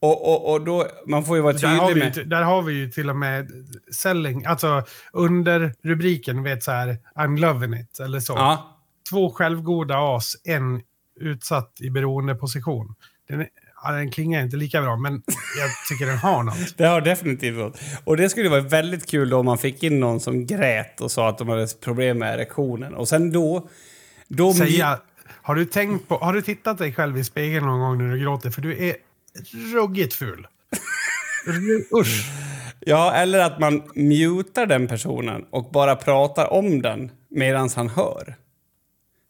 Och, 0.00 0.28
och, 0.32 0.52
och 0.52 0.60
då, 0.64 0.86
man 1.06 1.24
får 1.24 1.36
ju 1.36 1.42
vara 1.42 1.52
Där 1.52 1.68
har, 1.68 1.88
tydlig 1.88 2.12
vi, 2.14 2.20
med... 2.20 2.28
där 2.28 2.42
har 2.42 2.62
vi 2.62 2.72
ju 2.74 2.90
till 2.90 3.10
och 3.10 3.16
med 3.16 3.48
selling, 3.96 4.44
alltså 4.44 4.82
under 5.12 5.72
rubriken, 5.82 6.42
vet 6.42 6.62
så 6.64 6.70
här, 6.70 6.96
I'm 7.16 7.38
loving 7.38 7.74
it, 7.80 8.00
eller 8.00 8.20
så. 8.20 8.32
Ja, 8.32 8.74
Två 9.10 9.30
självgoda 9.30 9.98
as, 9.98 10.36
en 10.44 10.80
utsatt 11.20 11.72
i 11.80 11.90
beroendeposition. 11.90 12.94
Den, 13.28 13.46
ja, 13.82 13.92
den 13.92 14.10
klingar 14.10 14.42
inte 14.42 14.56
lika 14.56 14.82
bra, 14.82 14.96
men 14.96 15.12
jag 15.58 15.70
tycker 15.88 16.06
den 16.06 16.18
har 16.18 16.42
något. 16.42 16.56
det 16.76 16.84
har 16.84 17.00
definitivt 17.00 17.56
något. 17.56 17.80
Och 18.04 18.16
det 18.16 18.28
skulle 18.28 18.48
vara 18.48 18.60
väldigt 18.60 19.06
kul 19.06 19.30
då 19.30 19.38
om 19.38 19.46
man 19.46 19.58
fick 19.58 19.82
in 19.82 20.00
någon 20.00 20.20
som 20.20 20.46
grät 20.46 21.00
och 21.00 21.10
sa 21.10 21.28
att 21.28 21.38
de 21.38 21.48
hade 21.48 21.66
problem 21.80 22.18
med 22.18 22.34
erektionen. 22.34 22.94
Och 22.94 23.08
sen 23.08 23.32
då... 23.32 23.68
då 24.28 24.54
Säga, 24.54 25.00
har 25.42 25.54
du 25.54 25.64
tänkt 25.64 26.08
på, 26.08 26.18
har 26.18 26.32
du 26.32 26.42
tittat 26.42 26.78
dig 26.78 26.92
själv 26.92 27.18
i 27.18 27.24
spegeln 27.24 27.66
någon 27.66 27.80
gång 27.80 27.98
när 27.98 28.14
du 28.14 28.20
gråter? 28.20 28.50
För 28.50 28.62
du 28.62 28.88
är 28.88 28.96
ruggigt 29.74 30.14
ful. 30.14 30.46
Usch. 32.00 32.30
Ja, 32.80 33.12
eller 33.12 33.38
att 33.38 33.58
man 33.58 33.82
mutar 33.94 34.66
den 34.66 34.86
personen 34.86 35.44
och 35.50 35.70
bara 35.70 35.96
pratar 35.96 36.52
om 36.52 36.82
den 36.82 37.10
medan 37.30 37.68
han 37.76 37.88
hör. 37.88 38.36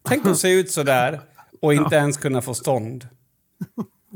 Tänk 0.08 0.26
att 0.26 0.38
se 0.38 0.52
ut 0.52 0.70
så 0.70 0.82
där 0.82 1.20
och 1.62 1.74
inte 1.74 1.96
ens 1.96 2.16
kunna 2.16 2.42
få 2.42 2.54
stånd. 2.54 3.08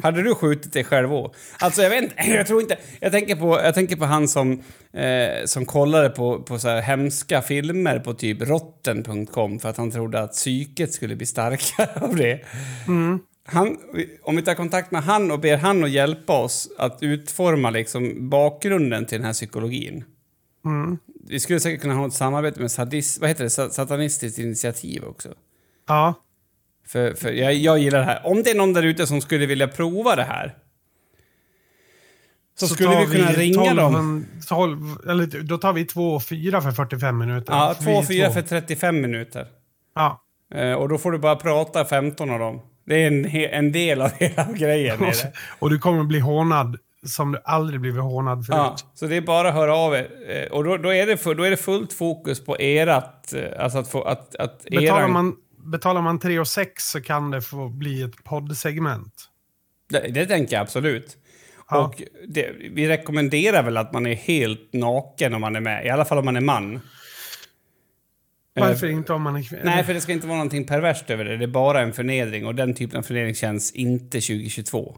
Hade 0.03 0.23
du 0.23 0.35
skjutit 0.35 0.73
dig 0.73 0.85
själv 0.85 1.15
också? 1.15 1.41
Alltså 1.59 1.83
jag 1.83 1.91
vet 1.91 2.03
inte, 2.03 2.15
jag 2.27 2.47
tror 2.47 2.61
inte... 2.61 2.79
Jag 3.01 3.13
tänker 3.13 3.37
på, 3.37 3.61
jag 3.65 3.75
tänker 3.75 3.97
på 3.97 4.05
han 4.05 4.29
som, 4.29 4.53
eh, 4.93 5.45
som 5.45 5.67
kollade 5.67 6.11
på, 6.11 6.43
på 6.43 6.59
så 6.59 6.69
här 6.69 6.81
hemska 6.83 7.43
filmer 7.43 7.99
på 7.99 8.15
typ 8.15 8.43
rotten.com 8.43 9.59
för 9.59 9.69
att 9.69 9.77
han 9.77 9.91
trodde 9.91 10.21
att 10.21 10.33
psyket 10.33 10.93
skulle 10.93 11.17
bli 11.17 11.27
starkare 11.27 11.89
av 12.05 12.17
det. 12.17 12.41
Han, 13.45 13.77
om 14.23 14.37
vi 14.37 14.43
tar 14.43 14.55
kontakt 14.55 14.91
med 14.91 15.03
han 15.03 15.31
och 15.31 15.41
ber 15.41 15.57
han 15.57 15.85
att 15.85 15.91
hjälpa 15.91 16.39
oss 16.39 16.69
att 16.79 16.99
utforma 17.03 17.71
liksom 17.71 18.31
bakgrunden 18.31 19.07
till 19.07 19.19
den 19.19 19.27
här 19.27 19.33
psykologin. 19.33 20.05
Vi 21.29 21.41
skulle 21.41 21.61
säkert 21.61 21.81
kunna 21.83 21.95
ha 21.95 22.07
ett 22.07 22.13
samarbete 22.13 22.61
med 22.61 22.71
sadis, 22.71 23.21
vad 23.21 23.29
heter 23.29 23.45
det? 23.45 23.51
Sa- 23.51 23.71
Satanistiskt 23.71 24.39
initiativ 24.39 25.05
också. 25.05 25.29
Ja, 25.89 26.15
För, 26.93 27.15
för 27.15 27.33
jag, 27.33 27.55
jag 27.55 27.79
gillar 27.79 27.99
det 27.99 28.05
här. 28.05 28.27
Om 28.27 28.43
det 28.43 28.51
är 28.51 28.55
någon 28.55 28.73
där 28.73 28.83
ute 28.83 29.07
som 29.07 29.21
skulle 29.21 29.47
vilja 29.47 29.69
prova 29.69 30.17
det 30.17 30.25
här. 30.25 30.55
Så, 32.59 32.67
skulle 32.67 32.89
tar 32.93 33.07
vi 33.07 33.17
kunna 33.17 33.33
ringa 33.33 33.65
12, 33.65 33.77
dem. 33.77 34.27
12, 34.49 34.79
eller 35.09 35.43
då 35.43 35.59
tar 35.59 35.73
vi 35.73 35.85
2 35.85 36.15
och 36.15 36.23
4 36.23 36.61
för 36.61 36.71
45 36.71 37.19
minuter. 37.19 37.53
Ja, 37.55 37.75
Vi 37.79 37.85
två 37.85 37.91
och 37.93 38.07
fyra 38.07 38.27
två. 38.27 38.33
för 38.35 38.43
35 38.43 39.01
minuter. 39.01 39.47
Ja. 39.95 40.23
Eh, 40.55 40.73
och 40.73 40.89
då 40.89 40.99
får 40.99 41.13
du 41.13 41.19
bara 41.19 41.37
prata 41.37 41.85
15 41.85 42.31
av 42.31 42.39
dem. 42.39 42.61
Det 42.87 43.03
är 43.03 43.07
en, 43.07 43.27
en 43.67 43.73
del 43.73 44.03
av 44.03 44.11
hela 44.19 44.45
grejen. 44.53 45.01
Det. 45.01 45.33
Och 45.59 45.71
du 45.71 45.79
kommer 45.79 46.05
bli 46.05 46.19
hånad 46.19 46.77
som 47.07 47.33
du 47.33 47.39
aldrig 47.45 47.81
blivit 47.81 48.01
hånad 48.03 48.47
förut. 48.47 48.57
Ja, 48.59 48.77
så 48.95 49.07
det 49.07 49.17
är 49.17 49.21
bara 49.21 49.49
att 49.49 49.55
höra 49.55 49.77
av 49.77 49.95
er. 49.95 50.09
Eh, 50.29 50.53
Och 50.53 50.65
då, 50.65 50.77
då, 50.77 50.93
är 50.95 51.07
det 51.07 51.35
då 51.35 51.43
är 51.43 51.51
det 51.51 51.57
fullt 51.57 51.93
fokus 51.93 52.45
på 52.45 52.61
erat... 52.61 53.33
eh, 53.35 53.65
Alltså 53.65 53.79
att 53.79 53.89
få... 53.89 54.03
Att, 54.03 54.37
att 54.37 54.65
Betalar, 54.65 55.01
eran- 55.03 55.13
man, 55.13 55.37
betalar 55.63 56.03
man 56.03 56.19
3 56.19 56.39
och 56.39 56.49
6 56.49 56.91
så 56.91 57.01
kan 57.01 57.31
det 57.31 57.43
få 57.43 57.69
bli 57.69 58.03
ett 58.03 58.25
poddsegment. 58.25 59.15
Det, 59.89 60.01
det 60.01 60.27
tänker 60.27 60.57
jag 60.57 60.63
absolut. 60.63 61.17
Ja. 61.71 61.85
Och 61.87 62.03
det, 62.29 62.53
vi 62.71 62.89
rekommenderar 62.89 63.63
väl 63.63 63.77
att 63.77 63.93
man 63.93 64.07
är 64.07 64.15
helt 64.15 64.73
naken 64.73 65.35
om 65.35 65.41
man 65.41 65.57
är 65.57 65.61
med. 65.61 65.87
I 65.87 65.91
alla 65.91 66.05
fall 66.05 66.19
om 66.19 66.25
man 66.25 66.37
är 66.37 66.41
man. 66.41 66.81
Varför 68.55 68.87
Eh, 68.87 68.93
inte 68.93 69.13
om 69.13 69.23
man 69.23 69.37
är 69.37 69.43
kvinna? 69.43 69.63
Nej, 69.65 69.85
för 69.85 69.95
det 69.95 70.01
ska 70.01 70.13
inte 70.13 70.27
vara 70.27 70.37
någonting 70.37 70.67
perverst 70.67 71.11
över 71.11 71.25
det. 71.25 71.37
Det 71.37 71.45
är 71.45 71.49
bara 71.49 71.81
en 71.81 71.93
förnedring 71.93 72.47
och 72.47 72.55
den 72.55 72.75
typen 72.75 72.99
av 72.99 73.03
förnedring 73.03 73.35
känns 73.35 73.73
inte 73.73 74.21
2022. 74.21 74.97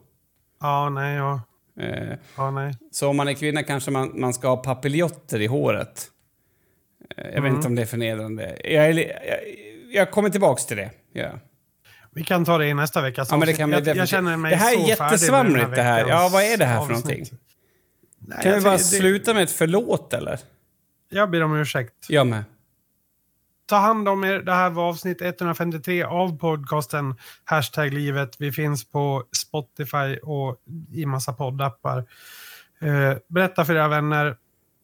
Ja, 0.61 0.89
nej, 0.91 1.17
ja. 1.17 1.43
Eh, 1.81 2.19
ja 2.37 2.51
nej. 2.51 2.75
Så 2.91 3.09
om 3.09 3.17
man 3.17 3.29
är 3.29 3.33
kvinna 3.35 3.63
kanske 3.63 3.91
man, 3.91 4.21
man 4.21 4.35
ska 4.35 4.49
ha 4.49 4.57
papiljotter 4.57 5.41
i 5.41 5.47
håret. 5.47 6.07
Eh, 7.17 7.25
Jag 7.25 7.31
vet 7.33 7.39
Mm. 7.39 7.55
inte 7.55 7.69
om 7.69 7.75
det 7.75 7.83
är 7.83 7.87
förnedrande. 7.87 8.59
Jag, 8.65 8.85
är 8.87 8.99
jag, 8.99 9.39
jag 9.95 10.11
kommer 10.11 10.31
tillbaks 10.31 10.67
till 10.67 10.77
det. 10.77 10.91
Ja. 11.13 11.31
Vi 12.13 12.25
kan 12.25 12.45
ta 12.45 12.59
det 12.59 12.67
i 12.67 12.75
nästa 12.75 13.03
veckas 13.03 13.29
Ja, 13.31 13.37
men 13.37 13.47
det 13.47 13.53
kan 13.55 13.71
jag, 13.71 13.79
jag 13.79 13.85
definitivt- 13.85 14.09
känner 14.09 14.37
mig 14.37 14.51
Det 14.51 14.57
här 14.57 14.73
är 14.73 14.83
så 14.83 14.89
jättesvamligt, 14.89 15.75
det 15.75 15.83
här. 15.83 16.07
Ja, 16.09 16.29
vad 16.33 16.43
är 16.43 16.57
det 16.57 16.65
här 16.65 16.75
för 16.87 16.95
avsnitt. 16.95 17.05
någonting? 17.05 17.39
Nej, 18.19 18.39
Kan 18.43 18.51
vi 18.51 18.57
jag 18.57 18.63
bara 18.65 18.73
det- 18.77 18.79
sluta 18.79 19.35
med 19.35 19.43
ett 19.43 19.51
förlåt 19.51 20.13
eller? 20.15 20.39
Jag 21.09 21.31
ber 21.31 21.43
om 21.43 21.57
ursäkt. 21.57 21.93
Jag 22.09 22.27
med. 22.27 22.45
Ta 23.67 23.77
hand 23.77 24.09
om 24.09 24.25
er. 24.25 24.39
Det 24.39 24.53
här 24.53 24.71
var 24.71 24.89
avsnitt 24.89 25.23
153 25.23 26.03
av 26.03 26.39
podcasten 26.39 27.15
Hashtag 27.45 27.93
livet. 27.93 28.37
Vi 28.39 28.53
finns 28.53 28.91
på 28.91 29.25
Spotify 29.37 30.17
och 30.23 30.57
i 30.93 31.07
massa 31.07 31.33
poddappar. 31.33 31.99
Eh, 32.81 33.15
berätta 33.29 33.65
för 33.65 33.75
era 33.75 33.89
vänner. 33.89 34.37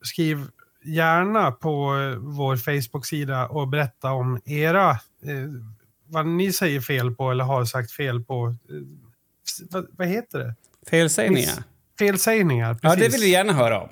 Skriv 0.02 0.46
gärna 0.84 1.50
på 1.52 1.96
eh, 2.12 2.18
vår 2.18 2.56
Facebook-sida 2.56 3.46
och 3.46 3.68
berätta 3.68 4.12
om 4.12 4.40
era, 4.44 4.90
eh, 4.90 4.96
vad 6.06 6.26
ni 6.26 6.52
säger 6.52 6.80
fel 6.80 7.14
på 7.14 7.30
eller 7.30 7.44
har 7.44 7.64
sagt 7.64 7.92
fel 7.92 8.24
på. 8.24 8.46
Eh, 8.46 8.76
vad, 9.70 9.86
vad 9.98 10.08
heter 10.08 10.38
det? 10.38 10.54
Felsägningar. 10.90 11.62
Felsägningar. 11.98 12.78
Ja, 12.82 12.90
Precis. 12.90 13.04
det 13.04 13.12
vill 13.12 13.20
vi 13.20 13.30
gärna 13.32 13.52
höra 13.52 13.80
om. 13.80 13.88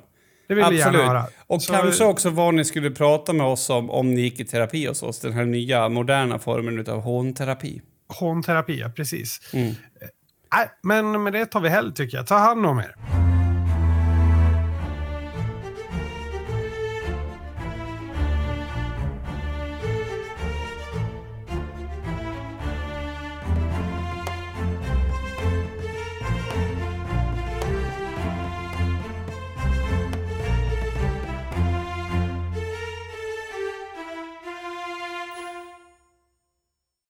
Det 0.48 0.54
vill 0.54 0.64
vi 0.70 0.76
Absolut. 0.82 1.00
gärna 1.00 1.08
höra. 1.08 1.26
Och 1.46 1.62
Så- 1.62 1.72
kanske 1.72 2.04
också 2.04 2.30
vad 2.30 2.54
ni 2.54 2.64
skulle 2.64 2.90
prata 2.90 3.32
med 3.32 3.46
oss 3.46 3.70
om 3.70 3.90
om 3.90 4.14
ni 4.14 4.20
gick 4.20 4.40
i 4.40 4.44
terapi 4.44 4.86
hos 4.86 5.02
oss. 5.02 5.20
Den 5.20 5.32
här 5.32 5.44
nya 5.44 5.88
moderna 5.88 6.38
formen 6.38 6.86
av 6.88 7.00
hånterapi. 7.00 7.82
Hånterapi, 8.08 8.78
ja, 8.80 8.88
precis. 8.88 9.40
Mm. 9.52 9.74
Nej, 10.56 10.68
men 10.82 11.22
med 11.22 11.32
det 11.32 11.46
tar 11.46 11.60
vi 11.60 11.68
helg 11.68 11.94
tycker 11.94 12.16
jag. 12.16 12.26
Ta 12.26 12.36
hand 12.38 12.66
om 12.66 12.78
er. 12.78 12.94